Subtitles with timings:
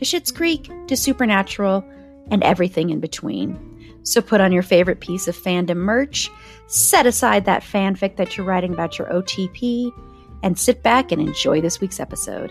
[0.00, 1.84] to Schitt's Creek to Supernatural
[2.30, 3.98] and everything in between.
[4.02, 6.30] So put on your favorite piece of fandom merch,
[6.68, 9.92] set aside that fanfic that you're writing about your OTP,
[10.42, 12.50] and sit back and enjoy this week's episode.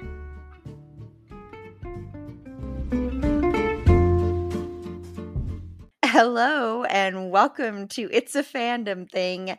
[6.06, 9.58] Hello, and welcome to It's a Fandom Thing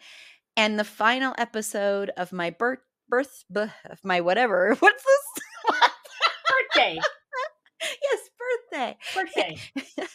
[0.57, 4.77] and the final episode of my birth, birth, of my whatever.
[4.79, 5.81] What's this?
[6.77, 7.01] birthday.
[7.81, 8.31] Yes,
[8.71, 8.97] birthday.
[9.15, 9.59] Birthday.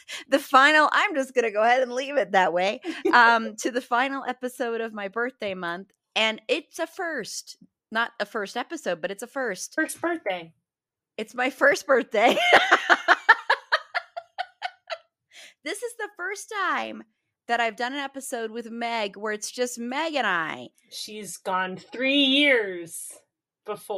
[0.30, 2.82] the final, I'm just going to go ahead and leave it that way.
[3.14, 5.92] Um, to the final episode of my birthday month.
[6.16, 7.58] And it's a first,
[7.92, 9.74] not a first episode, but it's a first.
[9.76, 10.54] First birthday.
[11.18, 12.38] It's my first birthday.
[15.64, 17.04] this is the first time
[17.48, 20.70] that I've done an episode with Meg where it's just Meg and I.
[20.92, 23.12] She's gone three years
[23.66, 23.98] before.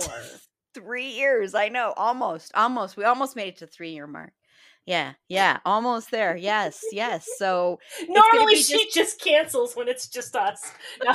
[0.73, 1.55] Three years.
[1.55, 1.93] I know.
[1.97, 2.51] Almost.
[2.55, 2.97] Almost.
[2.97, 4.33] We almost made it to three year mark.
[4.85, 5.13] Yeah.
[5.27, 5.59] Yeah.
[5.65, 6.37] Almost there.
[6.37, 6.81] Yes.
[6.93, 7.27] Yes.
[7.37, 8.95] So normally she just...
[8.95, 9.21] just...
[9.21, 10.71] cancels when it's just us.
[11.03, 11.13] No.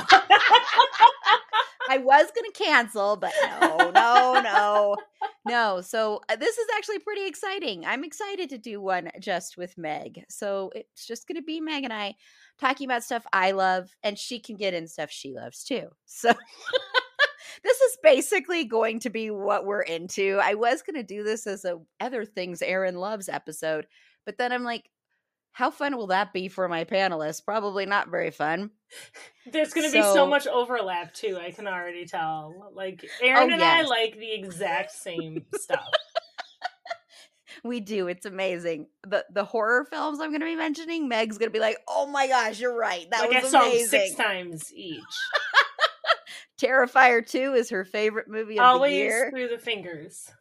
[1.89, 4.95] I was going to cancel, but no, no, no,
[5.45, 5.81] no.
[5.81, 7.85] So uh, this is actually pretty exciting.
[7.85, 10.23] I'm excited to do one just with Meg.
[10.29, 12.15] So it's just going to be Meg and I
[12.59, 15.89] talking about stuff I love, and she can get in stuff she loves too.
[16.05, 16.31] So
[17.63, 20.39] this is basically going to be what we're into.
[20.41, 23.87] I was going to do this as a other things Erin loves episode,
[24.25, 24.89] but then I'm like,
[25.53, 27.45] how fun will that be for my panelists?
[27.45, 28.71] Probably not very fun.
[29.51, 31.37] There's going to so, be so much overlap too.
[31.39, 32.71] I can already tell.
[32.73, 33.85] Like Erin oh, and yes.
[33.85, 35.87] I like the exact same stuff.
[37.63, 38.07] we do.
[38.07, 38.87] It's amazing.
[39.07, 42.07] the The horror films I'm going to be mentioning, Meg's going to be like, "Oh
[42.07, 43.07] my gosh, you're right.
[43.11, 45.01] That like was I amazing." six times each.
[46.61, 49.29] Terrifier 2 is her favorite movie of Always the year.
[49.31, 50.31] through the fingers.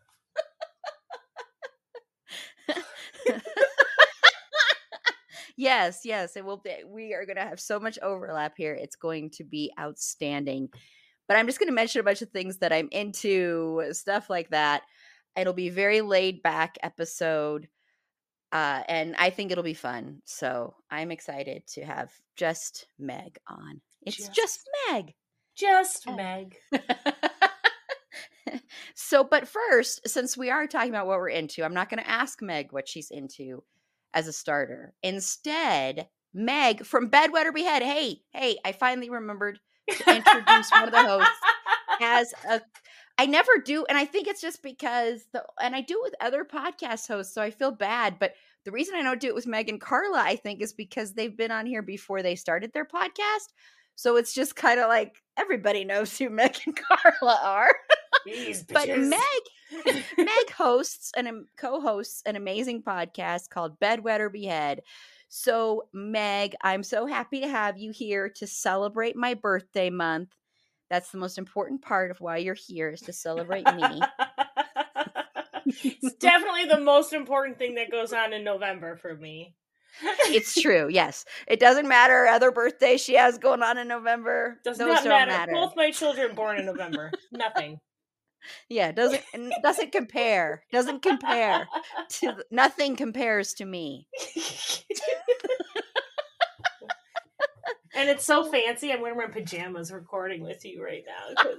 [5.57, 6.75] yes, yes, it will be.
[6.87, 8.75] We are going to have so much overlap here.
[8.75, 10.69] It's going to be outstanding.
[11.29, 14.51] But I'm just going to mention a bunch of things that I'm into, stuff like
[14.51, 14.83] that.
[15.37, 17.69] It'll be very laid back episode.
[18.53, 20.21] Uh, and I think it'll be fun.
[20.27, 23.81] So I'm excited to have just Meg on.
[24.03, 25.15] It's just, just Meg.
[25.63, 26.15] Just eh.
[26.15, 26.57] Meg.
[28.95, 32.11] so, but first, since we are talking about what we're into, I'm not going to
[32.11, 33.63] ask Meg what she's into
[34.13, 34.93] as a starter.
[35.03, 37.83] Instead, Meg from Bed, Wed, or Behead.
[37.83, 41.31] Hey, hey, I finally remembered to introduce one of the hosts
[42.01, 42.61] as a
[43.19, 46.15] I never do, and I think it's just because the and I do it with
[46.21, 48.19] other podcast hosts, so I feel bad.
[48.19, 48.33] But
[48.65, 51.37] the reason I don't do it with Meg and Carla, I think, is because they've
[51.37, 53.53] been on here before they started their podcast.
[53.95, 57.75] So it's just kind of like everybody knows who Meg and Carla are.
[58.73, 59.19] but Meg
[60.19, 64.81] Meg hosts and co-hosts an amazing podcast called Bed, Wed, or Behead.
[65.29, 70.35] So Meg, I'm so happy to have you here to celebrate my birthday month.
[70.91, 74.03] That's the most important part of why you're here is to celebrate me.
[75.65, 79.55] it's definitely the most important thing that goes on in November for me
[80.27, 80.89] it's true.
[80.91, 84.59] Yes, it doesn't matter other birthday she has going on in November.
[84.65, 85.31] Does Those not matter.
[85.31, 85.53] matter.
[85.53, 87.11] Both my children born in November.
[87.31, 87.79] Nothing.
[88.69, 89.23] Yeah, doesn't
[89.63, 90.65] doesn't compare.
[90.73, 91.69] Doesn't compare
[92.09, 94.09] to nothing compares to me.
[97.95, 98.93] and it's so fancy.
[98.93, 101.55] I'm wearing my pajamas recording with you right now.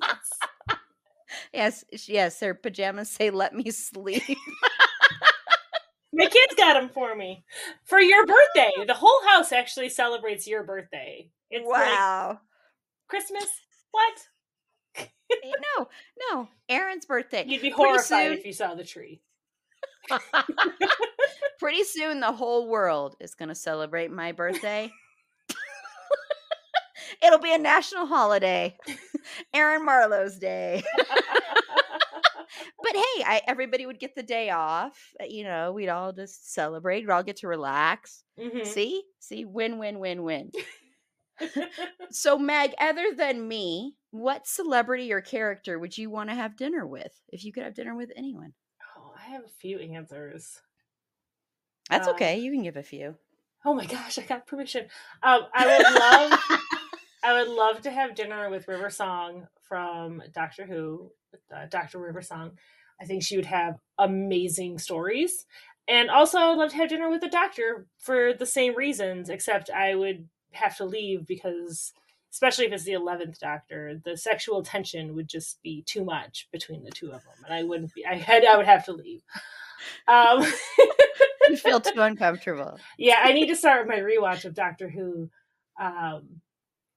[1.53, 4.23] yes, yes, their pajamas say "Let me sleep."
[6.13, 7.43] My kids got them for me
[7.83, 8.71] for your birthday.
[8.85, 11.29] The whole house actually celebrates your birthday.
[11.49, 12.27] It's wow.
[12.29, 12.39] Like
[13.07, 13.45] Christmas?
[13.91, 14.13] What?
[14.97, 15.05] Eh,
[15.77, 15.87] no,
[16.31, 16.47] no.
[16.69, 17.45] Erin's birthday.
[17.47, 19.21] You'd be horrified soon, if you saw the tree.
[21.59, 24.91] pretty soon, the whole world is going to celebrate my birthday.
[27.23, 28.77] It'll be a national holiday.
[29.53, 30.83] Erin Marlowe's day.
[32.83, 34.97] But hey, I, everybody would get the day off.
[35.19, 37.01] Uh, you know, we'd all just celebrate.
[37.01, 38.23] We'd all get to relax.
[38.39, 38.65] Mm-hmm.
[38.65, 40.51] See, see, win, win, win, win.
[42.11, 46.85] so, Meg, other than me, what celebrity or character would you want to have dinner
[46.85, 48.53] with if you could have dinner with anyone?
[48.97, 50.59] Oh, I have a few answers.
[51.89, 52.37] That's um, okay.
[52.37, 53.15] You can give a few.
[53.65, 54.87] Oh my gosh, I got permission.
[55.21, 56.59] Um, I would love,
[57.23, 61.11] I would love to have dinner with River Song from Doctor Who,
[61.55, 62.51] uh, Doctor River Song.
[63.01, 65.45] I think she would have amazing stories,
[65.87, 69.29] and also I would love to have dinner with the Doctor for the same reasons.
[69.29, 71.93] Except I would have to leave because
[72.33, 76.83] especially if it's the 11th doctor the sexual tension would just be too much between
[76.83, 79.21] the two of them and i wouldn't be i had i would have to leave
[80.07, 80.43] um
[81.49, 85.29] you feel too uncomfortable yeah i need to start with my rewatch of doctor who
[85.79, 86.41] um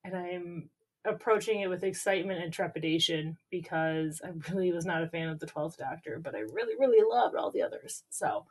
[0.05, 0.71] and i'm
[1.07, 5.47] approaching it with excitement and trepidation because i really was not a fan of the
[5.47, 8.45] 12th doctor but i really really loved all the others so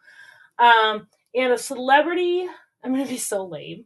[0.59, 2.47] um and a celebrity
[2.83, 3.85] i'm gonna be so lame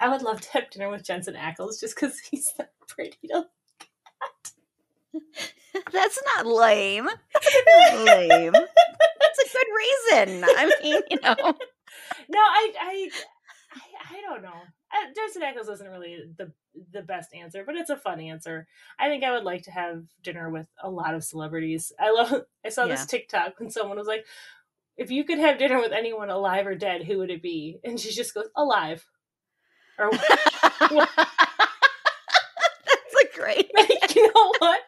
[0.00, 3.38] I would love to have dinner with Jensen Ackles just because he's so pretty to
[3.38, 3.50] look
[4.22, 4.52] at.
[5.92, 7.06] That's not lame.
[7.06, 7.56] That's
[7.94, 8.52] not lame.
[8.52, 10.44] That's a good reason.
[10.44, 11.36] I mean, you know.
[12.30, 13.10] No, I, I,
[13.74, 14.60] I, I don't know.
[14.92, 16.52] Uh, Jensen Ackles isn't really the
[16.92, 18.66] the best answer, but it's a fun answer.
[18.98, 21.92] I think I would like to have dinner with a lot of celebrities.
[21.98, 22.42] I love.
[22.64, 22.94] I saw yeah.
[22.94, 24.24] this TikTok when someone was like,
[24.96, 28.00] "If you could have dinner with anyone alive or dead, who would it be?" And
[28.00, 29.04] she just goes, "Alive."
[29.98, 30.10] Or
[30.80, 31.02] That's
[33.24, 33.70] a great.
[33.76, 34.80] Like, you know what?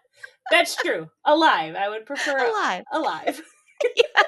[0.50, 1.08] That's true.
[1.24, 1.74] Alive.
[1.74, 2.84] I would prefer alive.
[2.92, 3.42] Alive.
[3.96, 4.22] yeah.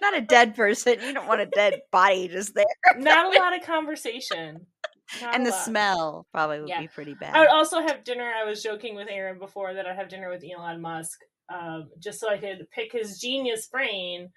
[0.00, 1.00] Not a dead person.
[1.00, 2.64] You don't want a dead body just there.
[2.96, 4.66] Not a lot of conversation.
[5.20, 5.64] Not and the lot.
[5.64, 6.80] smell probably would yeah.
[6.80, 7.34] be pretty bad.
[7.34, 8.30] I would also have dinner.
[8.30, 12.20] I was joking with Erin before that I'd have dinner with Elon Musk, um, just
[12.20, 14.30] so I could pick his genius brain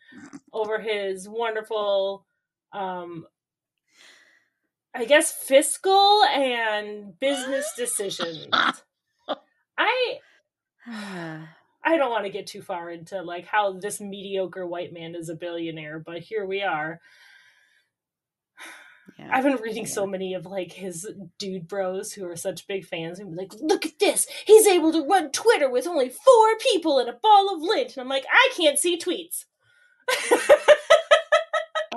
[0.52, 2.26] over his wonderful
[2.74, 3.26] um,
[4.96, 8.48] I guess fiscal and business decisions.
[9.78, 10.20] I
[11.86, 15.30] I don't want to get too far into like how this mediocre white man is
[15.30, 17.00] a billionaire, but here we are.
[19.24, 22.86] Yeah, I've been reading so many of like his dude bros who are such big
[22.86, 24.28] fans and be like, look at this.
[24.46, 27.96] He's able to run Twitter with only four people and a ball of lint.
[27.96, 29.46] And I'm like, I can't see tweets.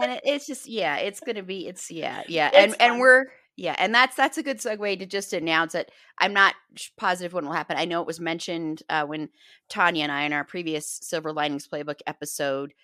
[0.00, 2.90] and it, it's just yeah, it's gonna be it's yeah yeah, it's and fun.
[2.90, 3.26] and we're
[3.56, 5.90] yeah, and that's that's a good segue to just announce it.
[6.18, 6.54] I'm not
[6.98, 7.76] positive when will happen.
[7.78, 9.30] I know it was mentioned uh, when
[9.68, 12.74] Tanya and I in our previous Silver Linings Playbook episode.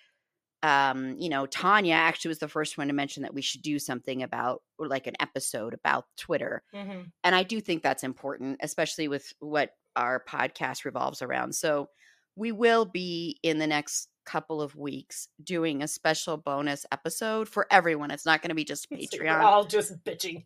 [0.63, 3.77] Um, you know, Tanya actually was the first one to mention that we should do
[3.77, 6.63] something about, or like an episode about Twitter.
[6.73, 7.01] Mm-hmm.
[7.23, 11.53] And I do think that's important, especially with what our podcast revolves around.
[11.53, 11.89] So
[12.35, 17.67] we will be in the next couple of weeks doing a special bonus episode for
[17.69, 18.09] everyone.
[18.09, 19.39] It's not going to be just Patreon.
[19.39, 20.45] We're all just bitching.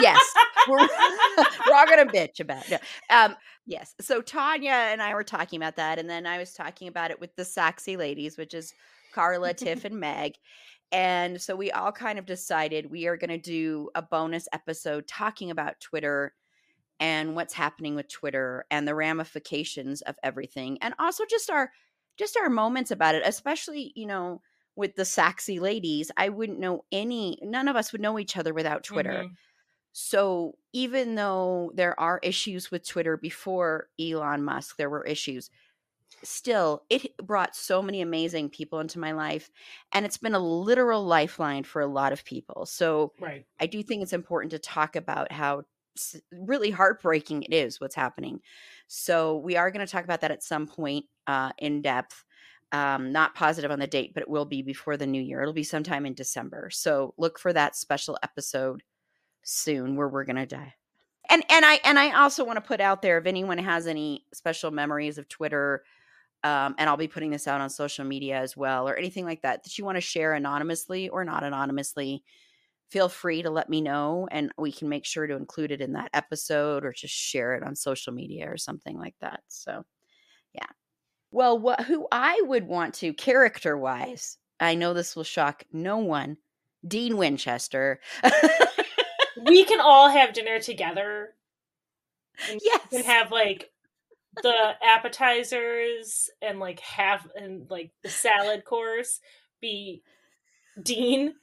[0.00, 0.34] yes,
[0.68, 2.80] we're, we're all going to bitch about it.
[3.10, 3.34] Um,
[3.66, 3.94] yes.
[4.00, 7.20] So Tanya and I were talking about that, and then I was talking about it
[7.20, 8.72] with the Sexy Ladies, which is
[9.16, 10.34] Carla, Tiff, and Meg.
[10.92, 15.08] And so we all kind of decided we are going to do a bonus episode
[15.08, 16.34] talking about Twitter
[17.00, 21.70] and what's happening with Twitter and the ramifications of everything, and also just our
[22.16, 24.40] just our moments about it, especially, you know,
[24.76, 28.54] with the sexy ladies, I wouldn't know any, none of us would know each other
[28.54, 29.24] without Twitter.
[29.24, 29.34] Mm-hmm.
[29.92, 35.50] So even though there are issues with Twitter before Elon Musk, there were issues.
[36.26, 39.50] Still, it brought so many amazing people into my life,
[39.92, 42.66] and it's been a literal lifeline for a lot of people.
[42.66, 43.46] So, right.
[43.60, 45.64] I do think it's important to talk about how
[46.32, 48.40] really heartbreaking it is what's happening.
[48.86, 52.24] So we are going to talk about that at some point uh, in depth.
[52.72, 55.40] Um, not positive on the date, but it will be before the new year.
[55.40, 56.68] It'll be sometime in December.
[56.70, 58.82] So look for that special episode
[59.42, 60.74] soon where we're going to die.
[61.28, 64.24] And and I and I also want to put out there if anyone has any
[64.32, 65.84] special memories of Twitter,
[66.46, 69.42] um, and I'll be putting this out on social media as well, or anything like
[69.42, 72.22] that that you want to share anonymously or not anonymously
[72.88, 75.94] feel free to let me know and we can make sure to include it in
[75.94, 79.40] that episode or just share it on social media or something like that.
[79.48, 79.84] So,
[80.54, 80.68] yeah.
[81.32, 85.98] Well, what who I would want to character wise, I know this will shock no
[85.98, 86.36] one.
[86.86, 87.98] Dean Winchester.
[89.48, 91.34] we can all have dinner together.
[92.48, 92.82] And yes.
[92.92, 93.72] And have like
[94.42, 99.20] the appetizers and like half and like the salad course
[99.60, 100.02] be
[100.82, 101.34] Dean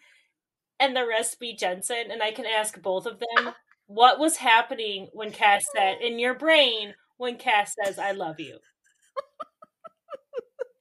[0.79, 3.53] and the rest be Jensen, and I can ask both of them
[3.87, 8.57] what was happening when Cass said in your brain when Cass says "I love you."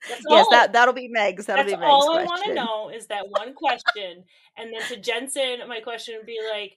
[0.08, 1.46] That's yes, all, that that'll be Meg's.
[1.46, 2.20] That'll that's be Meg's all question.
[2.20, 4.24] I want to know is that one question,
[4.56, 6.76] and then to Jensen, my question would be like,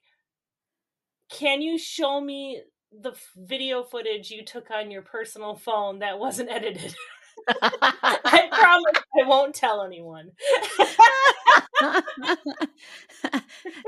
[1.30, 2.62] "Can you show me
[2.92, 6.96] the video footage you took on your personal phone that wasn't edited?"
[7.48, 10.32] I promise I won't tell anyone.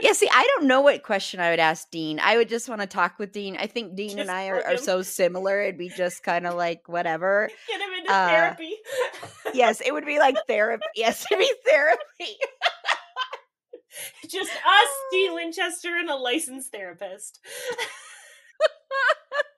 [0.01, 2.19] yeah, see, I don't know what question I would ask Dean.
[2.21, 3.57] I would just want to talk with Dean.
[3.57, 5.61] I think Dean just and I are, are, so similar.
[5.61, 7.49] It'd be just kind of like whatever.
[7.67, 8.75] Get him into uh, therapy.
[9.53, 10.85] yes, it would be like therapy.
[10.95, 12.37] Yes, it'd be therapy.
[14.29, 17.39] just us, Dean Winchester, and a licensed therapist.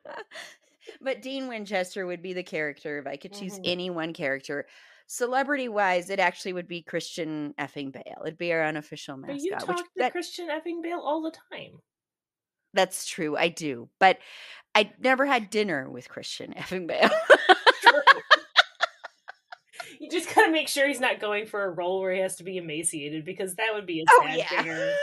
[1.01, 3.63] but Dean Winchester would be the character if I could choose mm-hmm.
[3.65, 4.65] any one character
[5.09, 8.21] celebrity wise, it actually would be Christian effing Bale.
[8.23, 9.35] It'd be our unofficial mascot.
[9.35, 11.79] But you talk which, to that, Christian effing Bale all the time.
[12.73, 13.35] That's true.
[13.35, 14.19] I do, but
[14.75, 17.09] I never had dinner with Christian effing Bale.
[19.99, 22.43] you just gotta make sure he's not going for a role where he has to
[22.43, 24.63] be emaciated because that would be a oh, sad yeah.
[24.63, 24.93] dinner.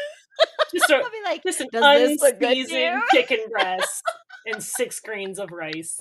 [0.72, 4.02] Just, a, be like, just an unseasoned chicken breast
[4.46, 6.00] and six grains of rice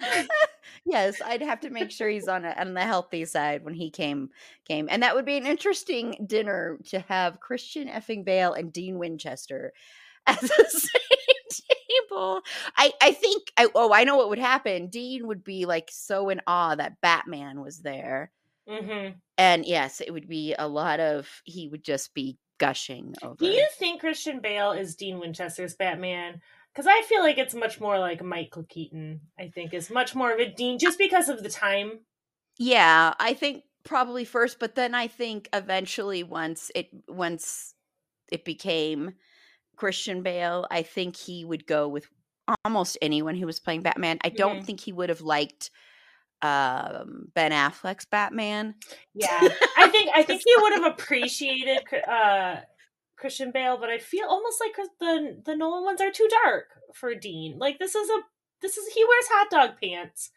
[0.84, 3.90] yes, I'd have to make sure he's on a, on the healthy side when he
[3.90, 4.30] came
[4.66, 8.98] came, and that would be an interesting dinner to have Christian effing Bale and Dean
[8.98, 9.72] Winchester
[10.26, 11.64] at the same
[12.08, 12.40] table.
[12.76, 14.88] I I think I oh I know what would happen.
[14.88, 18.30] Dean would be like so in awe that Batman was there,
[18.68, 19.16] mm-hmm.
[19.38, 23.36] and yes, it would be a lot of he would just be gushing over.
[23.36, 26.42] Do you think Christian Bale is Dean Winchester's Batman?
[26.72, 29.20] Because I feel like it's much more like Michael Keaton.
[29.38, 32.00] I think is much more of a Dean just because of the time.
[32.58, 37.74] Yeah, I think probably first, but then I think eventually once it once
[38.30, 39.12] it became
[39.76, 42.06] Christian Bale, I think he would go with
[42.64, 44.18] almost anyone who was playing Batman.
[44.22, 44.64] I don't mm-hmm.
[44.64, 45.70] think he would have liked
[46.42, 48.74] um Ben Affleck's Batman.
[49.14, 49.38] Yeah.
[49.76, 52.56] I think I think he would have appreciated uh
[53.20, 57.14] Christian Bale, but I feel almost like the the Nolan ones are too dark for
[57.14, 57.58] Dean.
[57.58, 58.22] Like this is a
[58.62, 60.30] this is he wears hot dog pants.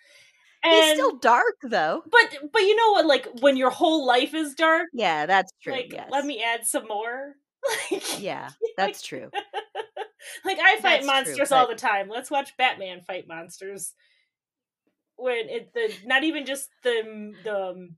[0.63, 2.03] And, He's still dark though.
[2.09, 3.05] But but you know what?
[3.05, 4.87] Like when your whole life is dark.
[4.93, 5.73] Yeah, that's true.
[5.73, 6.07] Like yes.
[6.11, 7.33] let me add some more.
[7.89, 9.29] Like, yeah, that's true.
[10.45, 12.09] like I fight that's monsters true, all the time.
[12.09, 13.93] Let's watch Batman fight monsters.
[15.15, 17.95] When it the not even just the the um,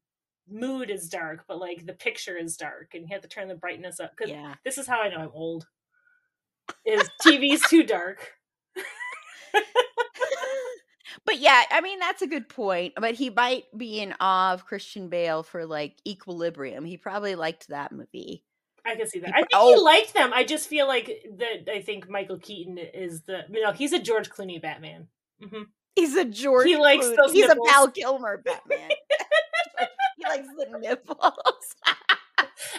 [0.49, 3.55] mood is dark, but like the picture is dark, and you have to turn the
[3.55, 4.11] brightness up.
[4.15, 4.55] Because yeah.
[4.63, 5.67] this is how I know I'm old.
[6.85, 8.33] Is TV's too dark?
[11.25, 12.93] but yeah, I mean that's a good point.
[12.99, 16.85] But he might be in awe of Christian Bale for like Equilibrium.
[16.85, 18.43] He probably liked that movie.
[18.85, 19.31] I can see that.
[19.33, 19.75] I think oh.
[19.75, 20.31] he liked them.
[20.33, 21.71] I just feel like that.
[21.71, 23.41] I think Michael Keaton is the.
[23.49, 25.07] You know, he's a George Clooney Batman.
[25.43, 25.63] Mm-hmm.
[25.95, 26.67] He's a George.
[26.67, 27.15] He likes Clooney.
[27.15, 27.31] those.
[27.31, 27.67] He's nipples.
[27.67, 28.89] a Val Kilmer Batman
[30.27, 31.75] likes the nipples.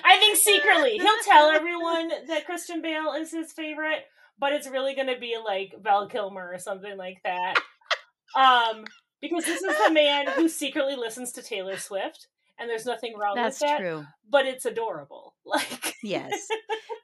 [0.05, 4.05] I think secretly he'll tell everyone that Christian Bale is his favorite,
[4.39, 7.61] but it's really going to be like Val Kilmer or something like that.
[8.37, 8.85] Um,
[9.21, 13.35] because this is the man who secretly listens to Taylor Swift, and there's nothing wrong
[13.35, 13.79] that's with that.
[13.81, 14.05] True.
[14.29, 15.35] But it's adorable.
[15.47, 16.49] Like yes,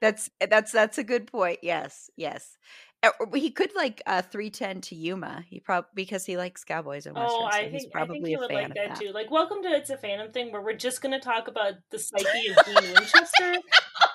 [0.01, 1.59] that's that's that's a good point.
[1.61, 2.57] Yes, yes.
[3.03, 5.43] Uh, he could like uh 310 to Yuma.
[5.49, 7.33] He probably because he likes cowboys and westerns.
[7.35, 9.11] Oh, I so think I think he would like that, that, too.
[9.11, 11.99] Like, welcome to It's a Fandom thing, where we're just going to talk about the
[11.99, 13.55] psyche of Dean Winchester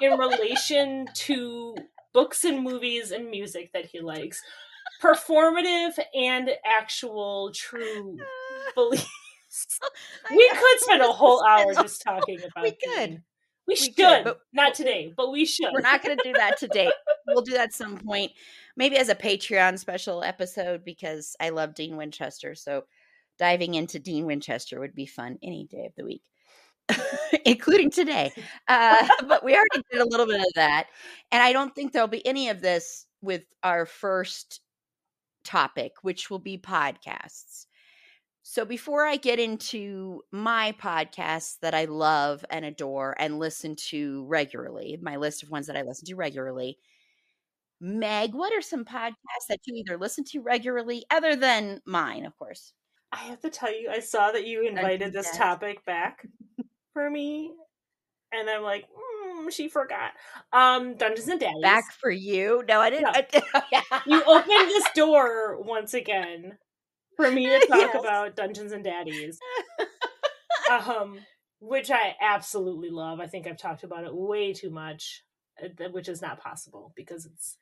[0.00, 1.76] in relation to
[2.12, 4.42] books and movies and music that he likes,
[5.02, 8.16] performative and actual true
[8.75, 9.09] beliefs.
[10.30, 12.64] we could spend a whole hour just talking about.
[12.64, 13.11] We could.
[13.11, 13.23] Dean.
[13.66, 15.12] We, we should, could, but not today.
[15.14, 15.68] But we should.
[15.75, 16.90] We're not going to do that today.
[17.26, 18.33] we'll do that some point,
[18.78, 22.54] maybe as a Patreon special episode because I love Dean Winchester.
[22.54, 22.85] So
[23.38, 26.23] diving into Dean Winchester would be fun any day of the week,
[27.44, 28.32] including today.
[28.68, 30.87] Uh, but we already did a little bit of that,
[31.30, 34.61] and I don't think there'll be any of this with our first
[35.44, 37.66] topic, which will be podcasts.
[38.42, 44.25] So before I get into my podcasts that I love and adore and listen to
[44.26, 46.78] regularly, my list of ones that I listen to regularly,
[47.80, 49.14] Meg, what are some podcasts
[49.49, 52.73] that you either listen to regularly, other than mine, of course?
[53.12, 56.26] I have to tell you, I saw that you invited this topic back
[56.92, 57.52] for me,
[58.32, 60.12] and I'm like, mm, she forgot.
[60.52, 61.62] Um, Dungeons and Daddies.
[61.62, 62.62] Back for you?
[62.68, 63.04] No, I didn't.
[63.04, 63.40] No.
[63.54, 66.58] I, you opened this door once again
[67.16, 67.97] for me to talk yes.
[67.99, 69.38] about Dungeons and Daddies.
[70.70, 71.18] um,
[71.61, 73.20] which I absolutely love.
[73.20, 75.25] I think I've talked about it way too much,
[75.92, 77.56] which is not possible because it's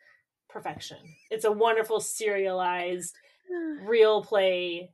[0.49, 0.99] perfection.
[1.31, 3.15] It's a wonderful serialized
[3.87, 4.91] real play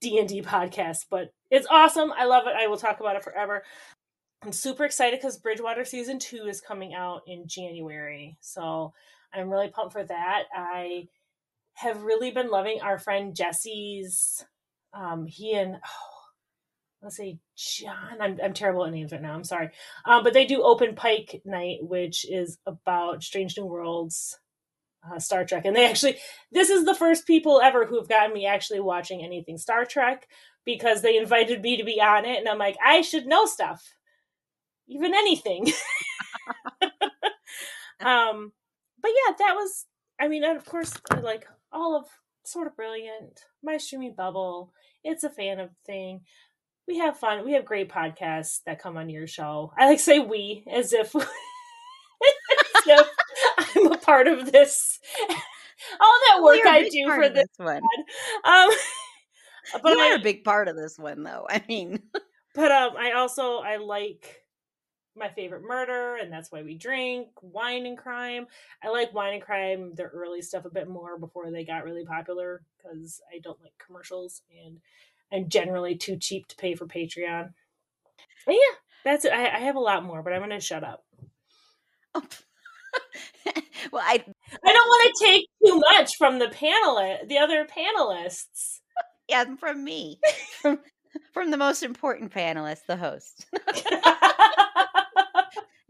[0.00, 2.12] D&D podcast, but it's awesome.
[2.16, 2.54] I love it.
[2.56, 3.62] I will talk about it forever.
[4.42, 8.38] I'm super excited because Bridgewater season two is coming out in January.
[8.40, 8.94] So
[9.34, 10.44] I'm really pumped for that.
[10.54, 11.08] I
[11.74, 14.44] have really been loving our friend Jesse's.
[14.94, 16.19] Um, he and oh,
[17.02, 18.20] let's say John.
[18.20, 19.34] I'm I'm terrible at names right now.
[19.34, 19.70] I'm sorry.
[20.04, 24.38] Um, but they do Open Pike Night, which is about Strange New Worlds,
[25.10, 26.18] uh, Star Trek, and they actually
[26.52, 30.28] this is the first people ever who have gotten me actually watching anything Star Trek
[30.64, 33.94] because they invited me to be on it, and I'm like I should know stuff,
[34.88, 35.66] even anything.
[38.00, 38.52] um,
[39.00, 39.86] but yeah, that was.
[40.18, 40.92] I mean, and of course,
[41.22, 42.06] like all of
[42.44, 44.72] sort of brilliant, my streaming bubble.
[45.02, 46.20] It's a Fandom thing
[46.86, 47.44] we have fun.
[47.44, 49.72] We have great podcasts that come on your show.
[49.76, 51.24] I like say we as if, as
[52.86, 53.08] if
[53.76, 54.98] I'm a part of this.
[56.00, 57.82] All that work I do for this, this one.
[58.44, 58.70] Um,
[59.82, 61.46] but you are I, a big part of this one, though.
[61.48, 62.00] I mean,
[62.54, 64.42] but um, I also I like
[65.16, 68.46] my favorite murder, and that's why we drink wine and crime.
[68.82, 72.04] I like wine and crime, their early stuff a bit more before they got really
[72.04, 74.78] popular because I don't like commercials and
[75.32, 77.52] I'm generally too cheap to pay for Patreon.
[78.46, 79.32] But yeah, that's it.
[79.32, 81.04] I, I have a lot more, but I'm going to shut up.
[82.14, 82.22] Oh.
[83.92, 84.24] well, I
[84.64, 88.80] I don't want to take too much from the panel, the other panelists.
[89.28, 90.18] Yeah, from me,
[90.60, 90.80] from
[91.32, 93.46] from the most important panelist, the host.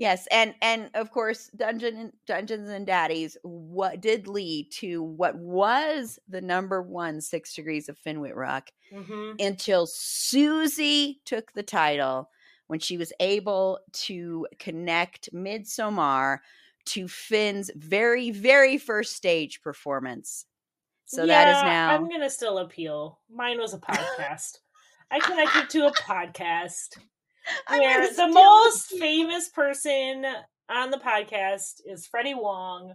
[0.00, 6.18] Yes, and and of course, Dungeon Dungeons and Daddies what did lead to what was
[6.26, 9.32] the number one Six Degrees of Finn Wittrock mm-hmm.
[9.38, 12.30] until Susie took the title
[12.68, 16.38] when she was able to connect Midsommar
[16.86, 20.46] to Finn's very very first stage performance.
[21.04, 21.94] So yeah, that is now.
[21.94, 23.20] I'm gonna still appeal.
[23.30, 24.60] Mine was a podcast.
[25.10, 26.96] I connected to a podcast
[27.68, 30.24] where the most famous person
[30.68, 32.94] on the podcast is Freddie Wong,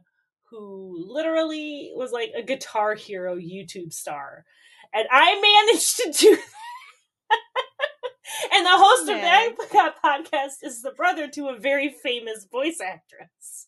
[0.50, 4.46] who literally was like a guitar hero YouTube star.
[4.94, 6.38] And I managed to do
[8.54, 12.80] and the host of that, that podcast is the brother to a very famous voice
[12.82, 13.68] actress.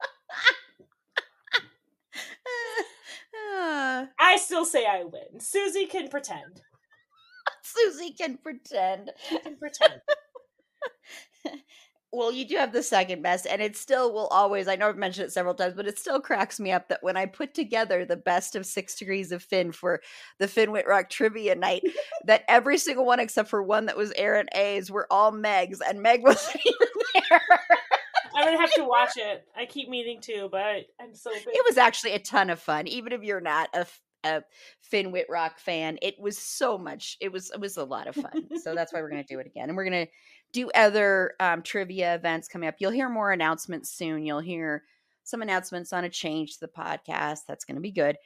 [4.18, 5.40] I still say I win.
[5.40, 6.62] Susie can pretend.
[7.74, 9.10] Susie can pretend.
[9.28, 10.00] She can pretend.
[12.12, 14.68] well, you do have the second best, and it still will always.
[14.68, 17.16] I know I've mentioned it several times, but it still cracks me up that when
[17.16, 20.02] I put together the best of six degrees of Finn for
[20.38, 21.82] the Finn Wittrock trivia night,
[22.26, 26.02] that every single one except for one that was Erin A's were all Meg's, and
[26.02, 27.40] Meg wasn't even there.
[28.34, 29.46] I'm gonna have to watch it.
[29.56, 31.30] I keep meaning to, but I'm so.
[31.32, 31.44] Big.
[31.46, 33.86] It was actually a ton of fun, even if you're not a
[34.24, 34.42] a
[34.80, 35.98] Finn Wittrock fan.
[36.02, 37.16] It was so much.
[37.20, 38.48] It was it was a lot of fun.
[38.62, 40.06] so that's why we're gonna do it again, and we're gonna
[40.52, 42.76] do other um, trivia events coming up.
[42.78, 44.24] You'll hear more announcements soon.
[44.24, 44.84] You'll hear
[45.24, 47.40] some announcements on a change to the podcast.
[47.48, 48.16] That's gonna be good,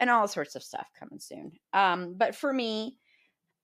[0.00, 1.52] and all sorts of stuff coming soon.
[1.72, 2.98] Um, but for me.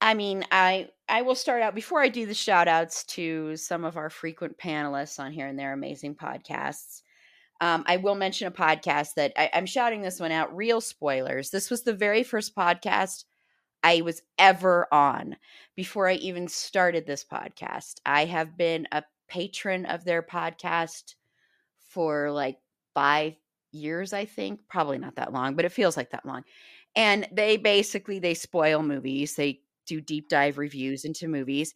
[0.00, 3.84] I mean, I I will start out before I do the shout outs to some
[3.84, 7.02] of our frequent panelists on here and their amazing podcasts.
[7.60, 10.54] Um, I will mention a podcast that I, I'm shouting this one out.
[10.54, 11.50] Real spoilers.
[11.50, 13.24] This was the very first podcast
[13.82, 15.36] I was ever on
[15.76, 17.94] before I even started this podcast.
[18.04, 21.14] I have been a patron of their podcast
[21.88, 22.58] for like
[22.94, 23.34] five
[23.72, 24.60] years, I think.
[24.68, 26.42] Probably not that long, but it feels like that long.
[26.96, 29.34] And they basically they spoil movies.
[29.34, 31.74] They do deep dive reviews into movies.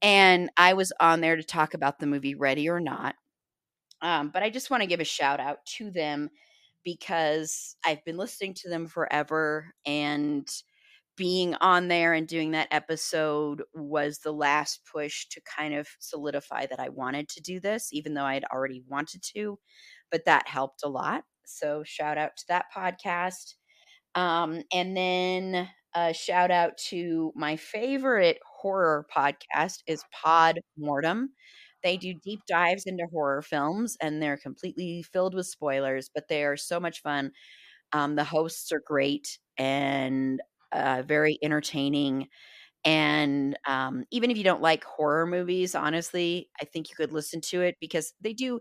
[0.00, 3.14] And I was on there to talk about the movie Ready or Not.
[4.02, 6.30] Um, but I just want to give a shout out to them
[6.84, 10.48] because I've been listening to them forever and
[11.16, 16.66] being on there and doing that episode was the last push to kind of solidify
[16.66, 19.58] that I wanted to do this, even though I had already wanted to.
[20.10, 21.24] But that helped a lot.
[21.44, 23.54] So, shout out to that podcast.
[24.14, 31.30] Um, and then a shout out to my favorite horror podcast is Pod Mortem.
[31.82, 36.44] They do deep dives into horror films and they're completely filled with spoilers, but they
[36.44, 37.32] are so much fun.
[37.92, 40.40] Um, the hosts are great and
[40.72, 42.28] uh, very entertaining.
[42.84, 47.40] And um, even if you don't like horror movies, honestly, I think you could listen
[47.42, 48.60] to it because they do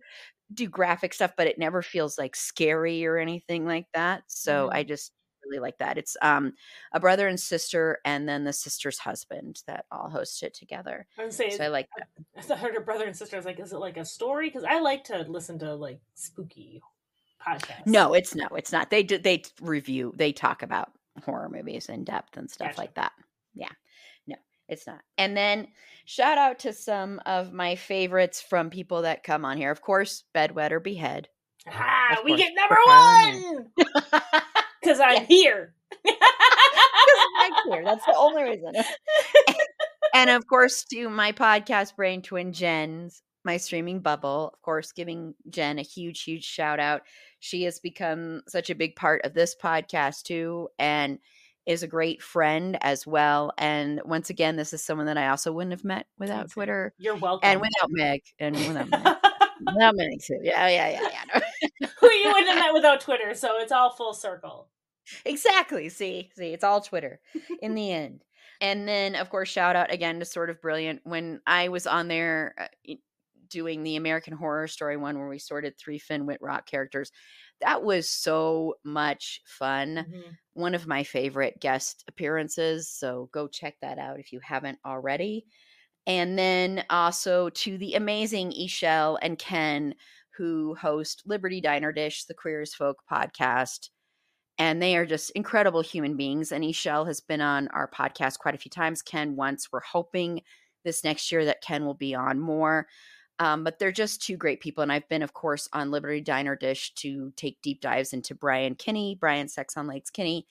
[0.54, 4.24] do graphic stuff, but it never feels like scary or anything like that.
[4.28, 4.74] So mm.
[4.74, 5.14] I just
[5.52, 5.98] really like that.
[5.98, 6.54] It's um
[6.92, 11.06] a brother and sister, and then the sister's husband that all host it together.
[11.20, 12.52] I would say, so I like that.
[12.52, 13.36] I heard a brother and sister.
[13.36, 14.48] I was like, is it like a story?
[14.48, 16.82] Because I like to listen to like spooky
[17.46, 17.86] podcast.
[17.86, 18.90] No, it's no, it's not.
[18.90, 20.92] They do they review, they talk about
[21.24, 22.80] horror movies in depth and stuff Gotcha.
[22.80, 23.12] like that.
[23.54, 23.70] Yeah.
[24.28, 24.36] No,
[24.68, 25.02] it's not.
[25.18, 25.68] And then
[26.06, 29.72] shout out to some of my favorites from people that come on here.
[29.72, 31.26] Of course, Bed, Wed, or Behead.
[31.68, 33.68] Ah, we get number one
[34.82, 35.74] because I'm here.
[36.06, 36.16] Meg's
[37.70, 37.84] here.
[37.84, 38.74] That's the only reason.
[40.14, 44.52] and of course, to my podcast brain twin Jen's my streaming bubble.
[44.54, 47.02] Of course, giving Jen a huge, huge shout out.
[47.40, 51.20] She has become such a big part of this podcast too, and
[51.66, 53.54] is a great friend as well.
[53.58, 56.50] And once again, this is someone that I also wouldn't have met without.
[56.52, 57.50] Twitter You're welcome.
[57.50, 59.02] and without Meg and without Meg.
[59.66, 60.40] without Meg too.
[60.42, 61.90] Yeah, yeah, yeah, yeah.
[62.00, 64.70] Who you wouldn't have met without Twitter, so it's all full circle.
[65.26, 65.90] Exactly.
[65.90, 67.20] See, see, it's all Twitter
[67.62, 68.24] in the end.
[68.60, 71.02] And then, of course, shout out again to Sort of Brilliant.
[71.04, 72.94] When I was on there uh,
[73.50, 77.12] doing the American Horror Story one where we sorted three Finn Wittrock characters,
[77.62, 80.06] that was so much fun.
[80.54, 82.90] One of my favorite guest appearances.
[82.90, 85.46] So go check that out if you haven't already.
[86.08, 89.96] And then also to the amazing Ishelle and Ken,
[90.38, 93.90] who host Liberty Diner Dish, the Queer as Folk podcast
[94.58, 96.52] and they are just incredible human beings.
[96.52, 99.02] And Ishel has been on our podcast quite a few times.
[99.02, 99.72] Ken once.
[99.72, 100.42] We're hoping
[100.84, 102.88] this next year that Ken will be on more.
[103.40, 104.84] Um, but they're just two great people.
[104.84, 108.76] And I've been, of course, on Liberty Diner Dish to take deep dives into Brian
[108.76, 110.46] Kinney, Brian Sex on Lakes Kinney.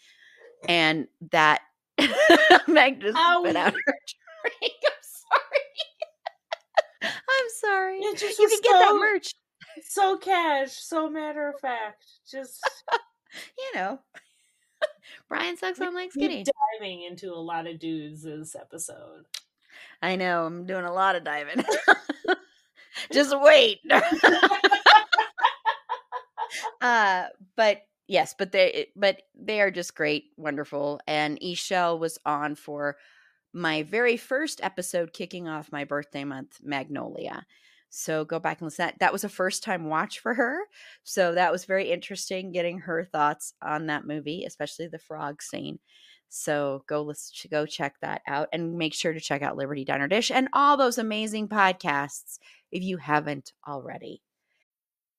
[0.68, 1.60] And that
[2.66, 3.42] Meg just Ow.
[3.42, 3.94] spit out her
[4.42, 4.74] drink.
[4.84, 5.60] I'm sorry.
[7.30, 7.96] I'm sorry.
[7.98, 9.34] You can get that merch.
[9.84, 12.04] So cash, so matter of fact.
[12.30, 12.60] Just
[13.58, 14.00] You know.
[15.28, 16.46] Brian sucks on Lakes keep
[16.80, 19.24] diving into a lot of dudes this episode.
[20.02, 20.46] I know.
[20.46, 21.64] I'm doing a lot of diving.
[23.12, 23.80] Just wait.
[26.80, 27.24] uh,
[27.56, 31.00] but yes, but they but they are just great, wonderful.
[31.06, 32.96] And Eshell was on for
[33.52, 37.46] my very first episode kicking off my birthday month, Magnolia.
[37.90, 38.86] So go back and listen.
[38.86, 40.60] That that was a first time watch for her.
[41.04, 45.78] So that was very interesting getting her thoughts on that movie, especially the frog scene.
[46.28, 50.08] So go listen, go check that out, and make sure to check out Liberty Diner
[50.08, 52.38] Dish and all those amazing podcasts
[52.70, 54.22] if you haven't already.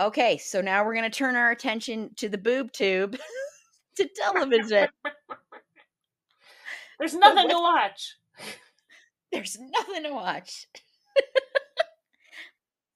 [0.00, 3.16] Okay, so now we're going to turn our attention to the boob tube
[3.96, 4.88] to television.
[6.98, 8.16] There's nothing to watch.
[9.32, 10.66] There's nothing to watch.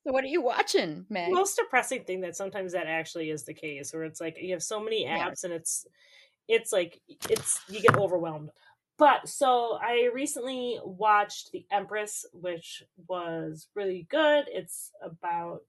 [0.05, 1.33] so what are you watching, Meg?
[1.33, 4.63] Most depressing thing that sometimes that actually is the case, where it's like you have
[4.63, 5.29] so many Yeah.
[5.29, 5.87] apps and it's
[6.49, 8.51] it's like it's you get overwhelmed.
[8.99, 14.47] But so I recently watched The Empress, which was really good.
[14.49, 15.63] It's about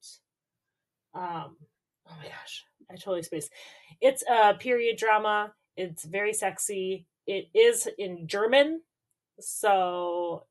[1.20, 1.58] um
[2.08, 3.52] oh my gosh, I totally spaced.
[4.02, 5.54] It's a period drama.
[5.78, 7.06] It's very sexy.
[7.28, 8.82] It is in German.
[9.40, 10.46] So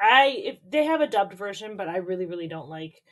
[0.00, 3.02] I if they have a dubbed version, but I really, really don't like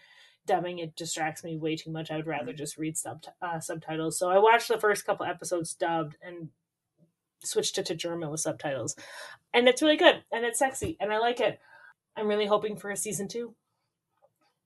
[0.46, 0.78] dubbing.
[0.78, 2.10] It distracts me way too much.
[2.10, 4.18] I would rather just read sub- uh, subtitles.
[4.18, 6.48] So I watched the first couple episodes dubbed and
[7.42, 8.96] switched it to German with subtitles.
[9.52, 11.58] And it's really good and it's sexy and I like it.
[12.16, 13.54] I'm really hoping for a season two.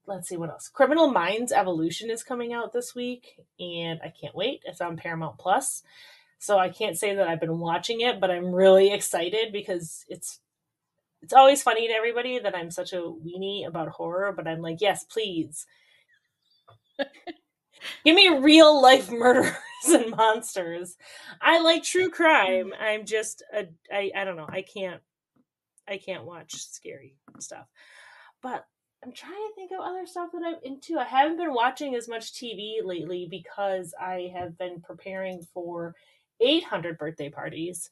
[0.07, 0.69] Let's see what else.
[0.69, 4.61] Criminal Minds Evolution is coming out this week and I can't wait.
[4.65, 5.83] It's on Paramount Plus.
[6.37, 10.39] So I can't say that I've been watching it, but I'm really excited because it's
[11.21, 14.79] it's always funny to everybody that I'm such a weenie about horror, but I'm like,
[14.79, 15.65] yes, please.
[18.05, 19.55] Give me real life murderers
[19.87, 20.97] and monsters.
[21.41, 22.71] I like true crime.
[22.71, 22.83] Mm-hmm.
[22.83, 24.47] I'm just a I I don't know.
[24.47, 25.01] I can't
[25.87, 27.65] I can't watch scary stuff.
[28.41, 28.65] But
[29.05, 30.97] I'm trying to think of other stuff that I'm into.
[30.97, 35.93] I haven't been watching as much TV lately because I have been preparing for
[36.39, 37.91] 800 birthday parties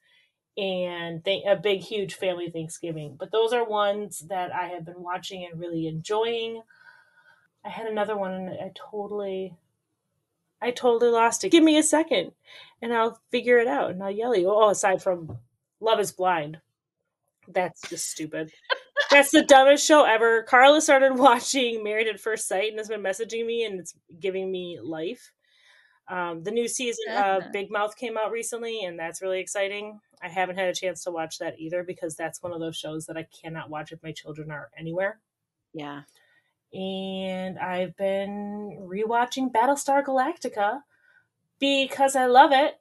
[0.58, 3.15] and th- a big, huge family Thanksgiving.
[3.19, 6.63] But those are ones that I have been watching and really enjoying.
[7.63, 9.56] I had another one and I totally,
[10.63, 11.49] I totally lost it.
[11.49, 12.32] Give me a second
[12.82, 14.49] and I'll figure it out and I'll yell at you.
[14.49, 15.38] Oh, aside from
[15.80, 16.58] Love is Blind.
[17.47, 18.52] That's just stupid.
[19.13, 20.43] That's the dumbest show ever.
[20.43, 24.52] Carla started watching Married at First Sight and has been messaging me and it's giving
[24.52, 25.32] me life.
[26.10, 29.99] Um, the new season of Big Mouth came out recently, and that's really exciting.
[30.21, 33.06] I haven't had a chance to watch that either because that's one of those shows
[33.06, 35.19] that I cannot watch if my children are anywhere.
[35.73, 36.02] Yeah.
[36.73, 40.82] And I've been rewatching Battlestar Galactica
[41.60, 42.76] because I love it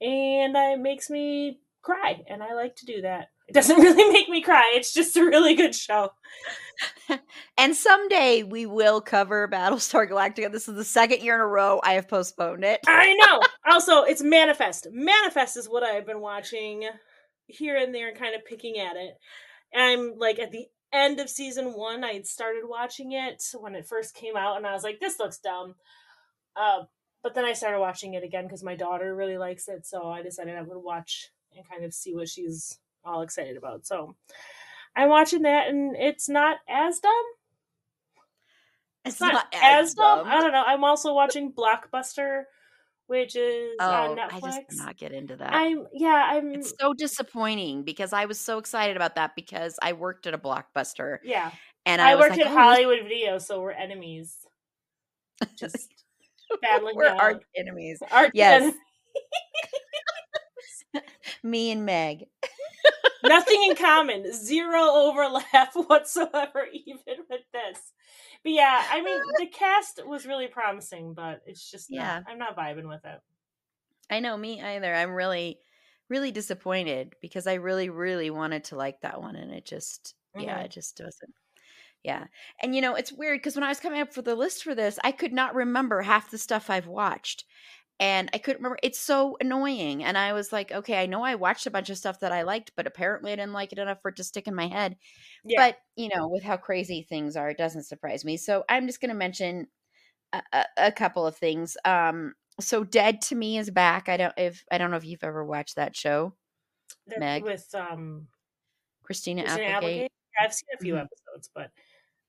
[0.00, 3.28] and it makes me cry, and I like to do that.
[3.48, 4.72] It doesn't really make me cry.
[4.74, 6.10] It's just a really good show.
[7.58, 10.50] and someday we will cover Battlestar Galactica.
[10.50, 12.80] This is the second year in a row I have postponed it.
[12.86, 13.40] I know.
[13.68, 14.86] Also, it's Manifest.
[14.92, 16.88] Manifest is what I've been watching
[17.48, 19.14] here and there and kind of picking at it.
[19.74, 23.88] I'm like at the end of season one, I had started watching it when it
[23.88, 25.74] first came out, and I was like, this looks dumb.
[26.54, 26.84] Uh,
[27.24, 29.84] but then I started watching it again because my daughter really likes it.
[29.84, 33.86] So I decided I would watch and kind of see what she's all excited about.
[33.86, 34.14] So
[34.94, 37.12] I'm watching that, and it's not as dumb.
[39.04, 40.24] It's, It's not, not as dumb.
[40.24, 40.28] dumb.
[40.28, 40.64] I don't know.
[40.66, 42.42] I'm also watching Blockbuster,
[43.06, 44.40] which is on Oh, I Netflix.
[44.42, 45.54] just cannot get into that.
[45.54, 46.28] I'm yeah.
[46.32, 50.34] I'm it's so disappointing because I was so excited about that because I worked at
[50.34, 51.52] a blockbuster yeah.
[51.84, 54.36] and I, I, worked like, at "Oh, this- Hollywood Video, so we're enemies.
[55.56, 55.88] Just
[56.62, 57.44] battling we're out.
[57.56, 58.02] enemies.
[58.10, 58.74] Arch Yes.
[61.44, 62.24] Me and Meg.
[63.24, 64.32] Nothing in common.
[64.32, 67.78] Zero overlap whatsoever, even with this.
[68.42, 72.20] But yeah, I mean, the cast was really promising, but it's just not- Yeah.
[72.28, 73.18] I'm not vibing with it.
[74.10, 74.94] I know me either.
[74.94, 75.58] I'm really,
[76.08, 80.58] really disappointed because I really, really wanted to like that one, and it just, yeah,
[80.58, 80.64] Mhm.
[80.66, 81.34] it just doesn't.
[82.04, 82.26] Yeah,
[82.62, 84.76] and you know it's weird because when I was coming up for the list for
[84.76, 87.44] this, I could not remember half the stuff I've watched,
[87.98, 88.78] and I couldn't remember.
[88.82, 91.98] It's so annoying, and I was like, okay, I know I watched a bunch of
[91.98, 94.46] stuff that I liked, but apparently I didn't like it enough for it to stick
[94.48, 94.96] in my head.
[95.44, 95.60] Yeah.
[95.68, 98.36] But you know, with how crazy things are, it doesn't surprise me.
[98.36, 99.66] So I'm just going to mention
[100.32, 101.76] a, a, a couple of things.
[101.84, 104.08] Um, so Dead to Me is back.
[104.08, 106.34] I don't if I don't know if you've ever watched that show,
[107.06, 107.44] That- Meg.
[107.44, 108.28] with um
[109.02, 109.76] Christina, Christina Applegate.
[109.76, 110.12] Applegate.
[110.40, 111.04] I've seen a few Mhm.
[111.04, 111.70] episodes, but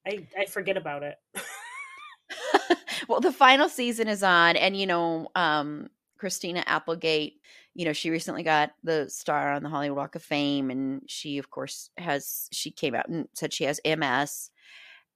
[0.06, 1.16] I I forget about it.
[3.08, 7.42] well, the final season is on, and you know, um, Christina Applegate.
[7.74, 11.38] You know, she recently got the star on the Hollywood Walk of Fame, and she,
[11.38, 14.50] of course, has she came out and said she has MS,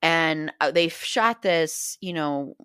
[0.01, 1.97] and uh, they shot this.
[2.01, 2.55] You know,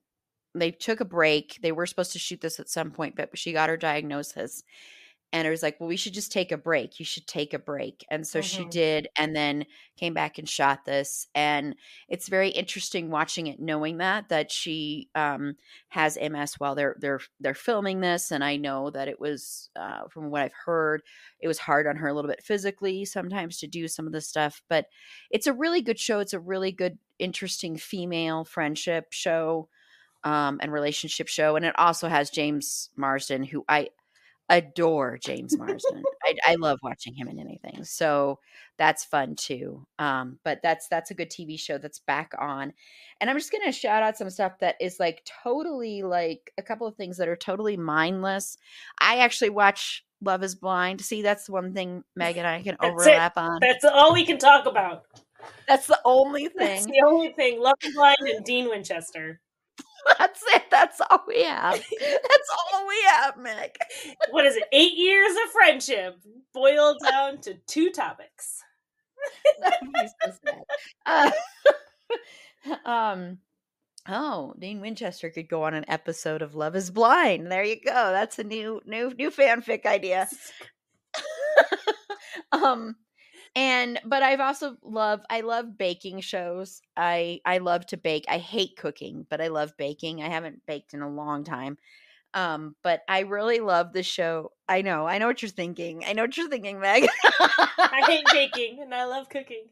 [0.54, 1.58] they took a break.
[1.62, 4.62] They were supposed to shoot this at some point, but she got her diagnosis.
[5.32, 6.98] And it was like, well, we should just take a break.
[6.98, 8.04] You should take a break.
[8.10, 8.66] And so she Mhm.
[8.66, 11.26] did, and then came back and shot this.
[11.34, 11.74] And
[12.08, 15.56] it's very interesting watching it, knowing that that she um,
[15.88, 18.30] has MS while they're they're they're filming this.
[18.30, 21.02] And I know that it was, uh, from what I've heard,
[21.40, 24.20] it was hard on her a little bit physically sometimes to do some of the
[24.20, 24.62] stuff.
[24.68, 24.86] But
[25.30, 26.20] it's a really good show.
[26.20, 29.68] It's a really good, interesting female friendship show
[30.24, 31.56] um, and relationship show.
[31.56, 33.90] And it also has James Marsden, who I
[34.48, 36.02] adore James Marsden.
[36.24, 37.84] I, I love watching him in anything.
[37.84, 38.38] So
[38.78, 39.86] that's fun too.
[39.98, 42.72] Um, but that's that's a good TV show that's back on.
[43.20, 46.86] And I'm just gonna shout out some stuff that is like totally like a couple
[46.86, 48.58] of things that are totally mindless.
[48.98, 51.00] I actually watch Love is Blind.
[51.00, 52.80] See, that's the one thing Meg and I can it.
[52.80, 53.58] overlap on.
[53.60, 55.04] That's all we can talk about.
[55.68, 56.56] That's the only thing.
[56.58, 57.60] That's the only thing.
[57.60, 59.40] Love is Blind and Dean Winchester.
[60.18, 60.64] That's it.
[60.70, 61.74] That's all we have.
[62.00, 63.76] That's all we have, Meg.
[64.30, 64.64] What is it?
[64.72, 66.18] Eight years of friendship
[66.52, 68.62] boiled down to two topics.
[69.60, 70.64] That would be so.
[71.04, 71.30] Uh,
[72.84, 73.38] um.
[74.08, 77.50] Oh, Dean Winchester could go on an episode of Love Is Blind.
[77.50, 77.92] There you go.
[77.92, 80.28] That's a new, new, new fanfic idea.
[82.52, 82.94] um,
[83.56, 86.82] and but I've also love I love baking shows.
[86.96, 88.26] I I love to bake.
[88.28, 90.22] I hate cooking, but I love baking.
[90.22, 91.78] I haven't baked in a long time.
[92.34, 94.52] Um, but I really love the show.
[94.68, 96.04] I know, I know what you're thinking.
[96.06, 97.08] I know what you're thinking, Meg.
[97.24, 99.66] I hate baking and I love cooking.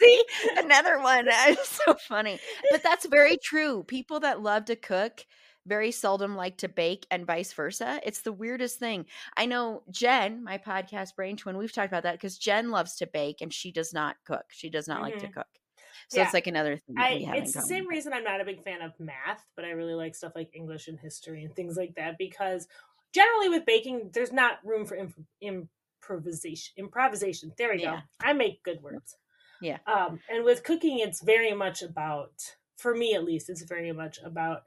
[0.00, 0.24] See,
[0.56, 1.28] another one.
[1.48, 2.38] It's so funny.
[2.70, 3.84] But that's very true.
[3.84, 5.24] People that love to cook
[5.66, 8.00] very seldom like to bake and vice versa.
[8.04, 9.06] It's the weirdest thing.
[9.36, 13.06] I know Jen, my podcast brain twin, we've talked about that because Jen loves to
[13.06, 14.44] bake and she does not cook.
[14.50, 15.34] She does not like to Mhm.
[15.34, 15.46] cook.
[16.08, 16.24] So Yeah.
[16.24, 18.98] it's like another thing I, it's the same reason I'm not a big fan of
[19.00, 22.68] math, but I really like stuff like English and history and things like that because
[23.12, 26.74] generally with baking, there's not room for imp- improvisation.
[26.76, 27.52] Improvisation.
[27.56, 27.96] There we Yeah.
[27.96, 28.02] go.
[28.20, 29.16] I make good words.
[29.62, 29.78] Yeah.
[29.86, 34.18] Um, and with cooking, it's very much about, for me at least, it's very much
[34.18, 34.64] about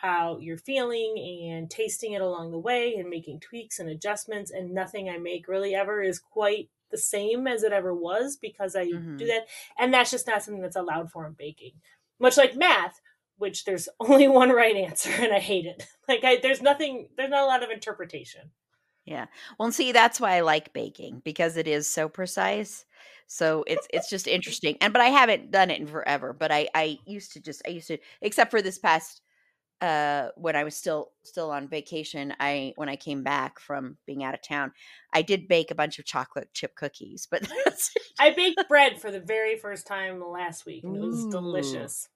[0.00, 4.50] how you're feeling and tasting it along the way and making tweaks and adjustments.
[4.50, 8.74] And nothing I make really ever is quite the same as it ever was because
[8.76, 9.18] I Mhm.
[9.18, 9.46] do that.
[9.78, 11.80] And that's just not something that's allowed for in baking.
[12.18, 13.00] Much like math,
[13.36, 15.86] which there's only one right answer, and I hate it.
[16.08, 18.50] Like, I, there's nothing, there's not a lot of interpretation.
[19.04, 19.26] Yeah.
[19.58, 22.84] Well, see, that's why I like baking because it is so precise.
[23.26, 24.76] So it's it's just interesting.
[24.80, 26.32] And but I haven't done it in forever.
[26.32, 29.22] But I I used to just I used to except for this past
[29.82, 34.24] uh when I was still still on vacation, I when I came back from being
[34.24, 34.72] out of town,
[35.12, 37.26] I did bake a bunch of chocolate chip cookies.
[37.30, 37.48] But
[38.18, 41.30] I baked bread for the very first time last week, and it was Ooh.
[41.30, 42.08] delicious.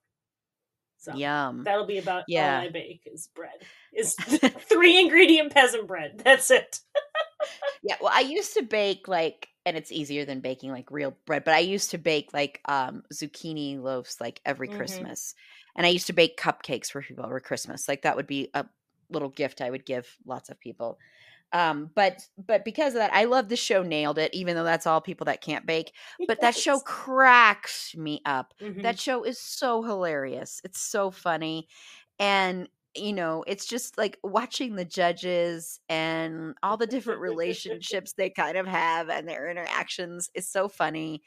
[0.97, 1.63] So yum.
[1.63, 2.57] that'll be about Yeah.
[2.57, 3.67] all I bake is bread.
[3.93, 4.15] Is
[4.69, 6.21] three ingredient peasant bread.
[6.23, 6.79] That's it.
[7.83, 11.43] Yeah, well, I used to bake like, and it's easier than baking like real bread,
[11.43, 14.73] but I used to bake like um zucchini loaves like every Mhm.
[14.75, 15.35] Christmas.
[15.75, 17.87] And I used to bake cupcakes for people over Christmas.
[17.87, 18.65] Like that would be a
[19.09, 20.97] little gift I would give lots of people.
[21.51, 24.87] Um, but but because of that, I love the show Nailed It, even though that's
[24.87, 25.93] all people that can't bake.
[26.27, 28.53] But that show cracks me up.
[28.59, 28.81] Mhm.
[28.81, 30.59] That show is so hilarious.
[30.63, 31.67] It's so funny.
[32.19, 38.29] And you know, it's just like watching the judges and all the different relationships they
[38.29, 41.21] kind of have and their interactions is so funny.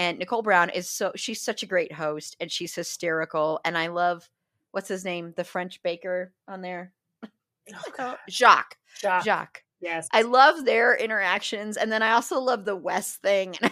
[0.00, 3.60] And Nicole Byer is so she's such a great host and she's hysterical.
[3.66, 4.30] And I love
[4.70, 5.34] what's his name?
[5.36, 6.94] The French baker on there.
[7.22, 8.16] Oh, God.
[8.30, 8.78] Jacques.
[9.22, 9.62] Jacques.
[9.82, 10.08] Yes.
[10.12, 11.76] I love their interactions.
[11.76, 13.54] And then I also love the Wes thing.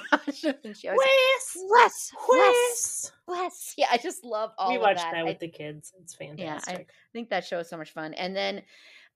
[0.64, 1.56] And she always Wes.
[1.70, 3.74] Wes, Wes, Wes.
[3.78, 5.12] Yeah, I just love all We watched that.
[5.12, 5.94] that, I with the kids.
[6.00, 6.90] It's fantastic.
[6.90, 8.12] I think that show is so much fun.
[8.14, 8.62] And then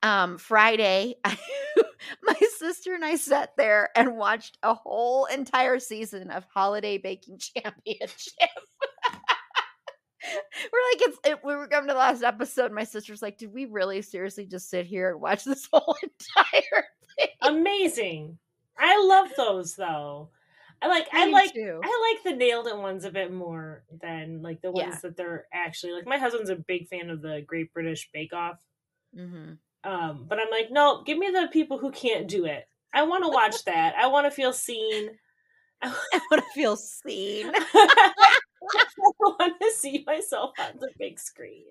[0.02, 1.16] um Friday,
[2.22, 7.38] my sister and I sat there and watched a whole entire season of Holiday Baking
[7.56, 8.50] Championship.
[10.24, 12.72] we're like, it's it, we were coming to the last episode.
[12.72, 16.84] My sister's like, did we really seriously just sit here and watch this whole entire
[17.18, 17.28] thing?
[17.42, 18.38] Amazing.
[18.78, 20.30] I love those though.
[20.80, 21.06] I like.
[21.12, 21.54] I, like.
[21.54, 21.80] too.
[21.82, 24.98] I like the nailed it ones a bit more than like the ones Yeah.
[25.02, 26.06] that they're actually like.
[26.06, 28.58] My husband's a big fan of the Great British Bake Off.
[29.16, 29.58] Mhm.
[29.84, 32.66] Um, but I'm like, no, give me the people who can't do it.
[32.94, 33.94] I want to watch that.
[33.96, 35.10] I want to feel seen.
[35.82, 35.88] I
[36.30, 37.50] want to feel seen.
[37.54, 38.12] I
[39.20, 41.64] want to see myself on the big screen.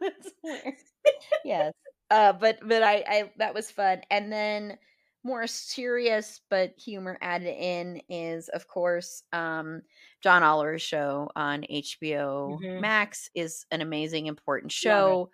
[0.00, 0.82] That's hilarious.
[1.44, 1.72] yes.
[2.10, 4.02] Uh, but but I, I that was fun.
[4.10, 4.78] And then
[5.24, 9.82] more serious but humor added in is of course um
[10.22, 12.80] John Oliver's show on HBO Mhm.
[12.80, 15.30] Max is an amazing important show.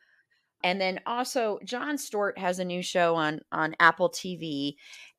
[0.65, 4.77] And then also Jon Stewart has a new show on on Apple TV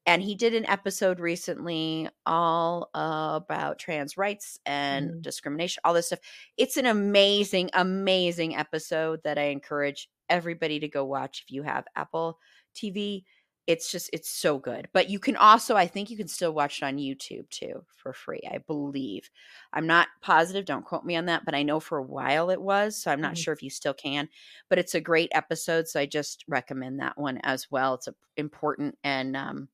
[0.07, 5.21] and he did an episode recently all about trans rights and Mhm.
[5.21, 6.19] discrimination all this stuff
[6.57, 11.85] it's an amazing amazing episode that i encourage everybody to go watch if you have
[11.95, 12.39] apple
[12.75, 13.23] tv
[13.67, 16.81] it's just it's so good but you can also i think you can still watch
[16.81, 19.29] it on youtube too for free i believe
[19.73, 22.61] i'm not positive don't quote me on that but i know for a while it
[22.61, 23.37] was so i'm not Mhm.
[23.43, 24.29] sure if you still can
[24.69, 28.13] but it's a great episode so i just recommend that one as well it's a,
[28.37, 29.67] important and um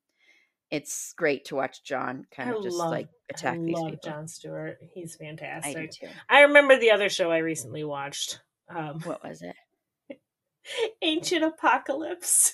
[0.70, 3.92] it's great to watch john kind I of just love- like attack I these love
[3.92, 4.78] people Jon Stewart.
[4.94, 5.92] He's i do fantastic.
[5.92, 8.40] too I remember the other show I recently watched.
[8.70, 9.56] Um, what was it
[11.02, 12.54] Ancient Apocalypse.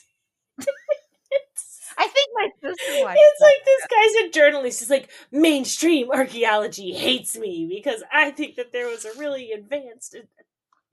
[1.98, 4.80] I think my sister watched it's like this guy's a journalist.
[4.80, 10.16] He's like, mainstream archaeology hates me because I think that there was a really advanced
[10.16, 10.24] uh,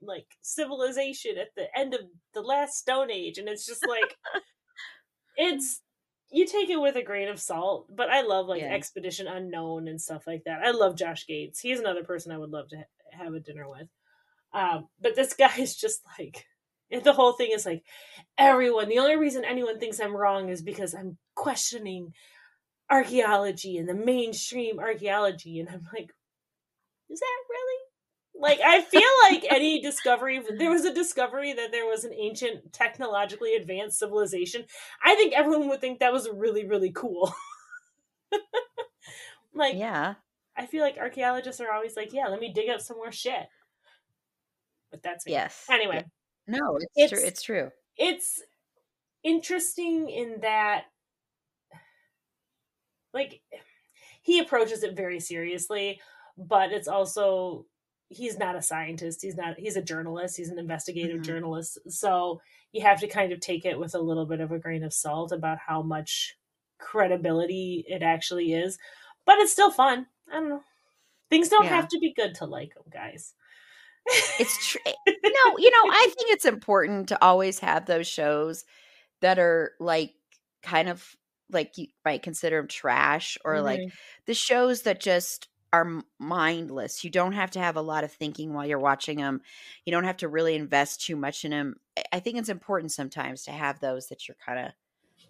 [0.01, 2.01] like civilization at the end of
[2.33, 3.37] the last stone age.
[3.37, 4.15] And it's just like
[5.37, 5.81] it's
[6.31, 8.73] you take it with a grain of salt but i love like Yeah.
[8.73, 10.61] expedition unknown and stuff like that.
[10.63, 11.59] I love josh gates.
[11.59, 12.83] He's another person i would love to ha-
[13.23, 13.87] have a dinner with.
[14.53, 16.45] Um but this guy is just like
[17.03, 17.83] the whole thing is like
[18.37, 22.13] everyone the only reason anyone thinks i'm wrong is because i'm questioning
[22.89, 26.11] archaeology and the mainstream archaeology and i'm like
[27.09, 27.81] is that really?
[28.37, 32.73] Like i feel like any discovery there was a discovery that there was an ancient
[32.73, 34.65] technologically advanced civilization.
[35.03, 37.33] I think everyone would think that was really really cool.
[39.55, 40.15] Like yeah.
[40.57, 43.47] I feel like archaeologists are always like yeah let me dig up some more shit.
[44.91, 45.31] But that's me.
[45.31, 45.65] yes.
[45.69, 45.95] Anyway.
[45.95, 46.03] Yeah.
[46.47, 48.41] No it's, true It's- it's true it's
[49.23, 50.85] interesting in that
[53.13, 53.41] like
[54.21, 55.99] he approaches it very seriously
[56.37, 57.65] but it's also
[58.09, 61.25] he's not a scientist he's not he's a journalist he's an investigative Mhm.
[61.25, 62.41] journalist so
[62.71, 64.93] you have to kind of take it with a little bit of a grain of
[64.93, 66.37] salt about how much
[66.77, 68.77] credibility it actually is
[69.25, 70.63] but it's still fun i don't know
[71.29, 71.75] things don't Yeah.
[71.75, 73.33] have to be good to like them guys
[74.37, 78.65] it's true no you know i think it's important to always have those shows
[79.21, 80.15] that are like
[80.63, 81.15] kind of
[81.51, 83.91] like you might consider them trash or like Mhm.
[84.27, 87.03] the shows that just are mindless.
[87.03, 89.41] You don't have to have a lot of thinking while you're watching them.
[89.85, 91.75] You don't have to really invest too much in them.
[92.11, 94.73] I think it's important sometimes to have those that you're kind of,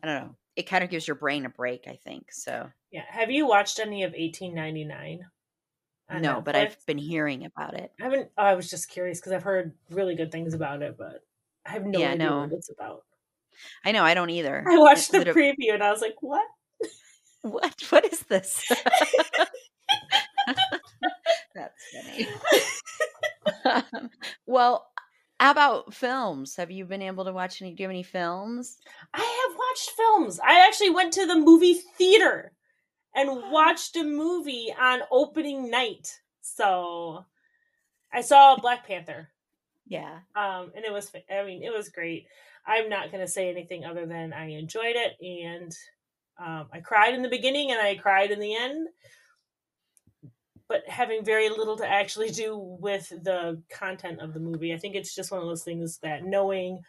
[0.04, 2.32] I don't know, it kind of gives your brain a break, I think.
[2.34, 3.06] So, yeah.
[3.10, 5.30] Have you watched any of 1899?
[6.10, 6.44] No, Netflix?
[6.46, 7.92] but I've been hearing about it.
[8.00, 10.98] I haven't, oh, I was just curious because I've heard really good things about it,
[10.98, 11.24] but
[11.66, 12.42] I have no yeah, idea no.
[12.42, 13.04] what it's about.
[13.84, 14.64] I know, I don't either.
[14.70, 16.46] I watched the preview and I was like, what?
[17.42, 17.82] What?
[17.90, 18.64] What is this?
[21.56, 22.28] That's funny.
[23.94, 24.10] um,
[24.46, 24.88] well,
[25.40, 26.56] how about films?
[26.56, 27.74] Have you been able to watch any?
[27.74, 28.78] Do you have any films?
[29.14, 30.40] I have watched films.
[30.40, 32.52] I actually went to the movie theater
[33.16, 36.20] and watched a movie on opening night.
[36.42, 37.26] So
[38.14, 39.30] I saw Black Panther.
[39.88, 40.20] Yeah.
[40.36, 42.28] Um, and it was, I mean, it was great.
[42.68, 45.14] I'm not going to say anything other than I enjoyed it.
[45.22, 45.72] And
[46.38, 48.88] um, I cried in the beginning and I cried in the end
[50.68, 54.74] but having very little to actually do with the content of the movie.
[54.74, 56.82] I think it's just one of those things that knowing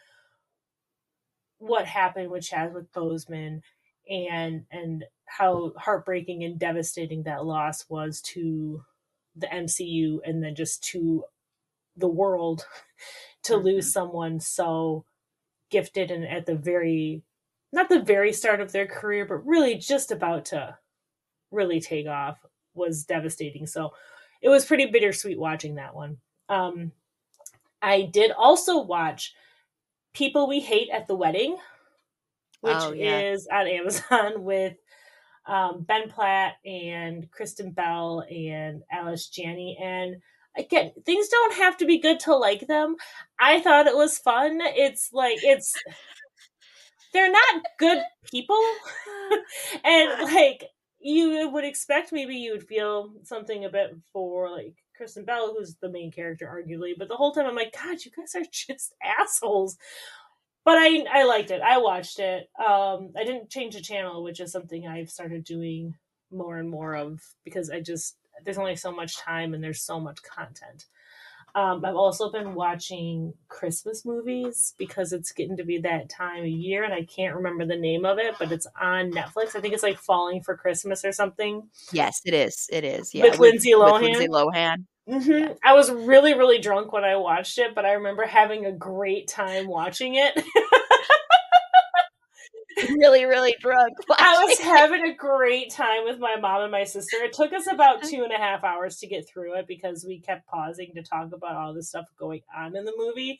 [1.59, 3.61] what happened with Chadwick Boseman
[4.09, 8.83] and and how heartbreaking and devastating that loss was to
[9.35, 11.23] the MCU and then just to
[11.95, 12.65] the world
[13.43, 13.65] to mm-hmm.
[13.65, 15.05] lose someone so
[15.69, 17.23] gifted and at the very
[17.73, 20.77] not the very start of their career but really just about to
[21.51, 22.37] really take off
[22.73, 23.65] was devastating.
[23.65, 23.93] So
[24.41, 26.17] it was pretty bittersweet watching that one.
[26.47, 26.91] Um,
[27.81, 29.33] I did also watch
[30.13, 31.57] People We Hate at the Wedding,
[32.67, 33.31] which oh, yeah.
[33.31, 34.75] is on Amazon with
[35.45, 39.77] um, Ben Platt and Kristen Bell and Alice Janney.
[39.81, 40.17] And
[40.57, 42.95] again, things don't have to be good to like them.
[43.39, 44.59] I thought it was fun.
[44.61, 45.73] It's like, it's.
[47.13, 47.99] They're not good
[48.29, 48.61] people.
[49.83, 50.65] and like
[50.99, 55.75] you would expect maybe you would feel something a bit for like Kristen Bell, who's
[55.81, 56.93] the main character, arguably.
[56.97, 59.77] But the whole time I'm like, God, you guys are just assholes.
[60.67, 61.61] But I I liked it.
[61.61, 62.49] I watched it.
[62.59, 65.95] Um, I didn't change the channel, which is something I've started doing
[66.29, 69.97] more and more of because I just there's only so much time and there's so
[69.97, 70.83] much content.
[71.57, 76.47] Um, I've also been watching Christmas movies because it's getting to be that time of
[76.47, 79.55] year, and I can't remember the name of it, but it's on Netflix.
[79.55, 81.67] I think it's like Falling for Christmas or something.
[81.91, 82.69] Yes, it is.
[82.71, 83.15] It is.
[83.15, 83.93] Yeah, with, with Lindsay Lohan.
[83.93, 84.85] With Lindsay Lohan.
[85.09, 85.31] Mm-hmm.
[85.31, 85.53] Yeah.
[85.63, 89.27] I was really, really drunk when I watched it, but I remember having a great
[89.27, 90.35] time watching it.
[92.89, 93.93] really, really drunk.
[94.17, 97.17] I was having a great time with my mom and my sister.
[97.17, 100.19] It took us about two and a half hours to get through it because we
[100.19, 103.39] kept pausing to talk about all the stuff going on in the movie.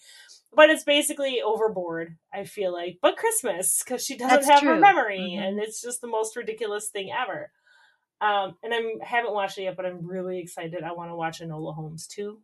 [0.54, 2.98] But it's basically overboard, I feel like.
[3.02, 4.76] But Christmas, because she doesn't That's have true.
[4.76, 5.44] her memory, mm-hmm.
[5.44, 7.52] and it's just the most ridiculous thing ever.
[8.20, 10.84] Um, and I haven't watched it yet, but I'm really excited.
[10.84, 12.40] I want to watch Enola Holmes too.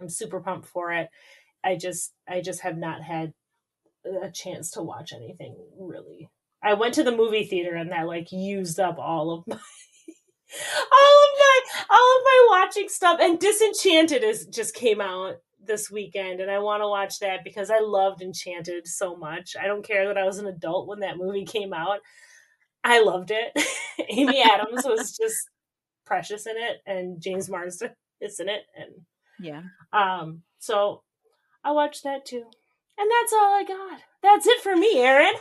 [0.00, 1.08] I'm super pumped for it.
[1.64, 3.32] I just, I just have not had
[4.22, 6.30] a chance to watch anything really.
[6.62, 11.22] I went to the movie theater and that like used up all of my all
[11.22, 16.40] of my all of my watching stuff and Disenchanted is just came out this weekend
[16.40, 19.56] and I want to watch that because I loved Enchanted so much.
[19.60, 21.98] I don't care that I was an adult when that movie came out.
[22.84, 23.52] I loved it.
[24.08, 25.50] Amy Adams was just
[26.04, 27.90] precious in it and James Marsden
[28.20, 28.92] is in it and
[29.40, 29.62] yeah.
[29.92, 31.02] Um so
[31.64, 32.44] I watched that too.
[32.98, 34.00] And that's all I got.
[34.22, 35.34] That's it for me, Erin.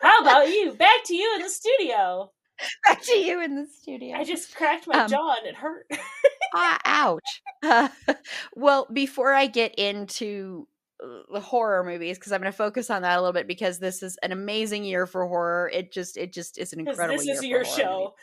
[0.00, 0.72] How about you?
[0.72, 2.30] Back to you in the studio.
[2.86, 4.16] Back to you in the studio.
[4.16, 5.86] I just cracked my um, jaw and it hurt.
[6.54, 7.42] ah, ouch.
[7.62, 7.88] Uh,
[8.54, 10.68] well, before I get into
[11.02, 13.78] uh, the horror movies because I'm going to focus on that a little bit because
[13.78, 15.70] this is an amazing year for horror.
[15.72, 17.16] It just it just is an incredible.
[17.16, 18.14] This is your show.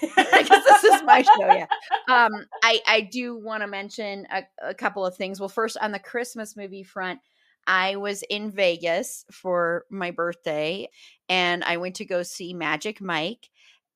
[0.00, 1.46] Because this is my show.
[1.46, 1.66] Yeah.
[2.08, 2.32] Um,
[2.62, 5.40] I I do want to mention a, a couple of things.
[5.40, 7.20] Well, first on the Christmas movie front,
[7.68, 10.88] I was in Vegas for my birthday
[11.28, 13.50] and I went to go see Magic Mike.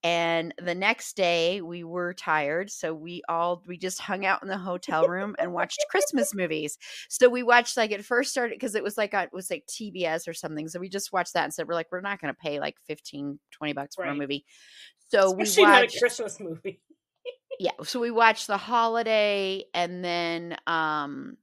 [0.05, 2.71] And the next day we were tired.
[2.71, 6.77] So we all, we just hung out in the hotel room and watched Christmas movies.
[7.09, 10.29] So we watched like it first started because it was like, it was like TBS
[10.29, 10.69] or something.
[10.69, 12.77] So we just watched that and said, we're like, we're not going to pay like
[12.89, 14.13] 15, 20 bucks for right.
[14.13, 14.45] a movie.
[15.09, 16.83] So Especially we watched a Christmas movie.
[17.59, 17.71] yeah.
[17.85, 21.37] So we watched The Holiday and then, um,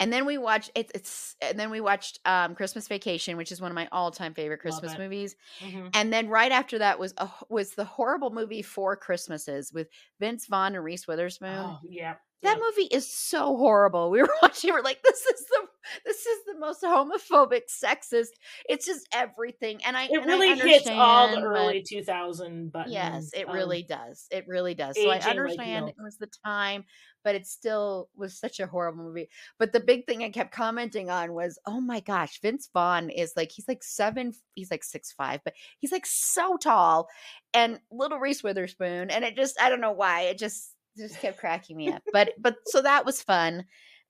[0.00, 3.60] and then we watched it's, it's and then we watched um, Christmas Vacation, which is
[3.60, 5.36] one of my all-time favorite Christmas movies.
[5.60, 5.88] Mm-hmm.
[5.94, 9.88] And then right after that was a, was the horrible movie Four Christmases with
[10.18, 11.50] Vince Vaughn and Reese Witherspoon.
[11.50, 12.14] Oh, yeah.
[12.42, 14.10] That movie is so horrible.
[14.10, 14.72] We were watching.
[14.72, 15.66] We're like, this is the
[16.06, 18.30] this is the most homophobic, sexist.
[18.68, 19.80] It's just everything.
[19.84, 22.94] And I It and I really hits all the early but- 2000 buttons.
[22.94, 24.26] Yes, it of- really does.
[24.30, 24.96] It really does.
[24.96, 25.96] So I aging like understand milk.
[25.98, 26.84] it was the time,
[27.24, 29.28] but it still was such a horrible movie.
[29.58, 33.32] But the big thing I kept commenting on was, oh my gosh, Vince Vaughn is
[33.36, 37.08] like he's like seven, he's like six five, but he's like so tall,
[37.54, 41.38] and little Reese Witherspoon, and it just I don't know why it just just kept
[41.38, 42.02] cracking me up.
[42.12, 43.64] But but so that was fun.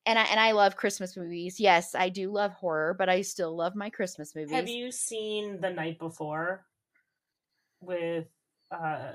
[0.06, 1.60] And I and I love Christmas movies.
[1.60, 4.52] Yes, I do love horror, but I still love my Christmas movies.
[4.52, 6.64] Have you seen The Night Before
[7.80, 8.26] with
[8.70, 9.12] uh,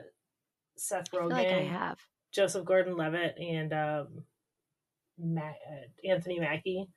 [0.78, 2.00] Seth I Rogen, feel like I have.
[2.36, 4.07] Joseph Gordon-Levitt, and um,
[5.38, 6.88] uh, Anthony Mackie?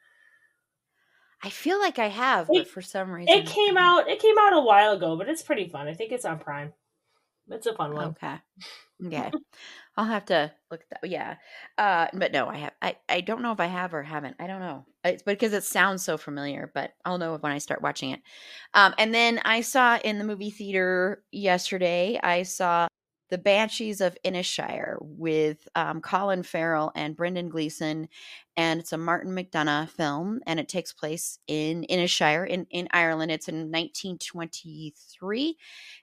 [1.42, 4.08] I feel like I have, It- but for some reason It came out.
[4.08, 5.86] It came out a while ago, but it's pretty fun.
[5.86, 6.72] I think it's on Prime.
[7.50, 8.08] It's a fun one.
[8.08, 8.34] Okay.
[9.06, 9.30] Okay.
[9.96, 11.08] I'll have to look at that.
[11.08, 11.36] Yeah.
[11.78, 14.36] Uh but no, I have I I don't know if I have or haven't.
[14.38, 14.84] I don't know.
[15.04, 18.20] It's because it sounds so familiar, but I'll know when I start watching it.
[18.74, 22.86] Um and then I saw in the movie theater yesterday, I saw
[23.30, 28.08] The Banshees of Inisherin with um, Colin Farrell and Brendan Gleeson
[28.56, 33.30] and it's a Martin McDonagh film and it takes place in Inisherin in in Ireland.
[33.30, 35.56] It's in 1923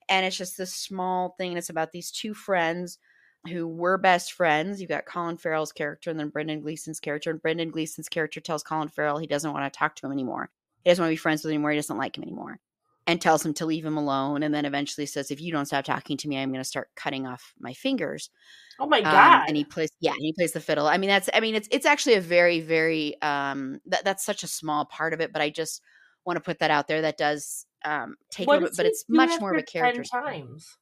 [0.08, 3.00] and it's just this small thing it's about these two friends
[3.48, 4.80] who were best friends.
[4.80, 8.64] You've got colin farrell's character and then brendan gleeson's character and brendan gleeson's character tells
[8.64, 10.52] colin farrell he doesn't want to talk to him anymore.
[10.84, 11.72] He doesn't want to be friends with him anymore.
[11.72, 12.60] He doesn't like him anymore
[13.08, 15.86] and tells him to leave him alone and then eventually says if you don't stop
[15.86, 18.30] talking to me i'm going to start cutting off my fingers
[18.80, 19.46] Oh my um, god!
[19.48, 21.68] and he plays yeah and he plays the fiddle i mean that's i mean it's
[21.72, 25.42] it's actually a very very um that, that's such a small part of it but
[25.42, 25.82] i just
[26.26, 29.06] want to put that out there that does um take What a little but it's
[29.08, 30.26] much more of a character 10 study.
[30.42, 30.78] times.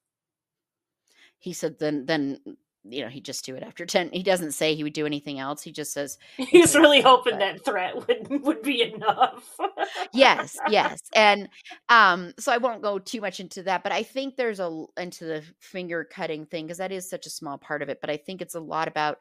[1.38, 2.40] he said then then
[2.84, 5.38] you know he'd just do it after 10 he doesn't say he would do anything
[5.38, 9.56] else he just says He was really hoping that threat would would be enough.
[10.12, 11.48] yes yes and
[11.88, 15.24] um so i won't go too much into that but i think there's a into
[15.24, 18.16] the finger cutting thing because that is such a small part of it but i
[18.16, 19.18] think it's a lot about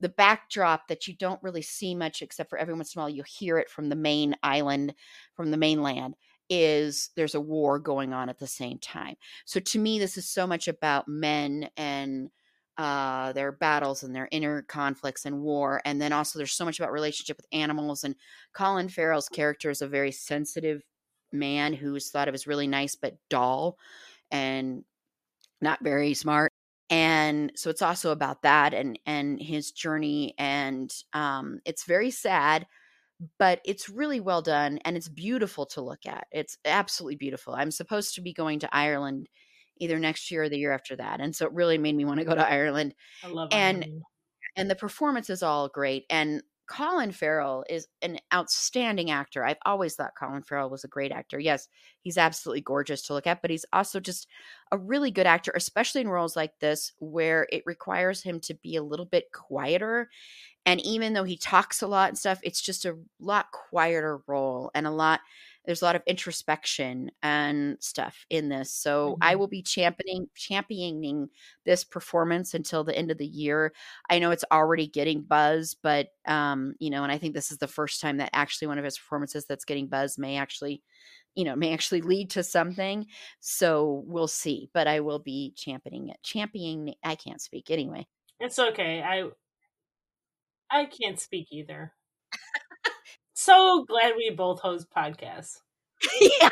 [0.00, 3.10] the backdrop that you don't really see much except for every once in a while
[3.10, 4.94] you hear it from the main island
[5.34, 6.14] from the mainland
[6.48, 10.28] is there's a war going on at the same time so to me this is
[10.28, 12.30] so much about men and
[12.78, 16.78] uh their battles and their inner conflicts and war and then also there's so much
[16.78, 18.14] about relationship with animals and
[18.52, 20.82] colin farrell's character is a very sensitive
[21.32, 23.78] man who's thought of as really nice but dull
[24.30, 24.84] and
[25.60, 26.52] not very smart
[26.90, 32.66] and so it's also about that and and his journey and um it's very sad
[33.38, 36.26] but it's really well done and it's beautiful to look at.
[36.32, 37.54] It's absolutely beautiful.
[37.54, 39.28] I'm supposed to be going to ireland
[39.78, 42.18] either next year or the year after that and so it really made me want
[42.18, 44.02] to go to ireland I love And- Ireland.
[44.56, 49.94] and the performance is all great and colin farrell is an outstanding actor i've always
[49.94, 51.68] thought colin farrell was a great actor yes
[52.00, 54.26] he's absolutely gorgeous to look at but he's also just
[54.72, 58.74] a really good actor especially in roles like this where it requires him to be
[58.74, 60.08] a little bit quieter
[60.64, 64.72] and even though he talks a lot and stuff it's just a lot quieter role
[64.74, 65.20] and a lot
[65.66, 69.36] there's a lot of introspection and stuff in this so i Mhm.
[69.36, 71.28] will be championing championing
[71.64, 73.72] this performance until the end of the year
[74.10, 77.58] I know it's already getting buzz, but um, you know, and I think this is
[77.58, 80.82] the first time that actually one of his performances that's getting buzz may actually,
[81.34, 83.06] you know, may actually lead to something.
[83.40, 84.70] So we'll see.
[84.72, 86.18] But I will be championing it.
[86.22, 88.06] Championing I can't speak anyway.
[88.40, 89.02] It's okay.
[89.02, 89.30] I
[90.70, 91.95] I can't speak either.
[93.36, 95.58] So glad we both host podcasts.
[96.40, 96.50] yeah.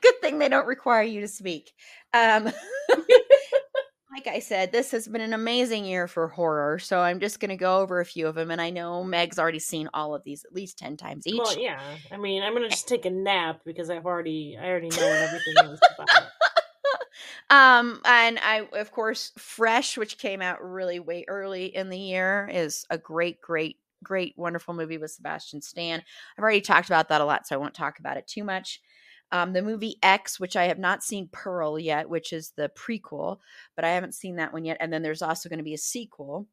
[0.00, 1.72] Good thing they don't require you to speak.
[2.12, 2.52] Um
[4.12, 6.78] like I said, this has been an amazing year for horror.
[6.78, 8.50] So I'm just going to go over a few of them.
[8.50, 11.38] And I know Meg's already seen all of these at least 10 times each.
[11.38, 11.80] Well, yeah.
[12.10, 15.72] I mean, I'm gonna just take a nap because I've already I already know everything
[15.72, 16.24] is about.
[17.50, 22.48] um and i of course fresh which came out really way early in the year
[22.52, 26.02] is a great great great wonderful movie with sebastian stan.
[26.36, 28.80] I've already talked about that a lot so i won't talk about it too much.
[29.30, 33.38] Um, the movie x which i have not seen pearl yet which is the prequel
[33.74, 35.78] but i haven't seen that one yet and then there's also going to be a
[35.78, 36.48] sequel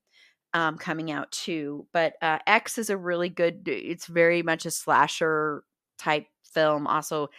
[0.54, 4.72] um, coming out too but uh, x is a really good it's very much a
[4.72, 5.64] slasher
[5.98, 7.30] type film also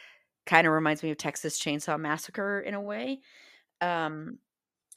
[0.44, 3.20] kind of reminds me of texas chainsaw massacre in a way.
[3.80, 4.38] Um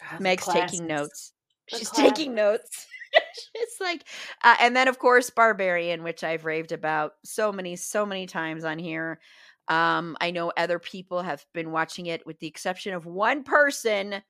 [0.02, 0.72] Ah, meg's classics.
[0.74, 1.34] taking notes.
[1.72, 2.88] The she's taking notes
[3.56, 4.04] it's like
[4.44, 8.64] uh, and then of course barbarian which i've raved about so many so many times
[8.64, 9.20] on here
[9.68, 14.22] um i know other people have been watching it with the exception of one person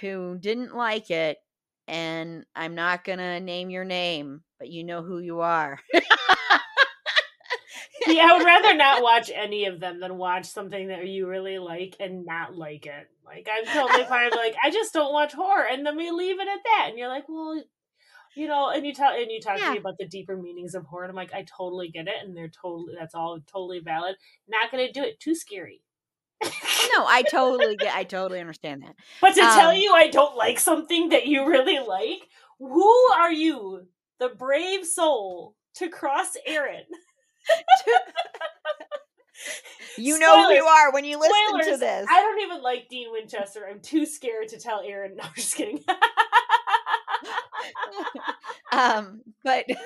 [0.00, 1.38] who didn't like it
[1.86, 5.78] and I'm not going to name your name, but you know who you are.
[8.06, 11.58] yeah, I would rather not watch any of them than watch something that you really
[11.58, 13.10] like and not like it.
[13.24, 14.30] Like I'm totally fine.
[14.30, 16.86] Like I just don't watch horror, and then we leave it at that.
[16.88, 17.62] And you're like, well,
[18.34, 19.66] you know, and you tell and you talk yeah.
[19.66, 21.04] to me about the deeper meanings of horror.
[21.04, 24.16] And I'm like, I totally get it, and they're totally that's all totally valid.
[24.48, 25.20] Not gonna do it.
[25.20, 25.80] Too scary.
[26.42, 27.94] no, I totally get.
[27.94, 28.96] I totally understand that.
[29.20, 32.28] But to um, tell you I don't like something that you really like,
[32.58, 33.86] who are you,
[34.18, 36.84] the brave soul, to cross Erin?
[39.98, 40.48] you know Spoilers.
[40.48, 41.66] who you are when you listen Spoilers.
[41.66, 42.06] to this.
[42.10, 43.66] I don't even like Dean Winchester.
[43.68, 45.16] I'm too scared to tell Erin.
[45.16, 45.84] No, I'm just kidding.
[48.72, 49.64] um, but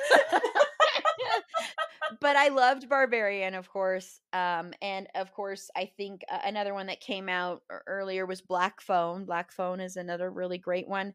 [2.20, 4.20] but I loved Barbarian, of course.
[4.33, 8.81] Um, and of course, I think uh, another one that came out earlier was Black
[8.81, 9.24] Phone.
[9.24, 11.14] Black Phone is another really great one.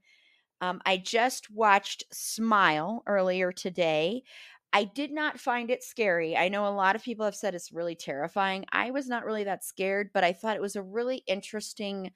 [0.62, 4.24] Um, I just watched Smile earlier today.
[4.72, 6.36] I did not find it scary.
[6.36, 8.66] I know a lot of people have said it's really terrifying.
[8.72, 12.12] I was not really that scared, but I thought it was a really interesting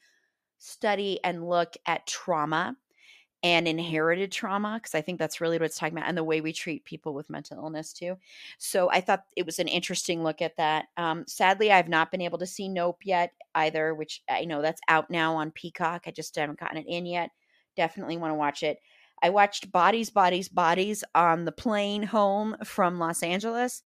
[0.58, 2.76] study and look at trauma
[3.44, 6.42] and inherited trauma because I think that's really what it's talking about and the way
[6.42, 8.18] we treat people with mental illness too.
[8.58, 10.86] So I thought it was an interesting look at that.
[10.98, 14.82] Um, sadly, I've not been able to see Nope yet either, which I know that's
[14.88, 16.04] out now on Peacock.
[16.08, 17.30] I just haven't gotten it in yet.
[17.76, 18.80] Definitely want to watch it.
[19.22, 23.84] I watched Bodies, Bodies, Bodies on the plane home from Los Angeles,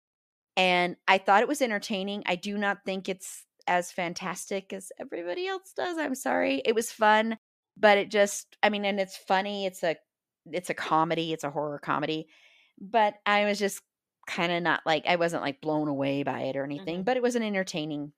[0.57, 2.22] and I thought it was entertaining.
[2.26, 5.97] I do not think it's as fantastic as everybody else does.
[5.97, 6.62] I'm sorry.
[6.64, 7.38] It was fun,
[7.76, 9.66] but it just I mean, and it's funny.
[9.66, 9.96] It's a
[10.46, 12.28] it's a comedy, it's a horror comedy.
[12.80, 13.80] But I was just
[14.26, 17.04] kind of not like I wasn't like blown away by it or anything, mm-hmm.
[17.04, 18.12] but it was an entertaining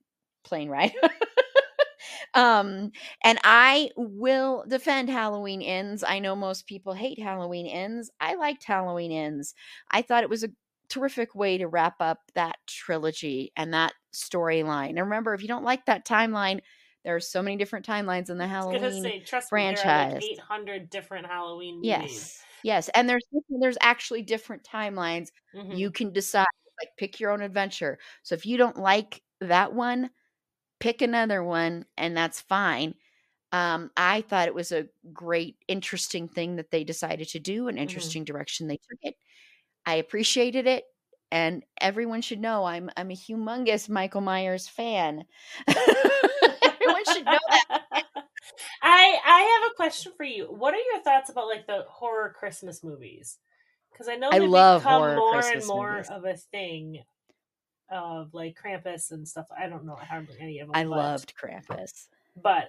[0.45, 0.95] plane ride.
[2.35, 2.91] um
[3.25, 8.65] and i will defend halloween ends i know most people hate halloween ends i liked
[8.65, 9.55] halloween ends
[9.91, 10.51] i thought it was a
[10.89, 15.65] terrific way to wrap up that trilogy and that storyline and remember if you don't
[15.65, 16.61] like that timeline
[17.07, 21.27] there are so many different timelines in the halloween say, franchise me, like 800 different
[21.27, 21.89] halloween movies.
[21.89, 25.73] yes yes and there's there's actually different timelines mm-hmm.
[25.73, 26.45] you can decide
[26.81, 30.11] like pick your own adventure so if you don't like that one
[30.81, 32.95] pick another one and that's fine
[33.53, 37.77] um, i thought it was a great interesting thing that they decided to do an
[37.77, 37.83] mm-hmm.
[37.83, 38.33] interesting mm-hmm.
[38.33, 39.15] direction they took it
[39.87, 40.85] i appreciated it
[41.31, 45.25] and everyone should know i'm i'm a humongous michael myers fan
[46.87, 47.81] everyone should know that
[48.83, 52.35] i i have a question for you what are your thoughts about like the horror
[52.39, 53.39] christmas movies
[53.93, 56.11] because i know i love become more christmas and more movies.
[56.11, 56.99] of a thing
[57.91, 59.47] of like Krampus and stuff.
[59.57, 60.77] I don't know hardly any of them.
[60.77, 62.07] I but, loved Krampus,
[62.41, 62.69] but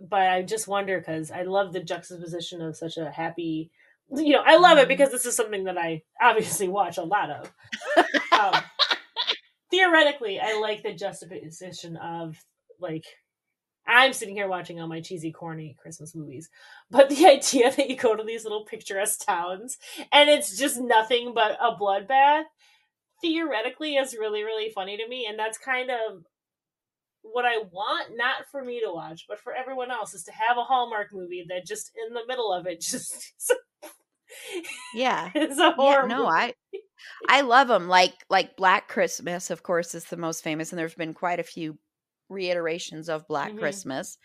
[0.00, 3.70] but I just wonder because I love the juxtaposition of such a happy.
[4.10, 4.88] You know, I love it mm-hmm.
[4.88, 7.52] because this is something that I obviously watch a lot of.
[8.32, 8.54] um,
[9.70, 12.36] theoretically, I like the juxtaposition of
[12.80, 13.04] like
[13.86, 16.48] I'm sitting here watching all my cheesy, corny Christmas movies,
[16.90, 19.76] but the idea that you go to these little picturesque towns
[20.12, 22.44] and it's just nothing but a bloodbath
[23.20, 25.26] theoretically is really really funny to me.
[25.28, 26.24] And that's kind of
[27.24, 30.58] what I want not for me to watch but for everyone else is to have
[30.58, 33.32] a Hallmark movie that just in the middle of it just
[34.94, 35.30] yeah.
[35.34, 36.30] it's a horror yeah, no movie.
[36.30, 36.54] I
[37.28, 40.94] I love them like like Black Christmas of course is the most famous and there's
[40.94, 41.78] been quite a few
[42.28, 43.58] reiterations of Black mm-hmm.
[43.58, 44.18] Christmas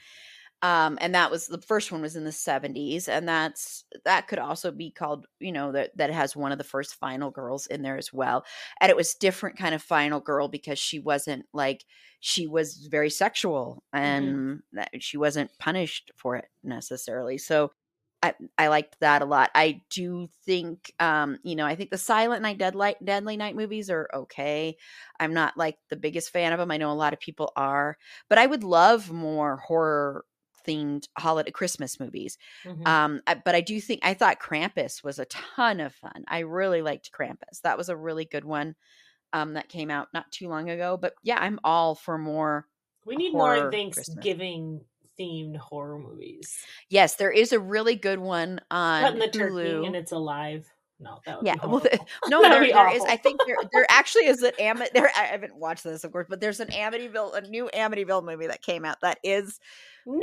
[0.62, 4.40] um and that was the first one was in the 70s and that's that could
[4.40, 7.82] also be called you know that that has one of the first final girls in
[7.82, 8.44] there as well
[8.82, 11.86] and it was different kind of final girl because she wasn't like
[12.20, 14.06] she was very sexual mm-hmm.
[14.06, 14.98] and mm-hmm.
[15.00, 17.72] she wasn't punished for it necessarily so
[18.22, 19.50] I, I liked that a lot.
[19.56, 23.90] I do think, um, you know, I think the Silent Night, Deadly, Deadly Night movies
[23.90, 24.76] are okay.
[25.20, 26.72] I'm not like the biggest fan of them.
[26.72, 27.98] I know a lot of people are,
[28.28, 30.26] but I would love more horror
[30.68, 32.38] themed holiday Christmas movies.
[32.66, 32.86] Mm-hmm.
[32.86, 36.26] Um, but I do think I thought Krampus was a ton of fun.
[36.28, 37.62] I really liked Krampus.
[37.64, 38.76] That was a really good one
[39.32, 40.98] um, that came out not too long ago.
[40.98, 42.66] But yeah, I'm all for more.
[43.06, 44.82] We need more Thanksgiving
[45.20, 46.58] themed horror movies.
[46.90, 49.64] Yes, there is a really good one on Cutting the Hulu.
[49.64, 50.72] turkey and it's alive.
[51.02, 51.56] No, that yeah.
[51.64, 51.98] well, the,
[52.28, 53.04] no, there, there is.
[53.04, 54.82] I think there there actually is an Am.
[54.94, 58.48] There, I haven't watched this, of course, but there's an Amityville, a new Amityville movie
[58.48, 59.60] that came out that is
[60.06, 60.20] no.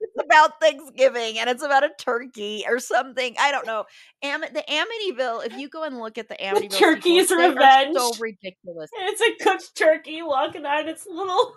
[0.00, 3.36] it's about Thanksgiving and it's about a turkey or something.
[3.38, 3.84] I don't know.
[4.22, 5.46] Am the Amityville.
[5.46, 7.96] If you go and look at the Amityville, the turkey's sequels, revenge.
[7.96, 8.90] so ridiculous.
[8.92, 11.54] It's a cooked turkey walking on its little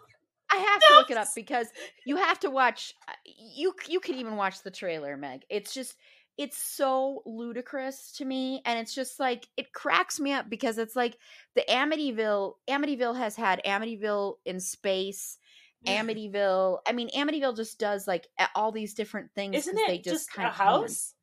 [0.51, 1.67] I have to look it up because
[2.05, 2.93] you have to watch.
[3.07, 5.43] uh, You you can even watch the trailer, Meg.
[5.49, 5.95] It's just
[6.37, 10.95] it's so ludicrous to me, and it's just like it cracks me up because it's
[10.95, 11.17] like
[11.55, 12.55] the Amityville.
[12.69, 15.37] Amityville has had Amityville in space.
[15.87, 16.79] Amityville.
[16.87, 19.55] I mean, Amityville just does like all these different things.
[19.55, 21.13] Isn't it they just, just kind a of house?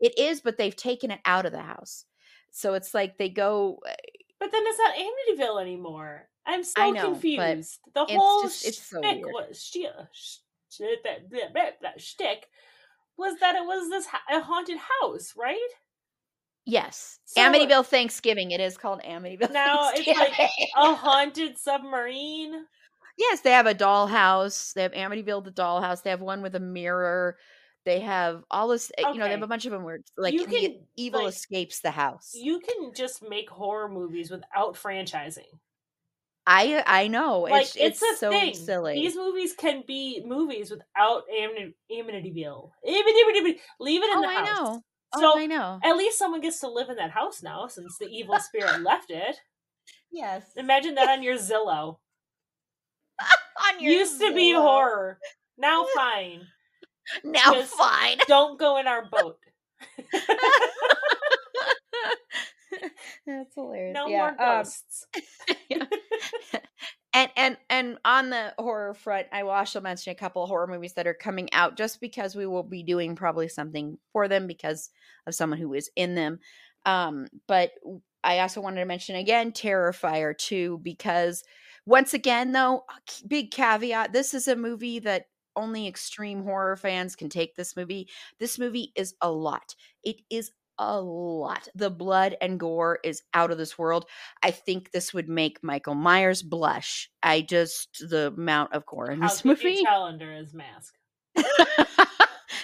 [0.00, 2.04] It is, but they've taken it out of the house.
[2.50, 3.80] So it's like they go.
[4.38, 6.28] But then it's not Amityville anymore.
[6.44, 7.78] I'm so know, confused.
[7.94, 10.36] The whole just- it's so shtick was shi- sh-
[10.70, 12.46] sh- that that- that- that shtick
[13.16, 15.58] was that it was this ha- a haunted house, right?
[16.64, 18.50] Yes, So- Amityville Thanksgiving.
[18.50, 19.50] It is called Amityville.
[19.52, 22.66] Now it's like a haunted submarine.
[23.16, 24.72] yes, they have a dollhouse.
[24.74, 26.02] They have Amityville the dollhouse.
[26.02, 27.38] They have one with a mirror.
[27.86, 28.90] They have all this.
[29.02, 31.32] uh, You know, they have a bunch of them where like You can, evil like,
[31.32, 32.32] escapes the house.
[32.34, 35.46] You can just make horror movies without franchising.
[36.48, 37.40] I I know.
[37.42, 38.54] Like It's it's, it's, a so thing.
[38.54, 38.94] silly.
[38.94, 42.70] These movies can be movies without Amity- Amityville.
[42.86, 43.58] Amityville.
[43.80, 44.46] Leave it in oh, the I house.
[44.58, 44.82] know.
[45.18, 45.80] So oh, I know.
[45.82, 49.10] at least someone gets to live in that house now since the evil spirit left
[49.10, 49.36] it.
[50.12, 50.44] Yes.
[50.56, 51.98] Imagine that on your Zillow.
[53.68, 55.18] On your Used to be horror.
[55.58, 56.46] Now fine.
[57.24, 58.18] Now Just- fine.
[58.28, 59.38] Don't go in our boat.
[63.26, 63.94] That's hilarious.
[63.94, 64.16] No yeah.
[64.18, 65.06] more um, ghosts.
[67.14, 70.66] and and and on the horror front, I will also mention a couple of horror
[70.66, 74.46] movies that are coming out just because we will be doing probably something for them
[74.46, 74.90] because
[75.26, 76.40] of someone who is in them.
[76.84, 77.72] Um, but
[78.22, 81.44] I also wanted to mention again Terrifier 2 because
[81.86, 82.84] once again though,
[83.26, 85.26] big caveat, this is a movie that
[85.56, 88.08] only extreme horror fans can take this movie.
[88.38, 89.74] This movie is a lot.
[90.04, 91.68] It is a lot.
[91.74, 94.04] The blood and gore is out of this world.
[94.42, 97.10] I think this would make Michael Myers blush.
[97.22, 99.70] I just the amount of gore in How this could movie.
[99.70, 100.94] you tell under his mask?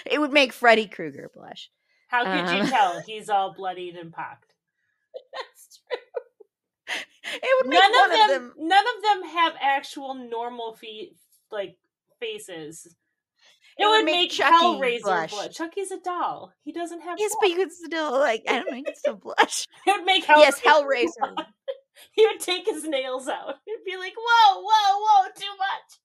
[0.05, 1.69] it would make Freddy Krueger blush.
[2.07, 4.53] How could you Um, tell he's all bloodied and pocked?
[5.33, 6.95] That's true.
[7.35, 11.15] It would make None one of them, none of them have actual normal feet
[11.51, 11.77] like
[12.23, 12.95] faces.
[13.77, 15.31] It, would, make, Chucky Hellraiser blush.
[15.31, 15.55] blush.
[15.55, 16.53] Chucky's a doll.
[16.63, 17.17] He doesn't have.
[17.17, 17.39] Yes, blood.
[17.41, 19.65] but you could still like I don't know, you could still blush.
[19.87, 20.37] It would make Hellraiser.
[20.37, 21.35] yes, Hellraiser.
[21.35, 21.47] blood.
[22.13, 23.55] He would take his nails out.
[23.65, 25.99] He'd be like, "Whoa, whoa, whoa, too much."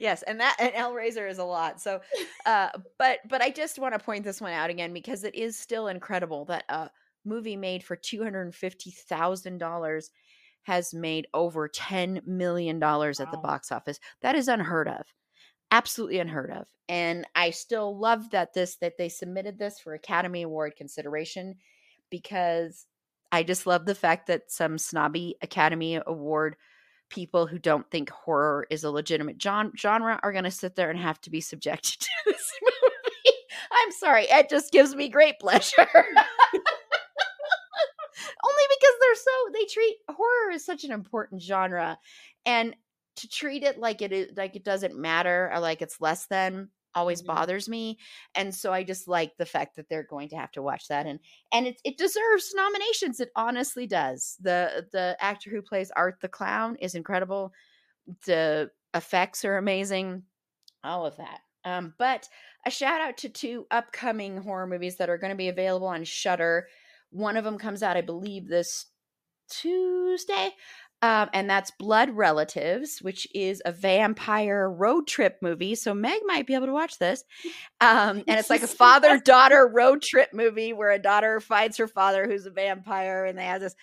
[0.00, 2.00] yes and that and hellraiser is a lot so
[2.46, 2.68] uh
[2.98, 5.88] but but i just want to point this one out again because it is still
[5.88, 6.88] incredible that a
[7.24, 10.04] movie made for $250000
[10.62, 15.02] has made over $10 million at the box office that is unheard of
[15.70, 20.42] absolutely unheard of and i still love that this that they submitted this for academy
[20.42, 21.54] award consideration
[22.10, 22.86] because
[23.32, 26.56] i just love the fact that some snobby academy award
[27.10, 30.90] people who don't think horror is a legitimate gen- genre are going to sit there
[30.90, 33.36] and have to be subjected to this movie.
[33.72, 35.72] I'm sorry, it just gives me great pleasure.
[38.44, 41.98] Only because they're so they treat horror as such an important genre
[42.44, 42.74] and
[43.16, 46.70] to treat it like it is like it doesn't matter or like it's less than
[46.94, 47.22] always Mhm.
[47.22, 47.98] bothers me
[48.34, 51.06] and so i just like the fact that they're going to have to watch that
[51.06, 51.20] and
[51.52, 56.28] and it, it deserves nominations it honestly does the the actor who plays art the
[56.28, 57.52] clown is incredible
[58.26, 60.24] the effects are amazing
[60.84, 62.28] all of that um but
[62.66, 66.04] a shout out to two upcoming horror movies that are going to be available on
[66.04, 66.68] shudder
[67.10, 68.86] one of them comes out i believe this
[69.48, 70.50] tuesday
[71.02, 75.74] um, and that's Blood Relatives, which is a vampire road trip movie.
[75.74, 77.22] So Meg might be able to watch this.
[77.80, 81.86] Um, and it's like a father daughter road trip movie where a daughter finds her
[81.86, 83.76] father, who's a vampire, and they have this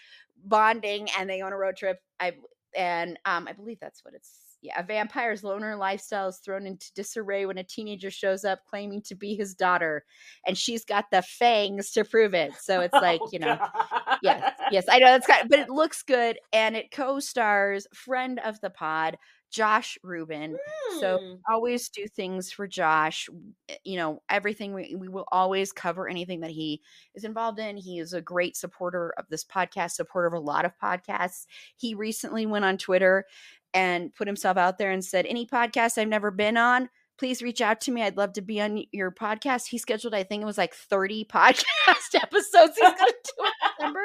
[0.44, 2.00] bonding and they go on a road trip.
[2.20, 2.34] I
[2.76, 4.32] and um, I believe that's what it's.
[4.64, 9.04] Yeah, a vampire's loner lifestyle is thrown into disarray when a teenager shows up claiming
[9.04, 10.06] to be his daughter,
[10.48, 12.56] and she's got the fangs to prove it.
[12.62, 14.20] So it's like Oh, you know, God.
[14.22, 18.40] yes, yes, I know that's kind of, but it looks good, and it co-stars friend
[18.44, 19.18] of the pod,
[19.52, 20.60] Josh Rubin.
[20.88, 21.44] So Hmm.
[21.50, 23.30] always do things for Josh.
[23.70, 26.82] eh, You know, everything we we will always cover anything that he
[27.16, 27.78] is involved in.
[27.78, 31.46] He is a great supporter of this podcast, supporter of a lot of podcasts.
[31.78, 33.26] He recently went on Twitter
[33.74, 37.62] and put himself out there and said, "Any podcast I've never been on." Please reach
[37.62, 38.02] out to me.
[38.02, 39.68] I'd love to be on your podcast.
[39.68, 43.52] He scheduled, I think it was like 30 podcast episodes he's going to do in
[43.78, 44.00] December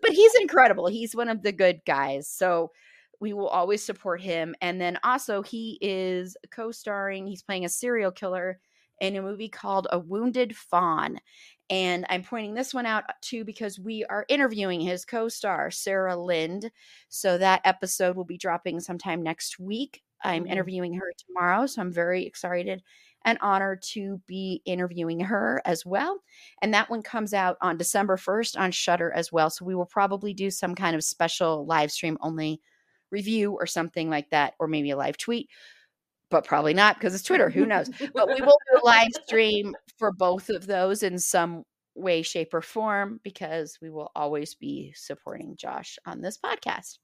[0.00, 0.86] but he's incredible.
[0.86, 2.28] He's one of the good guys.
[2.28, 2.70] So
[3.20, 4.54] we will always support him.
[4.60, 8.60] And then also, he is co starring, he's playing a serial killer
[9.00, 11.18] in a movie called A Wounded Fawn.
[11.70, 16.16] And I'm pointing this one out too because we are interviewing his co star, Sarah
[16.16, 16.70] Lind.
[17.08, 20.02] So that episode will be dropping sometime next week.
[20.24, 20.46] I'm Mhm.
[20.46, 22.82] interviewing her tomorrow, so I'm very excited
[23.24, 26.22] and honored to be interviewing her as well.
[26.62, 29.50] And that one comes out on December 1st on Shudder as well.
[29.50, 32.60] So we will probably do some kind of special live stream only
[33.10, 35.50] review or something like that, or maybe a live tweet,
[36.30, 37.50] but probably not because it's Twitter.
[37.50, 37.88] Who knows?
[38.14, 41.64] but we will do a live stream for both of those in some
[41.94, 46.98] way, shape, or form because we will always be supporting Josh on this podcast.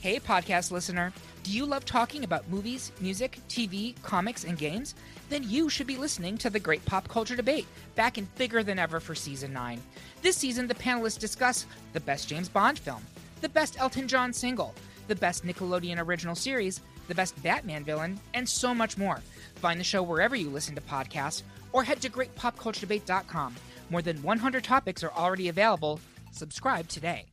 [0.00, 1.12] Hey, podcast listener.
[1.42, 4.94] Do you love talking about movies, music, TV, comics, and games?
[5.28, 7.66] Then you should be listening to the Great Pop Culture Debate,
[7.96, 9.78] back and bigger than ever for season 9.
[10.22, 13.02] This season, the panelists discuss the best James Bond film,
[13.42, 14.74] the best Elton John single,
[15.06, 16.80] the best Nickelodeon original series,
[17.10, 19.20] the best Batman villain, and so much more.
[19.56, 21.42] Find the show wherever you listen to podcasts
[21.72, 23.56] or head to greatpopculturedebate.com.
[23.90, 26.00] More than 100 topics are already available.
[26.32, 27.26] Subscribe today.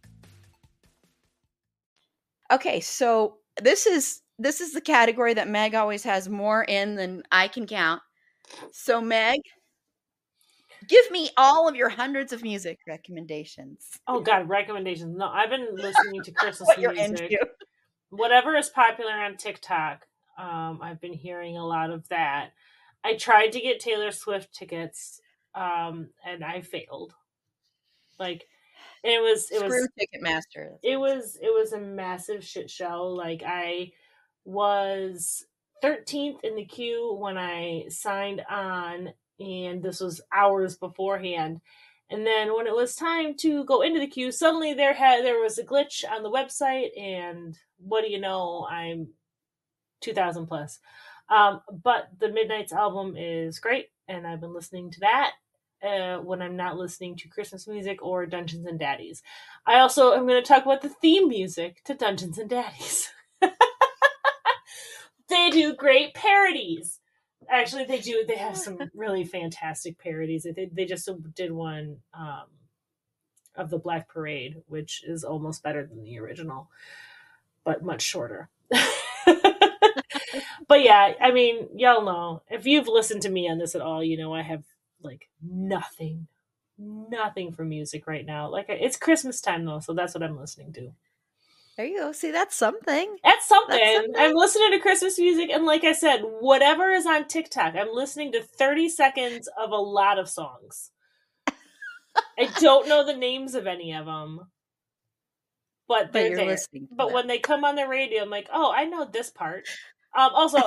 [2.52, 7.24] Okay, so this is this is the category that Meg always has more in than
[7.32, 8.02] I can count.
[8.72, 9.42] So Meg,
[10.88, 13.86] give me all of your hundreds of music recommendations.
[14.08, 15.16] Oh God, recommendations.
[15.18, 17.38] No, I've been listening to Christmas What you're music.
[18.10, 20.06] Whatever is popular on TikTok.
[20.38, 22.52] Um, I've been hearing a lot of that.
[23.04, 25.22] I tried to get Taylor Swift tickets,
[25.56, 27.14] um, and I failed.
[28.20, 28.48] Like,
[29.04, 30.78] it was it Screw was Ticketmaster.
[30.84, 33.08] it was it was a massive shit show.
[33.08, 33.92] Like I
[34.46, 35.46] was
[35.84, 41.62] 13th in the queue when I signed on, and this was hours beforehand.
[42.10, 45.40] And then when it was time to go into the queue, suddenly there had there
[45.42, 48.66] was a glitch on the website, and what do you know?
[48.70, 49.10] I'm
[50.02, 50.80] 2,000 plus.
[51.30, 55.34] Um, but the Midnights album is great, and I've been listening to that
[55.84, 59.22] uh, when I'm not listening to Christmas music or Dungeons and Daddies.
[59.66, 63.10] I also am going to talk about the theme music to Dungeons and Daddies.
[65.30, 67.00] they do great parodies.
[67.50, 68.26] Actually, they do.
[68.28, 70.44] They have some really fantastic parodies.
[70.44, 72.46] They, they just did one um,
[73.56, 76.70] of the Black Parade, which is almost better than the original,
[77.64, 78.50] but much shorter.
[80.68, 84.04] but yeah, I mean, y'all know if you've listened to me on this at all,
[84.04, 84.64] you know I have
[85.02, 86.28] like nothing,
[86.78, 88.50] nothing for music right now.
[88.50, 90.92] Like it's Christmas time though, so that's what I'm listening to.
[91.78, 92.12] There you go.
[92.12, 93.18] See, that's something.
[93.24, 93.78] That's something.
[93.78, 94.16] something.
[94.18, 98.32] I'm listening to Christmas music, and like I said, whatever is on TikTok, I'm listening
[98.32, 100.90] to 30 seconds of a lot of songs.
[102.38, 104.40] I don't know the names of any of them,
[105.88, 106.58] but But they're you're there.
[106.96, 109.68] But when they come on the radio, I'm like, oh, I know this part.
[110.18, 110.58] Um, also,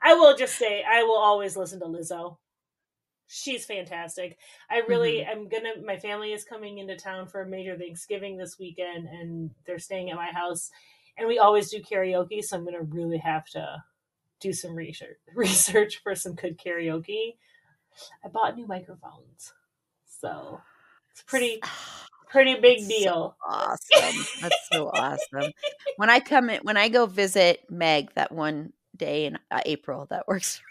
[0.00, 2.36] I will just say, I will always listen to Lizzo.
[3.34, 4.38] She's fantastic.
[4.70, 5.70] I really, I'm gonna.
[5.84, 10.10] My family is coming into town for a major Thanksgiving this weekend, and they're staying
[10.10, 10.70] at my house.
[11.16, 13.82] And we always do karaoke, so I'm gonna really have to
[14.40, 17.36] do some research research for some good karaoke.
[18.24, 19.52] I bought new microphones,
[20.06, 20.60] so
[21.12, 21.62] it's pretty
[22.30, 23.36] pretty big So deal.
[23.48, 24.28] awesome.
[24.40, 25.52] That's so awesome.
[25.96, 30.06] When I come in, when I go visit Meg that one day in uh, April,
[30.10, 30.64] that works for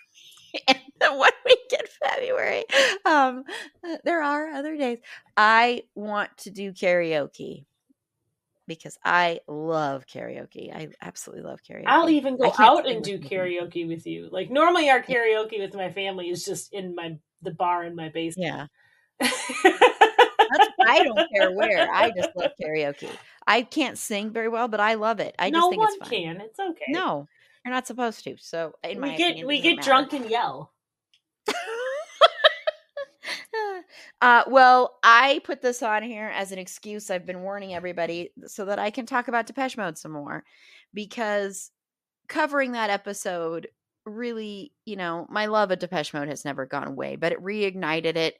[0.54, 0.62] me.
[0.68, 2.66] And the one week in February,
[3.06, 3.44] um,
[3.84, 5.00] uh, there are other days.
[5.36, 7.66] I want to do karaoke
[8.68, 10.74] because I love karaoke.
[10.74, 11.84] I absolutely love karaoke.
[11.88, 14.30] I'll even go out and do karaoke with you.
[14.32, 18.10] Like normally, our karaoke with my family is just in my the bar in my
[18.10, 18.48] basement.
[18.48, 18.68] Yeah.
[20.84, 21.92] I don't care where.
[21.92, 23.10] I just love karaoke.
[23.46, 25.36] I can't sing very well, but I love it.
[25.40, 26.10] I just no think one it's fun.
[26.10, 26.42] can.
[26.42, 26.86] It's okay.
[26.90, 27.28] No,
[27.66, 28.36] you're not supposed to.
[28.40, 29.90] So, in my we get opinion, we get matter.
[29.90, 30.71] drunk and yell.
[34.22, 37.10] uh, well, I put this on here as an excuse.
[37.10, 40.44] I've been warning everybody so that I can talk about Depeche Mode some more
[40.94, 41.72] because
[42.28, 43.68] covering that episode
[44.06, 48.16] really, you know, my love of Depeche Mode has never gone away, but it reignited
[48.16, 48.36] it.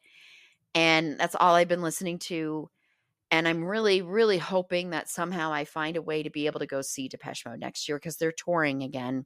[0.74, 2.70] And that's all I've been listening to.
[3.30, 6.66] And I'm really, really hoping that somehow I find a way to be able to
[6.66, 9.26] go see Depeche Mode next year because they're touring again.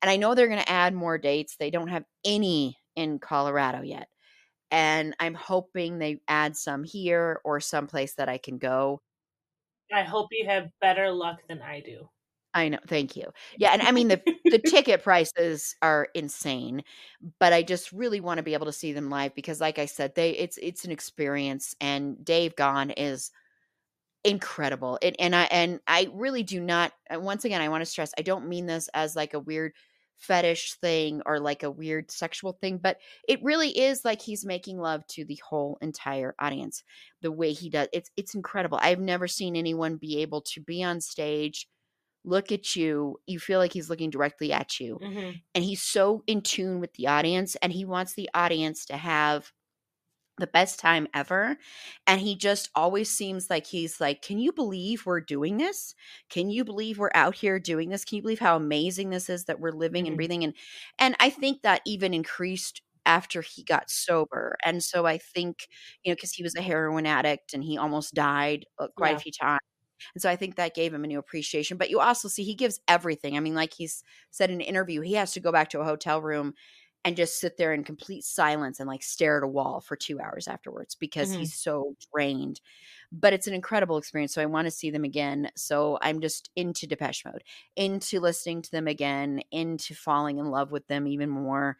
[0.00, 1.56] And I know they're going to add more dates.
[1.56, 4.08] They don't have any in Colorado yet.
[4.70, 9.00] And I'm hoping they add some here or someplace that I can go.
[9.92, 12.08] I hope you have better luck than I do.
[12.54, 12.78] I know.
[12.86, 13.32] Thank you.
[13.58, 13.70] Yeah.
[13.72, 16.84] And I mean, the, the ticket prices are insane,
[17.40, 19.86] but I just really want to be able to see them live because, like I
[19.86, 21.74] said, they it's it's an experience.
[21.80, 23.32] And Dave Gahan is
[24.22, 24.98] incredible.
[25.02, 26.92] And, and I and I really do not.
[27.12, 29.72] Uh, once again, I want to stress, I don't mean this as like a weird
[30.26, 34.78] fetish thing or like a weird sexual thing, but it really is like he's making
[34.78, 36.82] love to the whole entire audience.
[37.22, 38.78] The way he does it's it's incredible.
[38.80, 41.68] I've never seen anyone be able to be on stage
[42.24, 45.00] look at you, you feel like he's looking directly at you.
[45.00, 48.96] hmm And he's so in tune with the audience and he wants the audience to
[48.96, 49.52] have
[50.38, 51.56] the best time ever.
[52.06, 55.94] And he just always seems like he's like, Can you believe we're doing this?
[56.28, 58.04] Can you believe we're out here doing this?
[58.04, 60.16] Can you believe how amazing this is that we're living and Mhm.
[60.16, 60.44] breathing?
[60.44, 60.54] And
[60.98, 64.56] and I think that even increased after he got sober.
[64.64, 65.68] And so I think,
[66.02, 69.18] you know, because he was a heroin addict and he almost died uh, quite Yeah.
[69.18, 69.60] a few times.
[70.14, 71.76] And so I think that gave him a new appreciation.
[71.78, 73.36] But you also see he gives everything.
[73.36, 75.84] I mean, like he's said in an interview, he has to go back to a
[75.84, 76.54] hotel room
[77.04, 80.20] and just sit there in complete silence and like stare at a wall for two
[80.20, 81.38] hours afterwards because Mhm.
[81.40, 82.60] he's so drained.
[83.12, 84.32] But it's an incredible experience.
[84.32, 85.50] So I want to see them again.
[85.54, 87.44] So I'm just into Depeche Mode,
[87.76, 91.76] into listening to them again, into falling in love with them even more.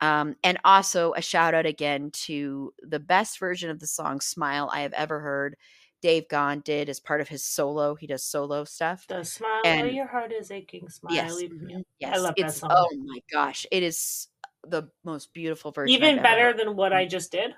[0.00, 4.70] Um, and also a shout out again to the best version of the song Smile
[4.72, 5.56] I have ever heard.
[6.00, 7.96] Dave Gahan did as part of his solo.
[7.96, 9.04] He does solo stuff.
[9.08, 10.88] The smile, And- your heart is aching.
[10.88, 11.12] Smile.
[11.12, 11.32] Yes.
[11.42, 11.78] mhm, yeah.
[11.98, 12.20] Yes.
[12.20, 12.70] love that it's song.
[12.72, 13.66] oh my gosh.
[13.72, 14.28] It is
[14.66, 15.94] the most beautiful version.
[15.94, 17.54] I've Even ever better than what I just did.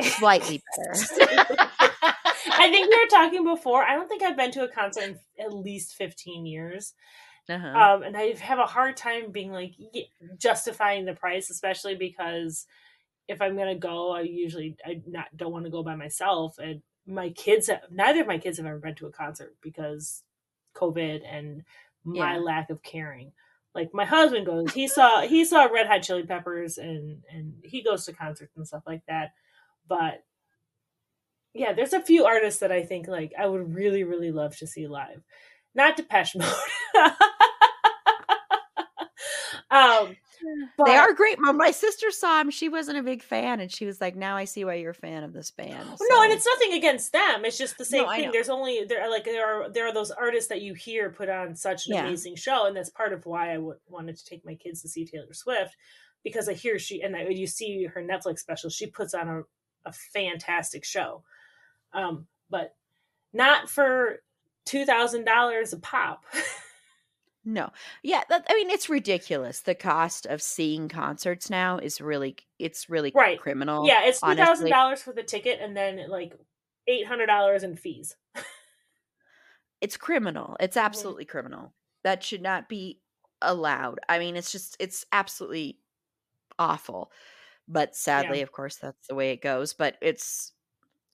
[0.00, 1.00] slightly better.
[2.54, 3.82] I think we were talking before.
[3.84, 6.94] I don't think I've been to a concert in at least 15 years.
[7.48, 7.66] uh-huh.
[7.68, 9.72] Um, and I have a hard time being like
[10.38, 12.66] justifying the price, especially because
[13.28, 16.58] if I'm gonna go, I usually I not don't want to go by myself.
[16.58, 20.22] And my kids, have, neither of my kids have ever been to a concert because
[20.74, 21.64] COVID and
[22.04, 22.40] my Yeah.
[22.40, 23.32] lack of caring.
[23.74, 27.82] Like my husband goes, he saw he saw Red Hot Chili Peppers and and he
[27.82, 29.30] goes to concerts and stuff like that.
[29.88, 30.24] But
[31.54, 34.66] yeah, there's a few artists that I think like I would really really love to
[34.66, 35.22] see live.
[35.74, 36.52] Not Depeche Mode.
[39.70, 40.16] um,
[40.76, 41.38] but they are great.
[41.38, 42.50] My, my sister saw him.
[42.50, 44.94] She wasn't a big fan, and she was like, "Now I see why you're a
[44.94, 47.44] fan of this band." No, and it's nothing against them.
[47.44, 48.30] It's just the same No, thing.
[48.32, 51.28] There's only there are like there are there are those artists that you hear put
[51.28, 52.06] on such an Yeah.
[52.06, 54.88] amazing show, and that's part of why I w- wanted to take my kids to
[54.88, 55.76] see Taylor Swift
[56.24, 58.70] because I hear she and I, you see her Netflix special.
[58.70, 59.42] She puts on a,
[59.84, 61.22] a fantastic show,
[61.92, 62.74] um, but
[63.32, 64.22] not for
[64.64, 66.24] two thousand dollars a pop.
[67.44, 67.70] No.
[68.02, 69.60] Yeah, that, I mean it's ridiculous.
[69.60, 73.40] The cost of seeing concerts now is really it's really Right.
[73.40, 73.86] criminal.
[73.86, 76.34] yeah, it's two thousand dollars for the ticket, and then like
[76.86, 78.16] eight hundred dollars in fees.
[79.82, 80.56] It's criminal.
[80.60, 80.86] It's mm-hmm.
[80.86, 81.74] absolutely criminal.
[82.04, 83.00] That should not be
[83.42, 83.98] allowed.
[84.08, 85.78] I mean, it's just it's absolutely
[86.58, 87.10] awful.
[87.68, 90.52] But sadly, of course, that's the way it goes, but it's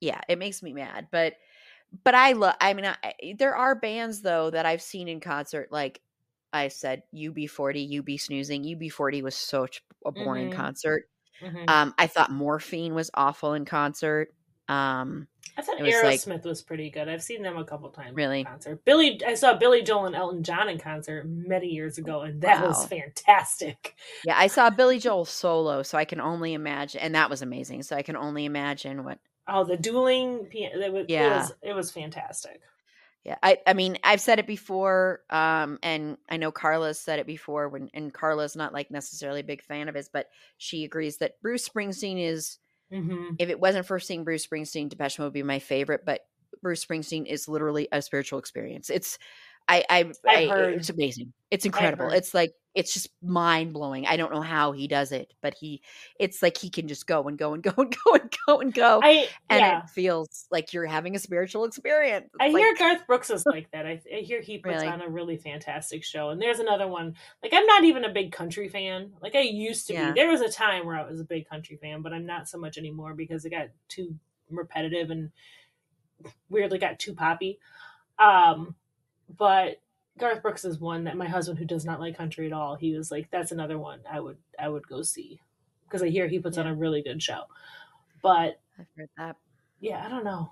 [0.00, 1.08] yeah, it makes me mad.
[1.10, 1.34] But
[2.04, 5.72] but I love I mean, I, there are bands though that I've seen in concert
[5.72, 6.02] like
[6.52, 8.64] I said UB40, UB snoozing.
[8.64, 10.54] UB40 was such a boring Mhm.
[10.56, 11.08] concert.
[11.40, 11.68] Mhm.
[11.68, 14.32] Um, I thought Morphine was awful in concert.
[14.68, 17.08] Um, I thought It was like- Aerosmith was pretty good.
[17.08, 18.14] I've seen them a couple times.
[18.14, 18.40] Really?
[18.40, 18.84] in concert.
[18.84, 22.64] Billy, I saw Billy Joel and Elton John in concert many years ago, and that
[22.64, 23.96] was fantastic.
[24.24, 27.82] yeah, I saw Billy Joel solo, so I can only imagine, and that was amazing.
[27.82, 29.18] So I can only imagine what.
[29.48, 30.78] Oh, the dueling piano!
[30.80, 31.38] It was, it Yeah.
[31.38, 32.60] was it was fantastic.
[33.24, 37.26] Yeah, I, I mean, I've said it before, um, and I know Carla's said it
[37.26, 37.68] before.
[37.68, 41.40] When and Carla's not like necessarily a big fan of his, but she agrees that
[41.42, 42.58] Bruce Springsteen is.
[42.90, 46.04] hmm If it wasn't for seeing Bruce Springsteen, Depeche Mode would be my favorite.
[46.06, 46.22] But
[46.62, 48.88] Bruce Springsteen is literally a spiritual experience.
[48.88, 49.18] It's,
[49.68, 50.38] I, I, I
[50.76, 51.32] it's amazing.
[51.50, 52.10] It's incredible.
[52.10, 54.06] It's like it's just mind blowing.
[54.06, 55.82] I don't know how he does it, but he,
[56.18, 58.72] it's like he can just go and go and go and go and go and
[58.74, 59.78] go, I and yeah.
[59.82, 62.30] it feels like you're having a spiritual experience.
[62.40, 63.84] I It's hear Garth Brooks is like that.
[63.86, 64.86] I, I hear he puts Really?
[64.86, 66.30] on a really fantastic show.
[66.30, 67.14] And there's another one.
[67.42, 69.12] Like I'm not even a big country fan.
[69.20, 70.12] Like I used to Yeah.
[70.12, 70.20] be.
[70.20, 72.58] There was a time where I was a big country fan, but I'm not so
[72.58, 74.14] much anymore because it got too
[74.50, 75.30] repetitive and
[76.48, 77.58] weirdly got too poppy.
[78.18, 78.74] Um,
[79.36, 79.80] but
[80.18, 82.94] Garth Brooks is one that my husband, who does not like country at all, he
[82.96, 85.40] was like, "That's another one I would I would go see,"
[85.84, 87.42] because I hear he puts on a really good show.
[88.22, 89.36] But I've heard that.
[89.80, 90.50] yeah, I don't know.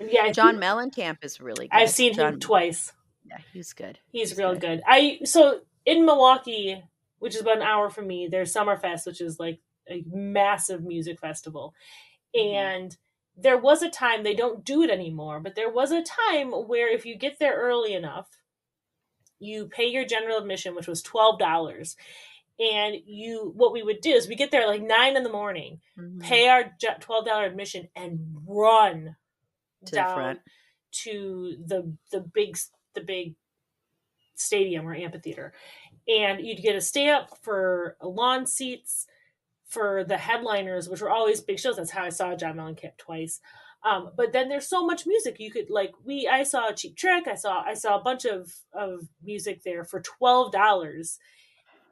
[0.00, 1.76] Yeah, I John think- Mellencamp is really good.
[1.76, 2.92] I've seen John, him twice.
[3.26, 3.98] Yeah, he's good.
[4.10, 4.60] He's, He's real good.
[4.60, 4.82] good.
[4.86, 6.82] I so in Milwaukee,
[7.18, 11.18] which is about an hour from me, there's Summerfest, which is like a massive music
[11.20, 11.74] festival.
[12.36, 12.54] Mhm.
[12.54, 12.96] And
[13.36, 16.88] there was a time they don't do it anymore, but there was a time where
[16.88, 18.39] if you get there early enough,
[19.40, 21.96] you pay your general admission, which was twelve dollars.
[22.58, 25.80] And you, what we would do is we get there like nine in the morning,
[25.98, 26.20] Mhm.
[26.20, 29.16] pay our twelve dollar admission, and run
[29.86, 30.40] To the down front.
[31.04, 32.56] to the the big
[32.94, 33.34] the big
[34.34, 35.52] stadium or amphitheater,
[36.08, 39.06] and you'd get a stay up for lawn seats
[39.66, 41.76] for the headliners, which were always big shows.
[41.76, 43.40] That's how I saw John Mellencamp twice.
[43.82, 46.96] Um, but then there's so much music you could like we I saw a cheap
[46.96, 51.18] trick, I saw I saw a bunch of of music there for twelve dollars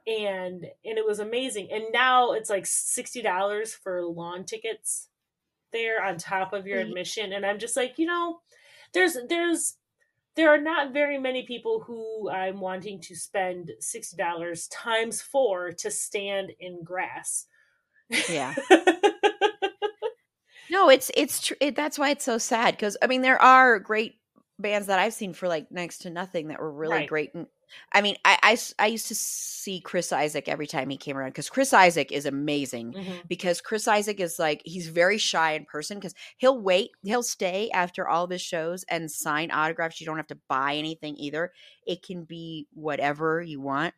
[0.07, 1.69] and and it was amazing.
[1.71, 5.09] And now it's like sixty dollars for lawn tickets
[5.71, 7.33] there on top of your admission.
[7.33, 8.39] And I'm just like, you know,
[8.93, 9.75] there's there's
[10.35, 15.71] there are not very many people who I'm wanting to spend sixty dollars times four
[15.73, 17.45] to stand in grass.
[18.29, 18.55] Yeah.
[20.69, 21.57] no, it's it's true.
[21.61, 24.15] It, that's why it's so sad because I mean there are great
[24.59, 27.07] bands that I've seen for like next to nothing that were really Right.
[27.07, 27.33] great.
[27.33, 27.47] And
[27.93, 31.49] I mean, I I used to see Chris Isaak every time he came around because
[31.49, 32.93] Chris Isaak is amazing.
[32.93, 33.27] Mhm.
[33.27, 37.69] Because Chris Isaak is like he's very shy in person because he'll wait, he'll stay
[37.71, 39.99] after all of his shows and sign autographs.
[40.01, 41.51] You don't have to buy anything either.
[41.85, 43.93] It can be whatever you want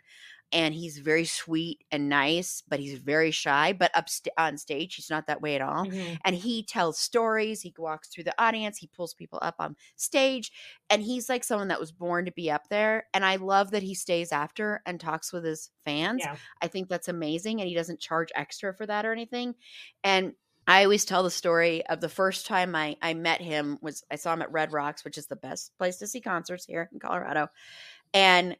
[0.52, 3.74] and he's very sweet and nice, but he's very shy.
[3.74, 5.88] But up st- on stage, he's not that way at all.
[5.88, 6.20] Mhm.
[6.26, 7.62] And he tells stories.
[7.62, 8.78] He walks through the audience.
[8.78, 10.52] He pulls people up on stage,
[10.90, 13.08] and he's like someone that was born to be up there.
[13.14, 16.22] And I love that he stays after and talks with his fans.
[16.24, 16.38] Yeah.
[16.62, 19.56] I think that's amazing, and he doesn't charge extra for that or anything.
[20.04, 20.34] And
[20.68, 24.16] I always tell the story of the first time I, I met him was I
[24.16, 27.00] saw him at Red Rocks, which is the best place to see concerts here in
[27.00, 27.48] Colorado.
[28.14, 28.58] And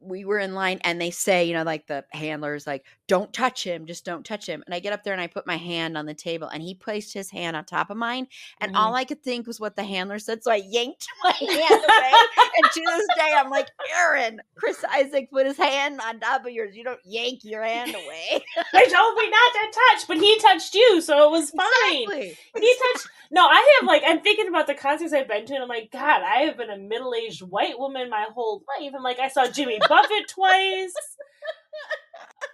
[0.00, 3.64] we were in line and they say, you know, like the handlers, like, don't touch
[3.64, 4.62] him, just don't touch him.
[4.66, 6.74] And I get up there and I put my hand on the table and he
[6.74, 8.28] placed his hand on top of mine.
[8.60, 8.96] And all mm-hmm.
[8.96, 10.44] I could think was what the handler said.
[10.44, 12.12] So I yanked my hand away.
[12.56, 16.52] and to this day, I'm like, Erin, Chris Isaak put his hand on top of
[16.52, 16.76] yours.
[16.76, 18.44] You don't yank your hand away.
[18.72, 22.02] They told me not to touch, but he touched you, so it was fine.
[22.02, 22.36] Exactly.
[22.60, 23.08] He touched.
[23.30, 25.90] No, I have like I'm thinking about the concerts I've been to, and I'm like,
[25.90, 28.92] God, I have been a middle aged white woman my whole life.
[28.94, 30.94] I'm like, I saw Jimmy Buffett twice.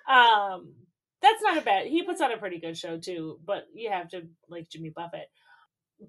[0.08, 0.74] Um,
[1.22, 1.86] that's not a bad.
[1.86, 5.30] He puts on a pretty good show too, but you have to like Jimmy Buffett.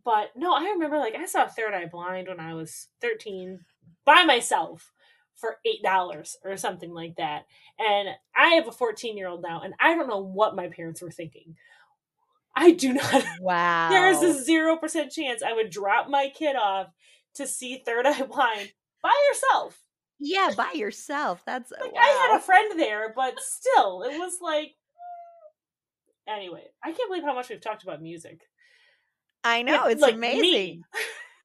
[0.04, 3.60] But no, I remember like I saw Third Eye Blind when I was 13
[4.06, 4.92] by myself
[5.36, 7.44] for eight dollars or something like that.
[7.80, 11.02] And I have a 14 year old now, and I don't know what my parents
[11.02, 11.56] were thinking.
[12.56, 13.90] I do not Wow.
[13.90, 16.88] there's a zero percent chance I would drop my kid off
[17.36, 19.82] to see Third Eye Blind by yourself.
[20.20, 21.44] Yeah, by yourself.
[21.46, 22.00] That's Like wow.
[22.00, 24.72] I had a friend there, but still, it was like.
[26.28, 28.42] Anyway, I can't believe how much we've talked about music.
[29.44, 30.82] I know it's like, amazing.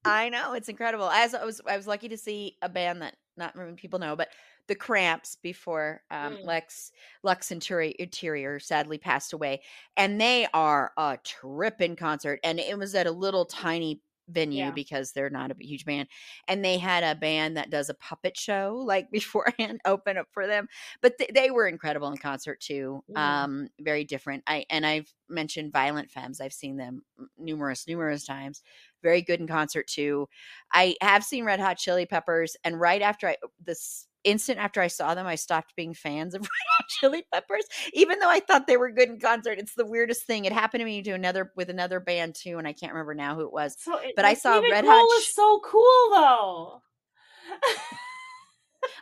[0.07, 1.11] I know it's incredible.
[1.11, 4.17] As I was, I was lucky to see a band that not many people know,
[4.17, 4.29] but
[4.69, 6.47] the Cramps before um, Mm.
[6.47, 6.93] Lex
[7.23, 9.61] Lux Interior, Interior sadly passed away,
[9.97, 14.01] and they are a tripping concert, and it was at a little tiny
[14.31, 14.71] venue Yeah.
[14.71, 16.09] because they're not a huge band,
[16.49, 20.47] and they had a band that does a puppet show like beforehand, open up for
[20.47, 20.69] them,
[21.01, 23.03] but th- they were incredible in concert too.
[23.11, 23.19] Mm.
[23.19, 24.43] Um, very different.
[24.47, 26.41] I and I've mentioned Violent Femmes.
[26.41, 27.03] I've seen them
[27.39, 28.63] numerous, numerous times
[29.03, 30.29] very good in concert too.
[30.73, 34.89] I have seen Red Hot Chili Peppers, and right after I this instant after I
[34.89, 38.67] saw them, I stopped being fans of Red Hot Chili Peppers, even though I thought
[38.67, 39.59] they were good in concert.
[39.59, 40.45] It's the weirdest thing.
[40.45, 43.35] It happened to me to another with another band too, and I can't remember now
[43.35, 43.77] who it was.
[43.79, 46.83] So, it- But I saw Red Hot is Ch- so cool though.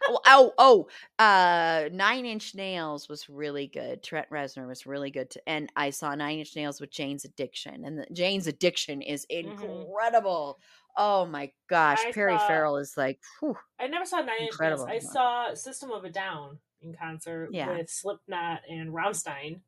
[0.09, 0.89] oh, oh, oh,
[1.25, 4.03] uh, Nine Inch Nails was really good.
[4.03, 7.85] Trent Reznor was really good, to, and I saw Nine Inch Nails with Jane's Addiction,
[7.85, 9.63] and the, Jane's Addiction is Mhm.
[9.83, 10.59] incredible.
[11.01, 14.55] Oh my gosh, I Perry saw- Farrell is like, whew, I never saw Nine Inch
[14.61, 14.83] Nails.
[14.85, 17.77] I saw System of a Down in concert Yeah.
[17.77, 19.61] with Slipknot and Rammstein.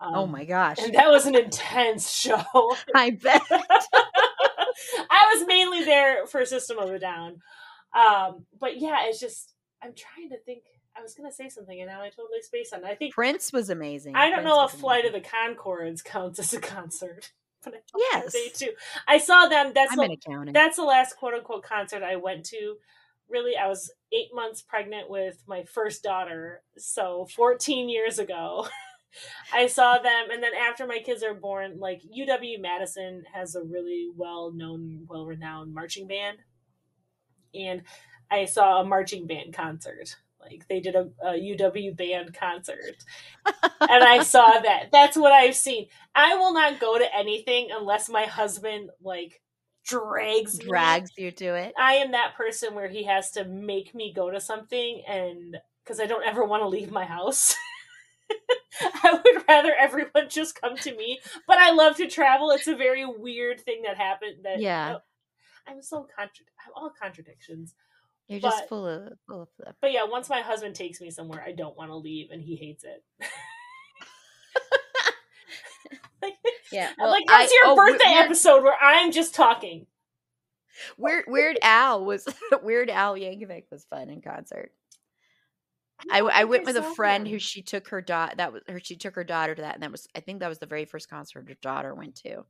[0.00, 2.42] Um, oh my gosh, And that was an intense show.
[2.94, 3.42] I bet.
[3.50, 7.40] I was mainly there for System of a Down.
[7.94, 9.52] Um, but yeah, it's just
[9.82, 10.62] I'm trying to think.
[10.96, 12.84] I was gonna say something and now I totally spaced on.
[12.84, 12.86] it.
[12.86, 14.14] I think Prince was amazing.
[14.14, 17.32] I don't Prince know if Flight of the Conchords counts as a concert,
[17.70, 17.78] but I
[18.12, 18.32] Yes.
[18.32, 18.72] they too.
[19.06, 19.72] I saw them.
[19.74, 22.76] That's I'm the, that's the last quote unquote concert I went to.
[23.28, 28.68] Really, I was eight months pregnant with my first daughter, so 14 years ago.
[29.52, 33.62] I saw them, and then after my kids are born, like UW Madison has a
[33.62, 36.38] really well known, well renowned marching band.
[37.54, 37.82] And
[38.30, 40.16] I saw a marching band concert.
[40.48, 42.96] Like they did a, a UW band concert.
[43.46, 44.90] and I saw that.
[44.92, 45.86] That's what I've seen.
[46.14, 49.40] I will not go to anything unless my husband like
[49.86, 50.66] drags me.
[50.66, 51.74] drags you to it.
[51.78, 56.00] I am that person where he has to make me go to something and because
[56.00, 57.54] I don't ever want to leave my house.
[58.80, 62.50] I would rather everyone just come to me, but I love to travel.
[62.50, 64.96] It's a very weird thing that happened that Yeah.
[64.96, 65.00] Oh,
[65.66, 67.74] I'm so contra- I'm all contradictions.
[68.28, 69.74] You're but- just full of full of them.
[69.80, 72.56] But yeah, once my husband takes me somewhere, I don't want to leave and he
[72.56, 73.02] hates it.
[76.74, 76.90] Yeah.
[76.98, 79.86] I'm like, that's your oh, birthday Weird, episode where I'm just talking.
[80.98, 82.26] Weird, Weird Al was
[82.62, 84.72] Weird Al Yankovic was fun in concert.
[86.10, 88.96] I, I went with a friend who she took her daughter that was her she
[88.96, 91.08] took her daughter to that and that was I think that was the very first
[91.08, 92.44] concert her daughter went to.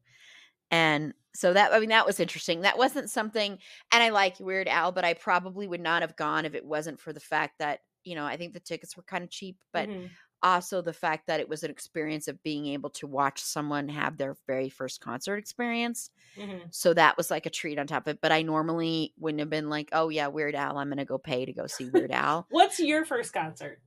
[0.75, 2.63] And so that I mean that was interesting.
[2.63, 3.53] That wasn't something
[3.93, 6.99] and I like Weird Al, but I probably would not have gone if it wasn't
[7.01, 9.89] for the fact that, you know, I think the tickets were kind of cheap, but
[9.89, 10.11] Mhm.
[10.43, 14.17] also the fact that it was an experience of being able to watch someone have
[14.17, 16.11] their very first concert experience.
[16.37, 16.75] Mhm.
[16.75, 18.21] So that was like a treat on top of it.
[18.21, 21.45] But I normally wouldn't have been like, oh yeah, Weird Al, I'm gonna go pay
[21.47, 22.47] to go see Weird Al.
[22.51, 23.81] What's your first concert?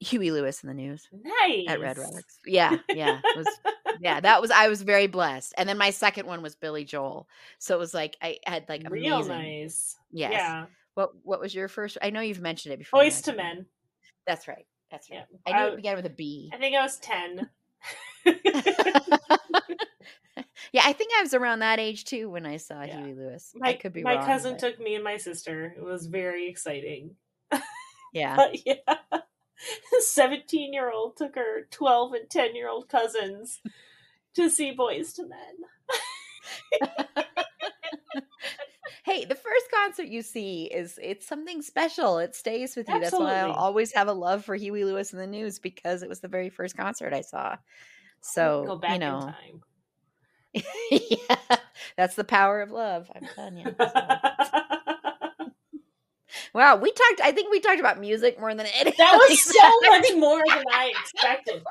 [0.00, 1.66] Huey Lewis in the news Nice.
[1.68, 2.38] at Red Rocks.
[2.44, 3.20] Yeah, yeah.
[3.24, 3.46] It was
[4.02, 5.54] yeah, that was I was very blessed.
[5.56, 7.28] And then my second one was Billy Joel.
[7.58, 9.32] So it was like I had like Real amazing.
[9.36, 9.96] nice.
[10.10, 10.32] Yes.
[10.32, 10.66] Yeah.
[10.94, 11.98] What what was your first?
[12.02, 13.00] I know you've mentioned it before.
[13.00, 13.32] Voice to.
[13.34, 13.66] Men.
[14.26, 14.66] That's right.
[14.90, 15.24] That's right.
[15.46, 15.52] Yeah.
[15.54, 16.50] I knew I- it began with a B.
[16.52, 17.48] I think I was 10.
[20.72, 22.98] yeah, I think I was around that age too when I saw Yeah.
[23.00, 23.52] Huey Lewis.
[23.56, 25.74] my I could be my wrong, cousin but took me and my sister.
[25.76, 27.16] It was very exciting.
[28.12, 28.36] yeah.
[28.36, 28.76] But yeah.
[30.00, 33.60] 17 year old took her 12 and 10 year old cousins
[34.34, 35.38] to see Boyz II Men.
[39.04, 42.18] hey, the first concert you see is it's something special.
[42.18, 43.00] It stays with you.
[43.00, 46.08] That's why I'll always have a love for Huey Lewis in the news because it
[46.08, 47.56] was the very first concert I saw.
[48.20, 50.64] So Go back you know, in time.
[50.90, 51.56] yeah,
[51.96, 53.10] that's the power of love.
[53.14, 53.74] I'm telling you.
[53.78, 54.18] So-
[56.54, 57.20] Wow, we talked.
[57.22, 58.94] I think we talked about music more than anything.
[58.98, 61.62] That was so much more than I expected.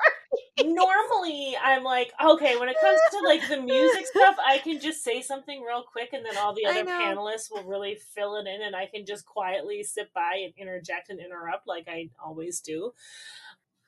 [0.60, 5.04] Normally, I'm like, okay, when it comes to like the music stuff, I can just
[5.04, 8.60] say something real quick, and then all the other panelists will really fill it in,
[8.60, 12.92] and I can just quietly sit by and interject and interrupt like I always do.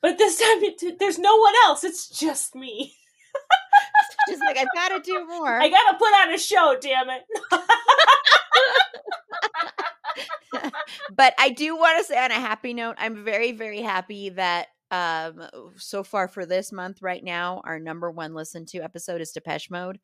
[0.01, 1.83] But this time, it, there's no one else.
[1.83, 2.93] It's just me.
[4.29, 5.61] Just like I've got to do more.
[5.61, 6.77] I gotta put on a show.
[6.79, 7.23] Damn it!
[11.13, 14.67] but I do want to say on a happy note, I'm very, very happy that
[14.91, 15.43] um
[15.77, 19.69] so far for this month right now, our number one listened to episode is Depeche
[19.69, 19.99] Mode.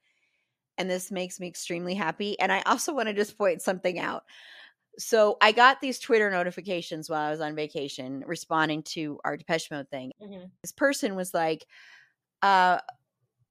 [0.78, 2.40] And this makes me extremely happy.
[2.40, 4.24] And I also want to just point something out.
[4.98, 9.70] So I got these Twitter notifications while I was on vacation responding to our Depeche
[9.72, 10.12] Mode thing.
[10.22, 10.50] Mhm.
[10.64, 11.66] This person was like,
[12.42, 12.80] uh,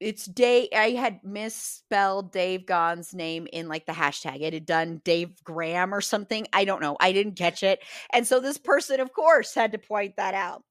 [0.01, 0.69] it's Dave.
[0.75, 4.41] I had misspelled Dave Gahan's name in like the hashtag.
[4.41, 6.47] It had done Dave Graham or something.
[6.51, 6.97] I don't know.
[6.99, 7.79] I didn't catch it.
[8.11, 10.63] And so this person, of course, had to point that out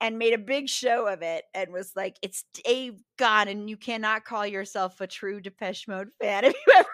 [0.00, 3.76] and made a big show of it and was like, it's Dave Gahan, and you
[3.76, 6.88] cannot call yourself a true Depeche Mode fan if you ever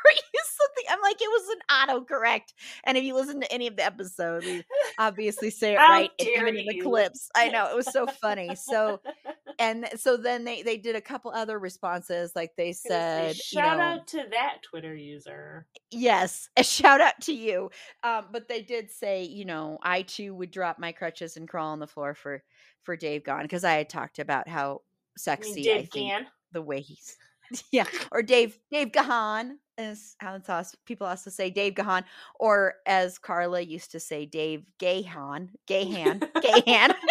[1.06, 2.54] like, it was an autocorrect.
[2.84, 4.62] And if you listen to any of the episodes, we
[4.98, 7.30] obviously say it right, even in the clips.
[7.34, 8.54] I know it was so funny.
[8.54, 9.00] So
[9.58, 13.78] and so then they they did a couple other responses like they said shout you
[13.78, 15.66] know, out to that Twitter user.
[15.90, 17.70] yes a shout out to you
[18.02, 21.72] um but they did say you know i too would drop my crutches and crawl
[21.72, 22.42] on the floor for
[22.82, 24.80] for dave gahan because i had talked about how
[25.16, 26.26] sexy i think Gann.
[26.52, 27.16] the way he's
[27.72, 32.04] yeah or dave dave gahan is how it's also, people also say dave gahan
[32.40, 36.94] or as carla used to say dave gahan gahan gahan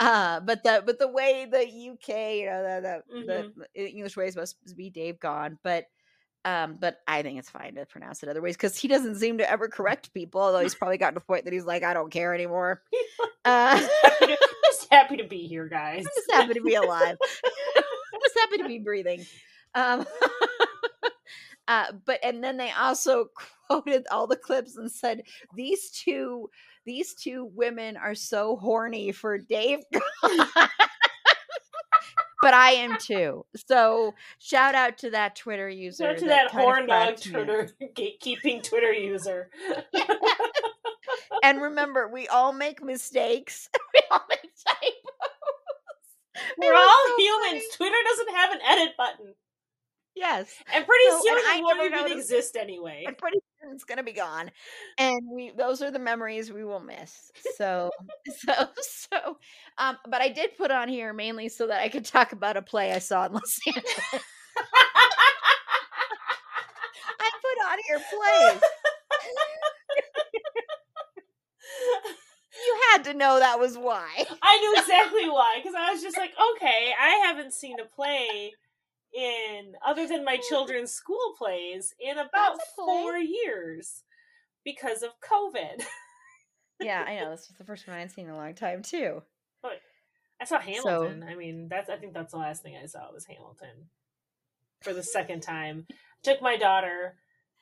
[0.00, 3.52] uh but the but the way the uk you know the the, Mhm.
[3.74, 5.86] the, english way is supposed to be dave gone but
[6.44, 9.38] um but i think it's fine to pronounce it other ways because he doesn't seem
[9.38, 11.94] to ever correct people although he's probably gotten to the point that he's like i
[11.94, 12.82] don't care anymore
[13.44, 16.04] uh to, just happy to be here, guys.
[16.04, 17.71] i'm just happy to be alive i'm
[18.42, 19.24] happy to be breathing
[19.74, 20.04] um
[21.68, 23.26] uh but and then they also
[23.68, 25.22] quoted all the clips and said
[25.54, 26.48] these two
[26.84, 29.78] these two women are so horny for dave
[32.42, 36.46] but i am too so shout out to that twitter user Shout out to that
[36.46, 37.46] of horn dog cracked me up.
[37.46, 39.48] Twitter gatekeeping Twitter user.
[41.44, 44.41] and remember we all make mistakes we all make
[46.58, 47.62] We're all so humans.
[47.64, 47.76] funny.
[47.76, 49.34] Twitter doesn't have an edit button.
[50.14, 53.04] yes And pretty So, soon it won't even noticed- exist anyway.
[53.06, 54.50] and pretty soon it's gonna be gone
[54.98, 57.90] and we those are the memories we will miss so
[58.38, 59.36] so so
[59.78, 62.62] um but i did put on here mainly so that i could talk about a
[62.62, 63.84] play i saw in los angeles
[67.20, 68.60] i put on here plays
[72.66, 74.08] you had to know that was why
[74.42, 78.52] I knew exactly why, because I was just like, okay, I haven't seen a play
[79.14, 82.84] in other than my children's school plays in about That's a play.
[82.84, 84.02] four years
[84.64, 85.84] because of COVID.
[86.80, 89.22] yeah i know this was the first one i'd seen in a long time too
[90.42, 91.22] I saw Hamilton.
[91.24, 93.86] So, I mean, that's I think that's the last thing I saw was Hamilton
[94.80, 95.86] for the second time.
[96.24, 97.14] Took my daughter,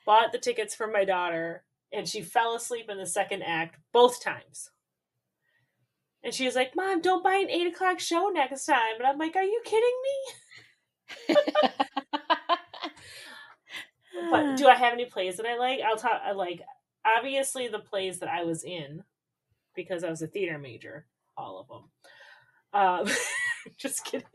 [0.06, 1.62] bought the tickets for my daughter,
[1.92, 4.70] and she fell asleep in the second act both times.
[6.22, 8.96] And she was like, Mom, don't buy an eight o'clock show next time.
[8.98, 11.36] And I'm like, Are you kidding me?
[14.30, 15.80] but do I have any plays that I like?
[15.80, 16.62] I'll talk I like
[17.04, 19.02] obviously the plays that I was in
[19.74, 21.06] because I was a theater major,
[21.36, 21.84] all of them.
[22.72, 23.06] Um,
[23.78, 24.26] just kidding.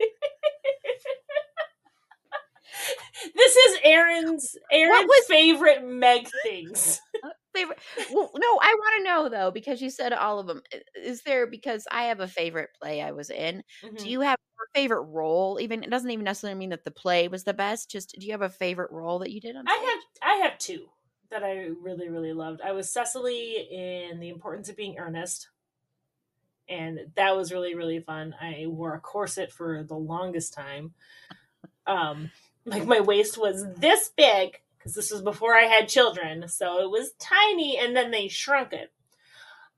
[3.34, 7.00] this is Erin's Erin's was, favorite Meg things.
[7.56, 7.78] Favorite.
[8.12, 10.62] Well, no, I want to know though because you said all of them.
[10.94, 13.62] Is there because I have a favorite play I was in?
[13.84, 13.96] Mm-hmm.
[13.96, 15.58] Do you have a favorite role?
[15.60, 17.90] Even it doesn't even necessarily mean that the play was the best.
[17.90, 19.64] Just do you have a favorite role that you did on?
[19.66, 19.74] Stage?
[19.76, 20.30] I have.
[20.30, 20.86] I have two
[21.30, 22.60] that I really really loved.
[22.60, 25.48] I was Cecily in The Importance of Being Earnest
[26.68, 28.34] and that was really really fun.
[28.40, 30.94] I wore a corset for the longest time.
[31.86, 32.30] Um,
[32.64, 36.88] like my waist was this big because this was before I had children, so it
[36.88, 38.92] was tiny, and then they shrunk it.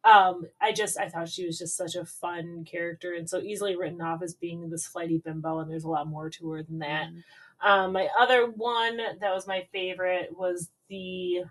[0.04, 3.74] Um, I just I thought she was just such a fun character and so easily
[3.74, 6.80] written off as being this flighty bimbo, and there's a lot more to her than
[6.80, 7.06] that.
[7.08, 7.22] Mm.
[7.66, 11.44] Um, my other one that was my favorite was the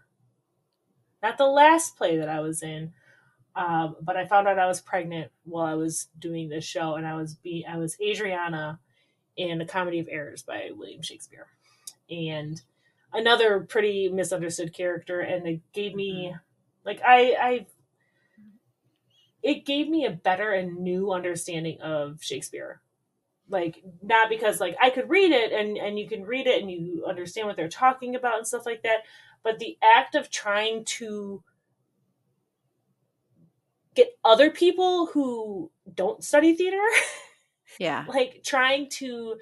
[1.24, 2.94] not the last play that I was in,
[3.56, 7.08] um, but I found out I was pregnant while I was doing this show, and
[7.08, 8.80] I was be I was Adriana
[9.36, 11.48] in A Comedy of Errors by William Shakespeare,
[12.08, 12.62] and
[13.14, 16.38] another pretty misunderstood character, and it gave me mm-hmm.
[16.86, 17.66] like I I
[19.44, 22.82] it gave me a better and new understanding of Shakespeare.
[23.50, 26.70] Like not because like I could read it and and you can read it and
[26.70, 29.04] you understand what they're talking about and stuff like that,
[29.44, 31.44] but the act of trying to
[33.96, 36.78] get other people who don't study theater
[37.80, 39.36] yeah like trying to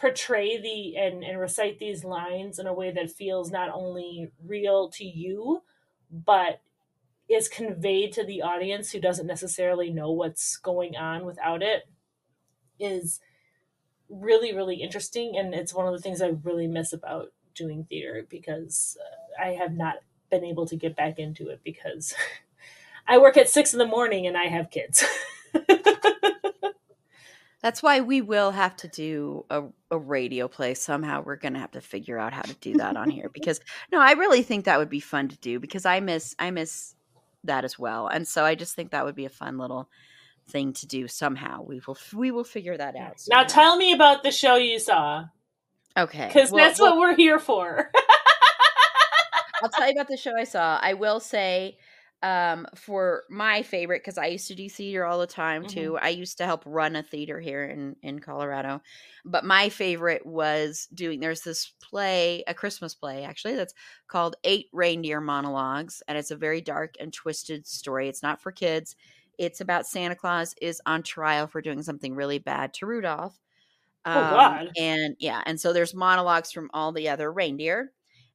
[0.00, 4.88] portray the and, and recite these lines in a way that feels not only real
[4.88, 5.62] to you
[6.10, 6.60] but
[7.28, 11.82] is conveyed to the audience who doesn't necessarily know what's going on without it
[12.78, 13.20] is
[14.08, 18.26] really really interesting and it's one of the things i really miss about doing theater
[18.28, 19.96] because uh, i have not
[20.30, 22.14] been able to get back into it because
[23.10, 25.04] I work at six in the morning and I have kids.
[27.62, 31.22] That's why we will have to do a, a radio play somehow.
[31.22, 33.60] We're going to have to figure out how to do that on here because
[33.92, 36.94] no, I really think that would be fun to do because I miss I miss
[37.44, 38.06] that as well.
[38.06, 39.88] And so I just think that would be a fun little
[40.48, 41.62] thing to do somehow.
[41.62, 43.20] We will we will figure that out.
[43.20, 43.42] Somehow.
[43.42, 45.26] Now tell me about the show you saw.
[45.96, 46.30] Okay.
[46.32, 47.90] Cuz well, that's well, what we're here for.
[49.62, 50.78] I'll tell you about the show I saw.
[50.80, 51.76] I will say
[52.22, 56.04] um for my favorite because i used to do theater all the time too mm-hmm.
[56.04, 58.80] i used to help run a theater here in in colorado
[59.24, 63.72] but my favorite was doing there's this play a christmas play actually that's
[64.06, 68.52] called eight reindeer monologues and it's a very dark and twisted story it's not for
[68.52, 68.96] kids
[69.38, 73.40] it's about santa claus is on trial for doing something really bad to rudolph
[74.04, 77.92] oh, um, oh god and yeah and so there's monologues from all the other reindeer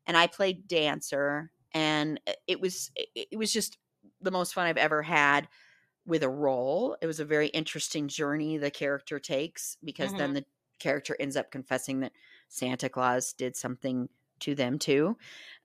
[0.08, 3.78] and i played dancer and it was it was just
[4.22, 5.48] the most fun I've ever had
[6.06, 6.98] with a role.
[7.02, 10.18] It was a very interesting journey the character takes because mm-hmm.
[10.18, 10.46] then the
[10.80, 12.12] character ends up confessing that
[12.50, 14.10] Santa Claus did something
[14.42, 15.18] to them too.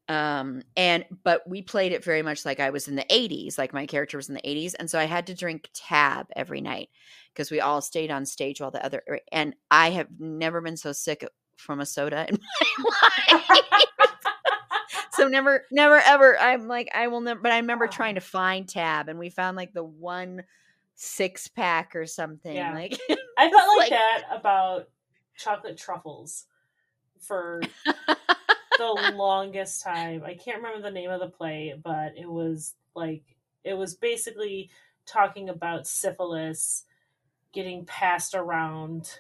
[0.09, 3.73] Um, and but we played it very much like I was in the 80s, like
[3.73, 6.89] my character was in the 80s, and so I had to drink tab every night
[7.33, 10.91] because we all stayed on stage while the other and I have never been so
[10.91, 11.25] sick
[11.57, 12.39] from a soda in
[12.79, 13.90] my life
[15.21, 16.39] so never, never, ever.
[16.39, 17.41] I'm like, I will never.
[17.41, 20.45] But I remember trying to find Tab, and we found like the one
[20.95, 22.55] six pack or something.
[22.55, 22.75] Yeah.
[22.75, 22.99] Like
[23.39, 24.89] I felt like, like that about
[25.37, 26.47] chocolate truffles
[27.21, 30.23] for the longest time.
[30.25, 33.23] I can't remember the name of the play, but it was like
[33.65, 34.71] it was basically
[35.07, 36.85] talking about syphilis
[37.53, 39.19] getting passed around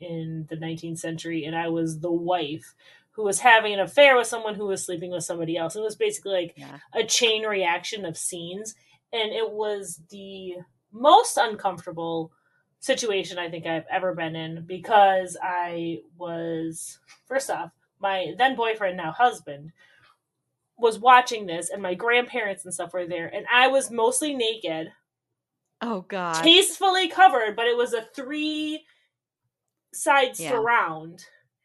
[0.00, 2.74] in the 19th century and I was the wife
[3.14, 5.76] who was having an affair with someone who was sleeping with somebody else.
[5.76, 6.78] It was basically like yeah.
[6.92, 8.74] a chain reaction of scenes.
[9.12, 10.54] And it was the
[10.92, 12.32] most uncomfortable
[12.80, 17.70] situation I think I've ever been in because I was, first off,
[18.00, 19.72] my then boyfriend, now husband,
[20.76, 24.88] was watching this, and my grandparents and stuff were there, and I was mostly naked.
[25.80, 26.42] Oh, God.
[26.42, 28.84] Tastefully covered, but it was a three
[29.92, 30.50] side yeah.
[30.50, 31.24] surround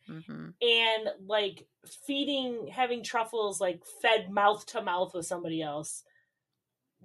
[0.10, 0.49] mm-hmm.
[0.61, 1.68] and like
[2.06, 6.03] feeding having truffles like fed mouth to mouth with somebody else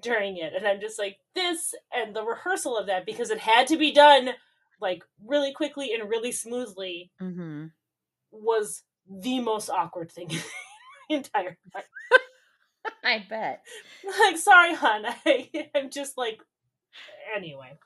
[0.00, 0.52] during it.
[0.56, 3.92] And I'm just like, this and the rehearsal of that, because it had to be
[3.92, 4.30] done
[4.80, 7.66] like really quickly and really smoothly, Mm-hmm.
[8.32, 10.38] was the most awkward thing in
[11.10, 11.84] my entire life.
[13.04, 13.62] I bet.
[14.20, 15.06] Like, sorry, hon.
[15.06, 16.40] I, I'm just like,
[17.34, 17.78] anyway,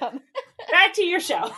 [0.00, 0.20] um,
[0.70, 1.50] back to your show.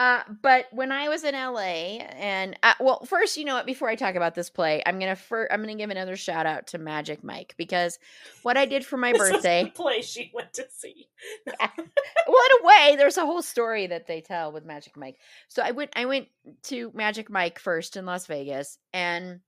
[0.00, 3.66] Uh, but when I was in LA, and uh, well, first, you know what?
[3.66, 6.68] Before I talk about this play, I'm gonna fir- I'm gonna give another shout out
[6.68, 7.98] to Magic Mike because
[8.42, 9.64] what I did for my birthday.
[9.64, 11.10] the play she went to see.
[11.46, 15.18] well, in a way, there's a whole story that they tell with Magic Mike.
[15.48, 16.28] So I went I went
[16.62, 19.40] to Magic Mike first in Las Vegas, and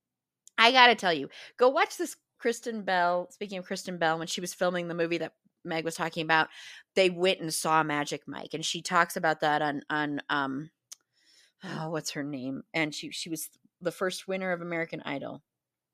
[0.58, 3.28] I gotta tell you, go watch this Kristen Bell.
[3.30, 5.32] Speaking of Kristen Bell, when she was filming the movie that
[5.64, 6.48] Meg was talking about,
[6.94, 10.70] they went and saw Magic Mike, and she talks about that on on um,
[11.64, 12.62] oh, what's her name?
[12.74, 13.48] And she she was
[13.80, 15.42] the first winner of American Idol.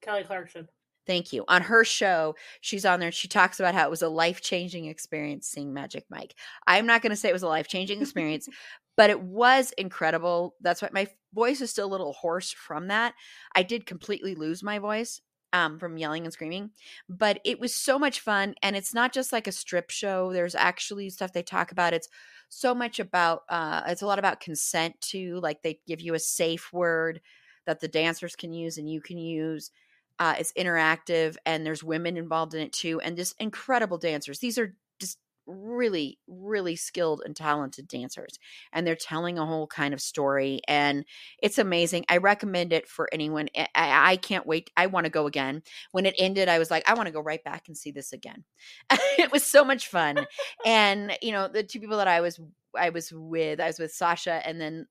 [0.02, 0.68] Kelly Clarkson.
[1.06, 1.44] Thank you.
[1.48, 4.42] On her show, she's on there and she talks about how it was a life
[4.42, 6.34] changing experience seeing Magic Mike.
[6.66, 8.46] I'm not going to say it was a life changing experience,
[8.96, 10.54] but it was incredible.
[10.60, 13.14] That's why my voice is still a little hoarse from that.
[13.54, 15.22] I did completely lose my voice
[15.52, 16.70] um, from yelling and screaming,
[17.08, 18.54] but it was so much fun.
[18.62, 21.94] And it's not just like a strip show, there's actually stuff they talk about.
[21.94, 22.08] It's
[22.48, 25.40] so much about, uh, it's a lot about consent too.
[25.42, 27.20] Like they give you a safe word
[27.66, 29.70] that the dancers can use and you can use
[30.18, 34.58] uh, it's interactive and there's women involved in it too and just incredible dancers these
[34.58, 35.18] are just
[35.48, 38.38] really really skilled and talented dancers
[38.72, 41.04] and they're telling a whole kind of story and
[41.42, 45.26] it's amazing i recommend it for anyone i, I can't wait i want to go
[45.26, 45.62] again
[45.92, 48.12] when it ended i was like i want to go right back and see this
[48.12, 48.44] again
[48.90, 50.26] it was so much fun
[50.66, 52.38] and you know the two people that i was
[52.76, 54.86] i was with i was with sasha and then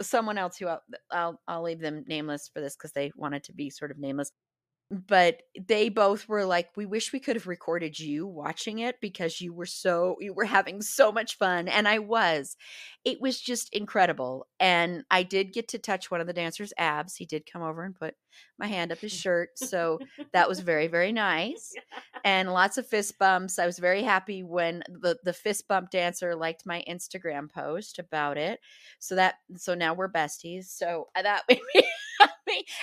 [0.00, 3.52] someone else who I'll, I'll I'll leave them nameless for this because they wanted to
[3.52, 4.30] be sort of nameless.
[4.92, 9.40] But they both were like, "We wish we could have recorded you watching it because
[9.40, 12.56] you were so you were having so much fun." And I was.
[13.04, 14.46] It was just incredible.
[14.60, 17.16] And I did get to touch one of the dancers' abs.
[17.16, 18.14] He did come over and put
[18.58, 20.02] my hand up his shirt, so
[20.32, 21.78] that was very very nice
[22.24, 23.58] and lots of fist bumps.
[23.58, 28.38] I was very happy when the the fist bump dancer liked my Instagram post about
[28.38, 28.60] it.
[28.98, 30.66] So that so now we're besties.
[30.66, 31.82] So uh, that made me.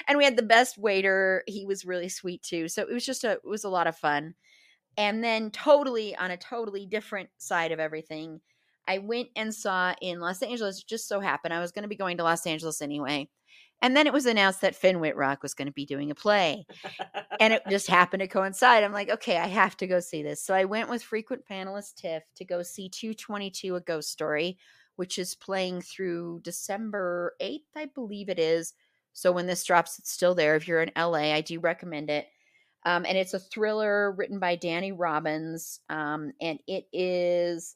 [0.10, 1.44] And we had the best waiter.
[1.48, 2.68] He was really sweet too.
[2.68, 4.34] So it was just a it was a lot of fun.
[4.98, 8.42] And then totally on a totally different side of everything,
[8.88, 10.84] I went and saw in Los Angeles.
[10.84, 13.30] Just so happened I was going to be going to Los Angeles anyway.
[13.82, 16.66] And then it was announced that Finn Wittrock was going to be doing a play
[17.40, 18.84] and it just happened to coincide.
[18.84, 20.44] I'm like, okay, I have to go see this.
[20.44, 24.58] So I went with frequent panelist Tiff to go see 222 A Ghost Story,
[24.98, 28.74] which is playing through December 8th, I believe it is.
[29.14, 30.56] So when this drops, it's still there.
[30.56, 32.28] If you're in LA, I do recommend it.
[32.86, 35.80] Um, and it's a thriller written by Danny Robins.
[35.90, 37.76] Um, and it is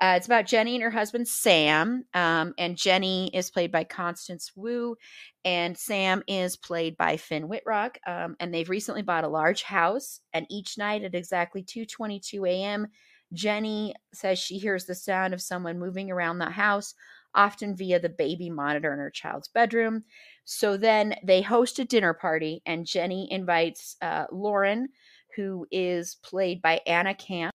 [0.00, 2.04] uh, it's about Jenny and her husband Sam.
[2.14, 4.96] Um, and Jenny is played by Constance Wu,
[5.44, 7.98] and Sam is played by Finn Wittrock.
[8.06, 10.20] Um, and they've recently bought a large house.
[10.32, 12.86] And each night at exactly 2:22 a.m.,
[13.32, 16.94] Jenny says she hears the sound of someone moving around the house,
[17.34, 20.04] often via the baby monitor in her child's bedroom.
[20.50, 24.88] So then they host a dinner party, and Jenny invites uh, Lauren,
[25.36, 27.54] who is played by Anna Camp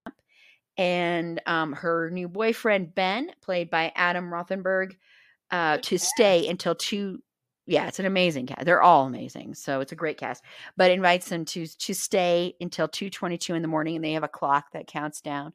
[0.78, 4.92] and um, her new boyfriend Ben, played by Adam Rothenberg,
[5.50, 7.18] uh, to stay until two.
[7.66, 8.64] Yeah, it's an amazing cast.
[8.64, 10.44] They're all amazing, so it's a great cast.
[10.76, 14.12] But invites them to to stay until two twenty two in the morning, and they
[14.12, 15.52] have a clock that counts down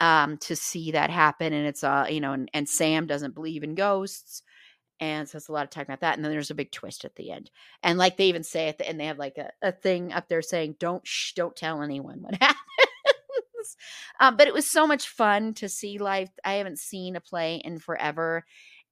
[0.00, 1.52] um, to see that happen.
[1.52, 4.42] And it's uh, you know, and, and Sam doesn't believe in ghosts,
[5.00, 6.16] and so it's a lot of talking about that.
[6.16, 7.50] And then there's a big twist at the end,
[7.82, 10.28] and like they even say at the end, they have like a, a thing up
[10.28, 12.58] there saying, "Don't shh, don't tell anyone what happened."
[14.20, 16.30] um, but it was so much fun to see live.
[16.44, 18.44] I haven't seen a play in forever,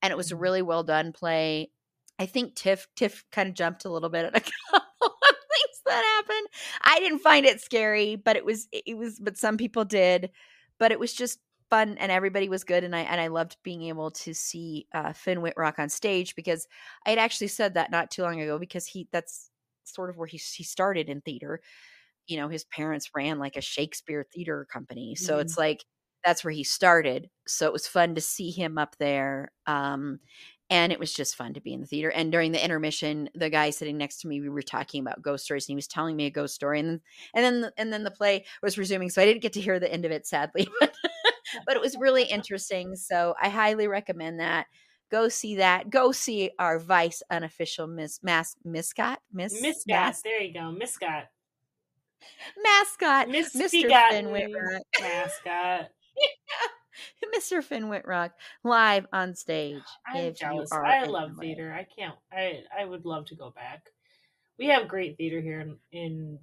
[0.02, 1.70] and it was a really well done play.
[2.18, 4.40] I think Tiff Tiff kind of jumped a little bit at a
[4.72, 6.46] couple of things that happened.
[6.82, 10.30] I didn't find it scary, but it was it was but some people did.
[10.78, 11.38] But it was just
[11.70, 15.12] fun and everybody was good and I and I loved being able to see uh,
[15.12, 16.66] Finn Wittrock on stage because
[17.06, 19.50] I had actually said that not too long ago because he that's
[19.84, 21.60] sort of where he he started in theater.
[22.26, 25.38] You know his parents ran like a shakespeare theater company so Mhm.
[25.38, 25.84] it's like
[26.24, 27.30] that's where he started.
[27.46, 30.18] So it was fun to see him up there um
[30.68, 32.10] and it was just fun to be in the theater.
[32.10, 35.44] And during the intermission the guy sitting next to me we were talking about ghost
[35.44, 37.02] stories and he was telling me a ghost story and then
[37.34, 39.92] and then and then the play was resuming so i didn't get to hear the
[39.92, 40.94] end of it sadly but
[41.66, 44.66] but it was really interesting so i highly recommend that
[45.08, 45.88] Go see that.
[45.88, 50.72] Go see our vice unofficial Miss Mas Miscot Miss Miss Mas- There you go.
[50.72, 51.26] Miss Scott.
[52.60, 53.86] mascot Miss Mr.
[53.88, 54.10] Scott.
[54.12, 54.82] Finn Wittrock.
[55.00, 55.90] Mascot.
[57.36, 57.62] Mr.
[57.62, 58.32] Finn Wittrock
[58.64, 59.80] live on stage.
[60.06, 60.72] I'm jealous.
[60.72, 61.40] I love LA.
[61.40, 61.72] theater.
[61.72, 62.16] I can't.
[62.32, 63.92] I I would love to go back.
[64.58, 66.38] We have great theater here in, in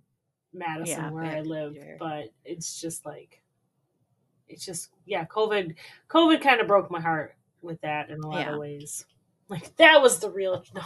[0.54, 1.98] Madison Yeah, where I live, theater.
[2.00, 3.43] but it's just like
[4.54, 5.26] it's just yeah.
[5.26, 5.76] COVID
[6.10, 8.54] COVID kind of broke my heart with that in a lot Yeah.
[8.54, 9.06] of ways.
[9.50, 10.82] Like that was the real no.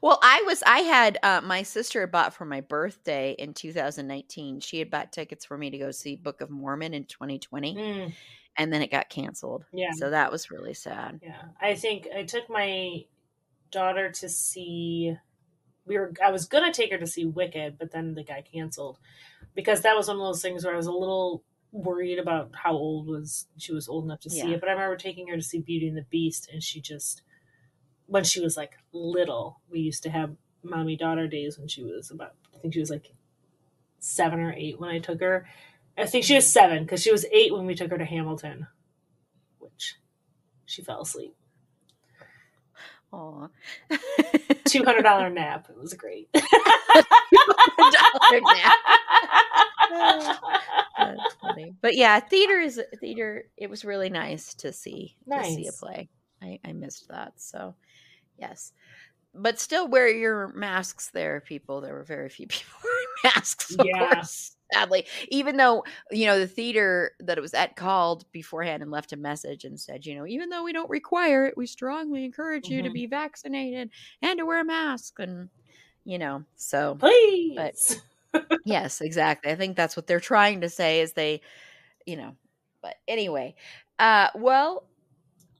[0.00, 4.60] Well, I was I had uh, my sister had bought for my birthday in 2019.
[4.60, 8.12] She had bought tickets for me to go see Book of Mormon in 2020, Mm,
[8.56, 9.64] and then it got canceled.
[9.72, 11.18] yeah, So that was really sad.
[11.22, 11.42] yeah.
[11.60, 13.04] I think I took my
[13.72, 15.16] daughter to see.
[15.84, 16.12] We were.
[16.24, 18.98] I was gonna take her to see Wicked, but then the guy canceled
[19.54, 21.42] because that was one of those things where I was a little
[21.72, 24.50] worried about how old was she was old enough to see Yeah.
[24.54, 24.60] it.
[24.60, 27.22] But I remember taking her to see Beauty and the Beast, and she just
[28.06, 32.10] when she was like little, we used to have mommy daughter days when she was
[32.10, 32.34] about.
[32.54, 33.12] I think she was like
[33.98, 35.46] seven or eight when I took her.
[35.96, 38.66] I think she was seven because she was eight when we took her to Hamilton,
[39.58, 39.96] which
[40.64, 41.34] she fell asleep.
[43.12, 43.48] Aw.
[44.84, 45.66] Hundred dollar nap.
[45.70, 46.28] It was great.
[47.00, 48.76] $200 nap.
[50.98, 51.74] That's funny.
[51.80, 53.44] But yeah, theater is theater.
[53.56, 56.08] It was really nice to see to see a play.
[56.42, 57.32] I, I missed that.
[57.36, 57.74] So
[58.38, 58.72] yes,
[59.34, 61.10] but still wear your masks.
[61.12, 61.80] There, people.
[61.80, 63.74] There were very few people wearing masks.
[63.78, 64.14] Of Yeah.
[64.14, 68.90] course, sadly, even though you know the theater that it was at called beforehand and
[68.90, 72.24] left a message and said, you know, even though we don't require it, we strongly
[72.24, 72.94] encourage you to Mhm.
[72.94, 73.90] be vaccinated
[74.22, 75.48] and to wear a mask and
[76.08, 78.00] you know so Please.
[78.64, 81.40] yes exactly i think that's what they're trying to say is they
[82.06, 82.34] you know
[82.82, 83.54] but anyway
[83.98, 84.84] uh well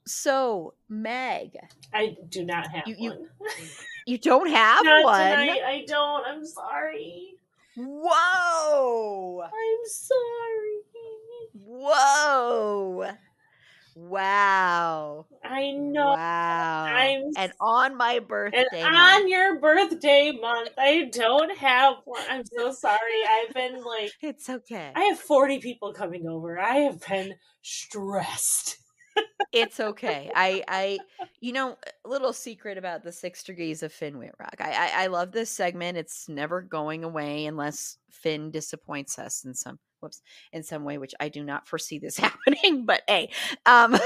[0.06, 1.50] so meg
[1.92, 3.28] I do not have You- you- one.
[4.06, 5.60] you don't have Not one tonight.
[5.66, 6.24] I don't.
[6.26, 7.34] I'm sorry.
[7.76, 10.80] whoa I'm sorry.
[11.52, 13.10] whoa
[14.08, 16.08] wow I know.
[16.14, 21.94] wow I'm and on my birthday And month- on your birthday month, I don't have
[22.04, 22.22] one.
[22.28, 22.98] I'm so sorry.
[23.28, 26.58] I've been like, it's okay I have 40 people coming over.
[26.58, 28.76] I have been stressed.
[29.52, 30.30] it's okay.
[30.34, 30.98] I, I,
[31.40, 34.60] you know, a little secret about the six degrees of Finn Wittrock.
[34.60, 35.98] I, I, I love this segment.
[35.98, 40.22] It's never going away unless Finn disappoints us in some, whoops,
[40.52, 42.84] in some way, which I do not foresee this happening.
[42.86, 43.30] But hey,
[43.66, 43.96] um,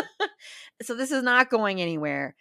[0.82, 2.34] so this is not going anywhere.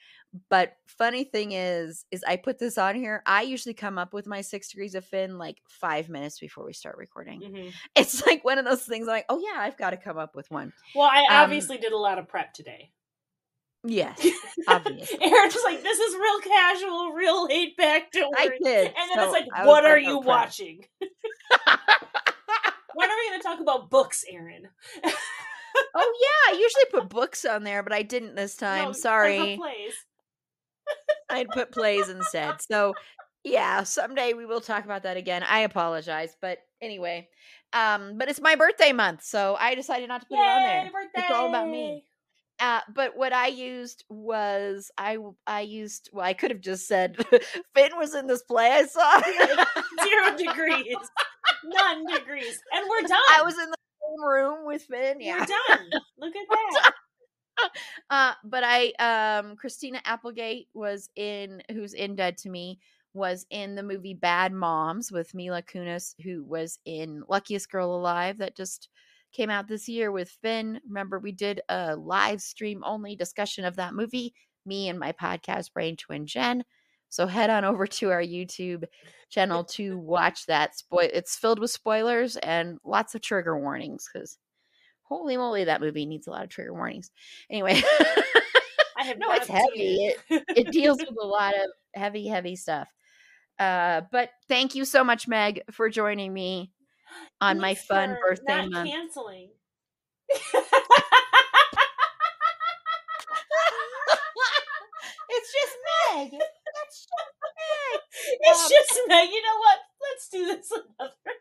[0.50, 3.24] But funny thing is, is I put this on here.
[3.26, 6.74] I usually come up with my six degrees of Finn like five minutes before we
[6.74, 7.40] start recording.
[7.42, 7.72] Mhm.
[7.96, 9.08] It's like one of those things.
[9.08, 10.74] Like, oh yeah, I've got to come up with one.
[10.94, 12.92] Well, I Um, obviously did a lot of prep today.
[13.88, 14.20] Yes,
[14.68, 15.20] obviously.
[15.22, 18.58] Erin was like, "This is real casual, real laid back." Don't I worry.
[18.64, 18.88] did.
[18.88, 20.86] And then so it's like, "What are you "Oh, crap." watching?"
[22.96, 24.68] When are we going to talk about books, Erin?
[25.06, 28.88] oh yeah, I usually put books on there, but I didn't this time.
[28.88, 29.94] Put Sorry, plays.
[31.30, 32.62] I'd put plays instead.
[32.62, 32.94] So
[33.44, 35.44] yeah, someday we will talk about that again.
[35.44, 37.30] I apologize, but anyway,
[37.74, 40.68] um, but it's my birthday month, so I decided not to put it on Yay,
[40.68, 40.92] there.
[40.92, 41.22] birthday!
[41.22, 42.06] It's all about me.
[42.58, 47.18] Uh, but what I used was I I used well I could have just said
[47.76, 49.22] Finn was in this play I saw.
[50.04, 50.96] Zero degrees,
[51.64, 53.20] none degrees, and we're done.
[53.32, 55.20] I was in the same room with Finn.
[55.20, 55.40] Yeah.
[55.40, 55.90] We're done.
[56.18, 56.92] Look at that.
[58.10, 62.80] uh but i um christina applegate was in who's in dead to me
[63.14, 68.38] was in the movie bad moms with mila kunis who was in luckiest girl alive
[68.38, 68.90] that just
[69.32, 73.78] came out this year with finn remember we did a live stream only discussion of
[73.78, 74.34] that movie
[74.66, 76.64] me and my podcast brain twin jen
[77.10, 78.84] so head on over to our youtube
[79.30, 84.38] channel to watch that spoil it's filled with spoilers and lots of trigger warnings because
[85.06, 87.12] holy moly that movie needs a lot of trigger warnings.
[87.50, 87.82] Anyway
[88.98, 90.14] I have no it's heavy.
[90.30, 92.90] It, it deals with a lot of heavy heavy stuff.
[93.58, 96.72] Uh but thank you so much meg for joining me
[97.40, 98.90] on my fun birthday not month.
[98.90, 99.50] canceling.
[105.30, 105.78] it's just
[106.16, 106.32] meg
[106.90, 107.08] just
[108.42, 109.30] it's Um, just Meg.
[109.30, 109.80] You know what?
[110.02, 111.32] Let's do this another time.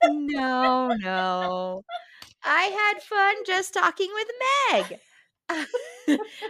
[0.04, 1.82] no no
[2.44, 4.28] i had fun just talking with
[4.72, 4.98] meg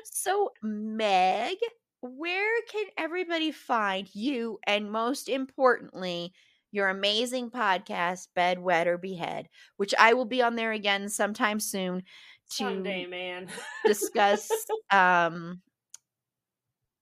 [0.04, 1.56] so meg
[2.00, 6.32] where can everybody find you and most importantly
[6.70, 9.46] your amazing podcast, Bed, Wed, or Behead,
[9.78, 12.04] which I will be on there again sometime soon to
[12.56, 13.48] Someday, man.
[13.86, 14.50] discuss
[14.90, 15.62] um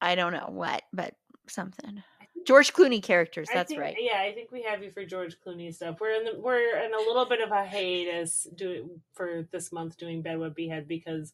[0.01, 1.15] I don't know what, but
[1.49, 2.03] something.
[2.47, 3.97] George Clooney characters, that's think- right.
[3.99, 5.97] Yeah, I think we have you for George Clooney stuff.
[6.01, 9.97] We're in the we're in a little bit of a hiatus doing for this month
[9.97, 11.33] doing Bed, Wed, or Behead because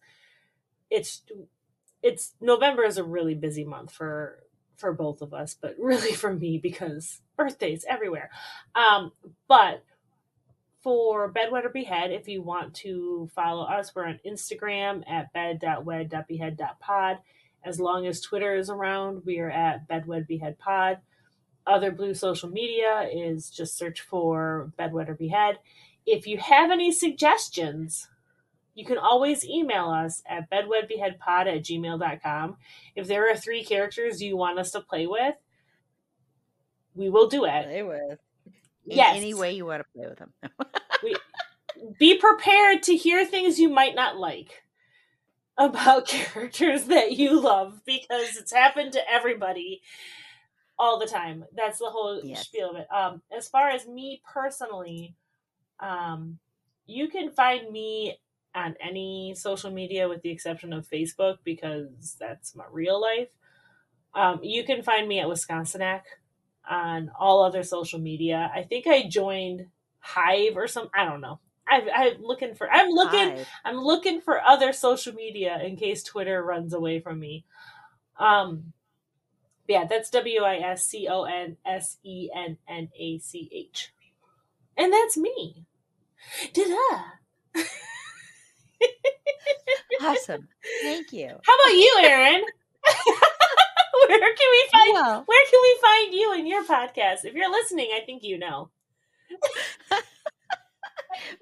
[0.91, 1.23] it's
[2.03, 4.43] it's November is a really busy month for
[4.77, 8.31] for both of us, but really for me because birthdays everywhere.
[8.75, 9.13] Um,
[9.49, 9.85] but
[10.83, 15.33] for Bed, Wed, or Behead, if you want to follow us, we're on Instagram at
[15.33, 17.19] bed.wed.behead.pod.
[17.65, 20.99] As long as Twitter is around, we are at Bedwed Behead Pod.
[21.67, 25.59] Other blue social media is just search for Bed, Wed, or Behead.
[26.05, 28.09] If you have any suggestions,
[28.75, 32.57] you can always email us at bedwedbeheadpod at gmail.com.
[32.97, 35.35] If there are three characters you want us to play with,
[36.95, 37.65] we will do it.
[37.65, 38.19] Play with.
[38.87, 39.17] In Yes.
[39.17, 40.33] any way you want to play with them.
[41.99, 44.62] Be prepared to hear things you might not like
[45.59, 49.83] about characters that you love because it's happened to everybody
[50.79, 51.45] all the time.
[51.55, 52.47] That's the whole Yes.
[52.47, 52.87] spiel of it.
[52.93, 55.17] Um, as far as me personally,
[55.81, 56.39] um,
[56.87, 58.19] you can find me
[58.55, 63.29] on any social media with the exception of Facebook because that's my real life.
[64.15, 66.03] Um, you can find me at Wisconsinac
[66.69, 68.51] on all other social media.
[68.55, 69.67] I think I joined
[70.01, 70.91] Hive or some.
[70.95, 71.41] I don't know.
[71.73, 72.71] I, I'm looking for.
[72.71, 73.37] I'm looking.
[73.37, 73.49] Five.
[73.65, 77.45] I'm looking for other social media in case Twitter runs away from me.
[78.19, 78.73] Um,
[79.69, 83.93] yeah, that's W I S C O N S E N N A C H,
[84.77, 85.65] and that's me.
[86.53, 87.03] Da-da.
[90.01, 90.49] Awesome.
[90.83, 91.29] Thank you.
[91.29, 92.43] How about you, Erin?
[94.09, 94.95] where can we find?
[94.95, 97.25] Well, Where can we find you in your podcast?
[97.25, 98.71] If you're listening, I think you know.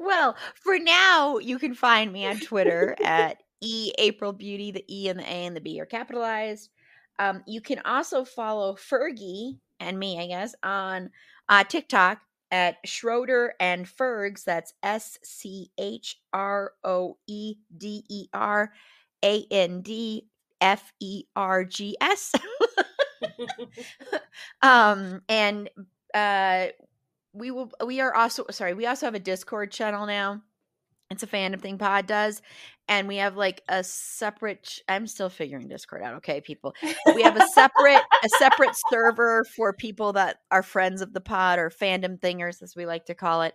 [0.01, 4.70] well, for now, you can find me on Twitter at E April Beauty.
[4.70, 6.70] The E and the A and the B are capitalized.
[7.18, 11.10] Um, you can also follow Fergie and me, I guess, on
[11.51, 12.18] uh, TikTok
[12.51, 14.44] at Schroeder and Fergs.
[14.44, 18.72] That's S C H R O E D E R
[19.22, 20.28] A N D
[20.62, 22.32] F E R G S.
[24.62, 25.68] um, and
[26.14, 26.66] uh,
[27.32, 27.70] we will.
[27.85, 28.74] We are also sorry.
[28.74, 30.43] We also have a Discord channel now.
[31.11, 32.40] It's a fandom thing pod does,
[32.86, 34.62] and we have like a separate.
[34.62, 36.15] ch- I'm still figuring Discord out.
[36.16, 36.74] Okay, people.
[37.15, 41.59] We have a separate a separate server for people that are friends of the pod
[41.59, 43.55] or fandom thingers, as we like to call it.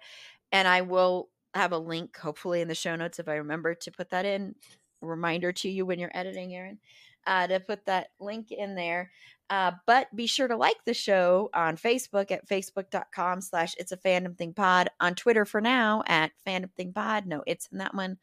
[0.51, 3.91] And I will have a link, hopefully, in the show notes if I remember to
[3.91, 4.55] put that in.
[5.01, 6.79] Reminder to you when you're editing, Erin,
[7.27, 9.11] uh, to put that link in there.
[9.49, 13.97] Uh, but be sure to like the show on Facebook at facebook.com slash it's a
[13.97, 14.89] fandom thing pod.
[14.99, 17.27] On Twitter for now at fandom thing pod.
[17.27, 18.17] No, it's in that one.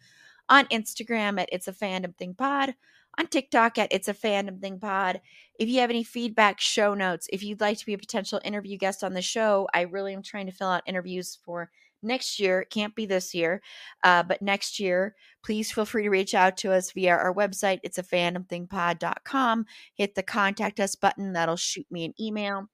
[0.49, 2.74] On Instagram at it's a fandom thing pod.
[3.19, 5.20] On TikTok at it's a fandom thing pod.
[5.59, 7.29] If you have any feedback, show notes.
[7.33, 10.23] If you'd like to be a potential interview guest on the show, I really am
[10.23, 11.70] trying to fill out interviews for
[12.03, 12.62] next year.
[12.62, 13.62] It can't be this year,
[14.05, 15.15] uh, but next year.
[15.45, 17.81] Please feel free to reach out to us via our website.
[17.83, 21.33] It's a fandomthingpod.com hit the contact us button.
[21.33, 22.66] That'll shoot me an email.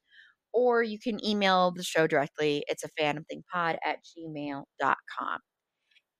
[0.53, 2.65] Or you can email the show directly.
[2.69, 5.39] It's a fandomthingpod at gmail.com.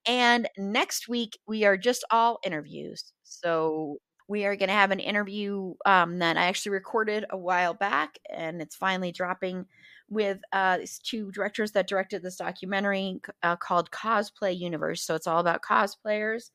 [0.07, 3.13] And next week, we are just all interviews.
[3.25, 3.99] So
[4.29, 8.19] we are going to have an interview um, that I actually recorded a while back,
[8.35, 9.65] and it's finally dropping
[10.09, 15.03] with uh, these two directors that directed this documentary uh, called Cosplay Universe.
[15.03, 16.51] So it's all about cosplayers.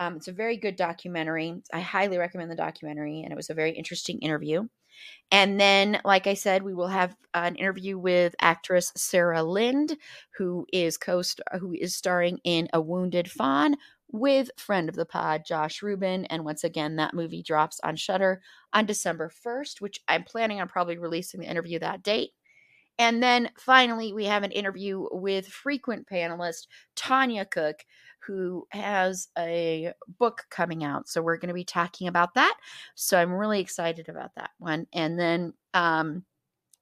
[0.00, 1.54] Um, it's a very good documentary.
[1.72, 4.68] I highly recommend the documentary, and it was a very interesting interview.
[5.30, 9.96] And then, like I said, we will have an interview with actress Sarah Lind,
[10.36, 11.22] who is co
[11.60, 13.76] who is starring in A Wounded Fawn
[14.10, 16.24] with friend of the pod Josh Ruben.
[16.26, 18.40] And once again, that movie drops on Shudder
[18.72, 22.30] on December first, which I'm planning on probably releasing the interview that date.
[22.98, 26.66] And then finally, we have an interview with frequent panelist
[26.96, 27.84] Tanya Cook,
[28.20, 31.08] who has a book coming out.
[31.08, 32.56] So we're going to be talking about that.
[32.94, 34.86] So I'm really excited about that one.
[34.92, 36.24] And then um,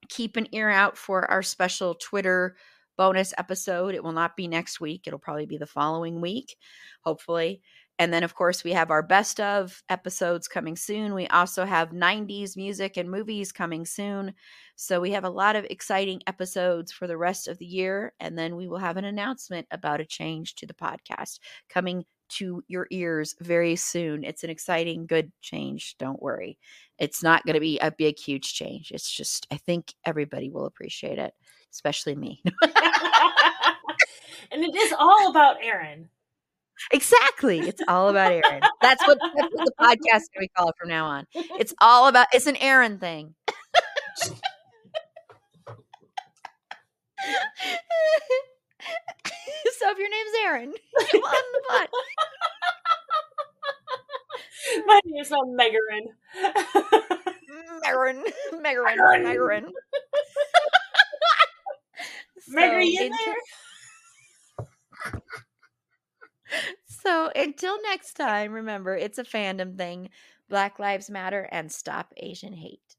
[0.08, 2.56] keep an ear out for our special Twitter
[2.96, 3.94] bonus episode.
[3.94, 6.56] It will not be next week, it'll probably be the following week,
[7.02, 7.60] hopefully.
[7.98, 11.14] And then, of course, we have our best of episodes coming soon.
[11.14, 14.34] We also have 90s music and movies coming soon.
[14.74, 18.12] So we have a lot of exciting episodes for the rest of the year.
[18.20, 21.38] And then we will have an announcement about a change to the podcast
[21.70, 24.24] coming to your ears very soon.
[24.24, 25.96] It's an exciting, good change.
[25.98, 26.58] Don't worry.
[26.98, 28.90] It's not going to be a big, huge change.
[28.90, 31.32] It's just, I think everybody will appreciate it,
[31.72, 32.42] especially me.
[32.62, 32.62] and
[34.64, 36.08] it is all about Erin.
[36.92, 37.60] Exactly.
[37.60, 38.60] It's all about Erin.
[38.80, 41.26] That's what, that's what the podcast can we call it from now on.
[41.34, 43.34] It's all about it's an Erin thing.
[49.78, 50.74] so if your name's Erin,
[51.10, 51.88] come on the pod.
[54.86, 56.06] My name's not Megarin.
[57.84, 58.22] Megarin,
[58.54, 59.72] Megarin, Megarin.
[62.48, 63.36] Meg, are you there?
[66.86, 70.10] So until next time, remember it's a fandom thing.
[70.48, 72.95] Black Lives Matter and stop Asian hate.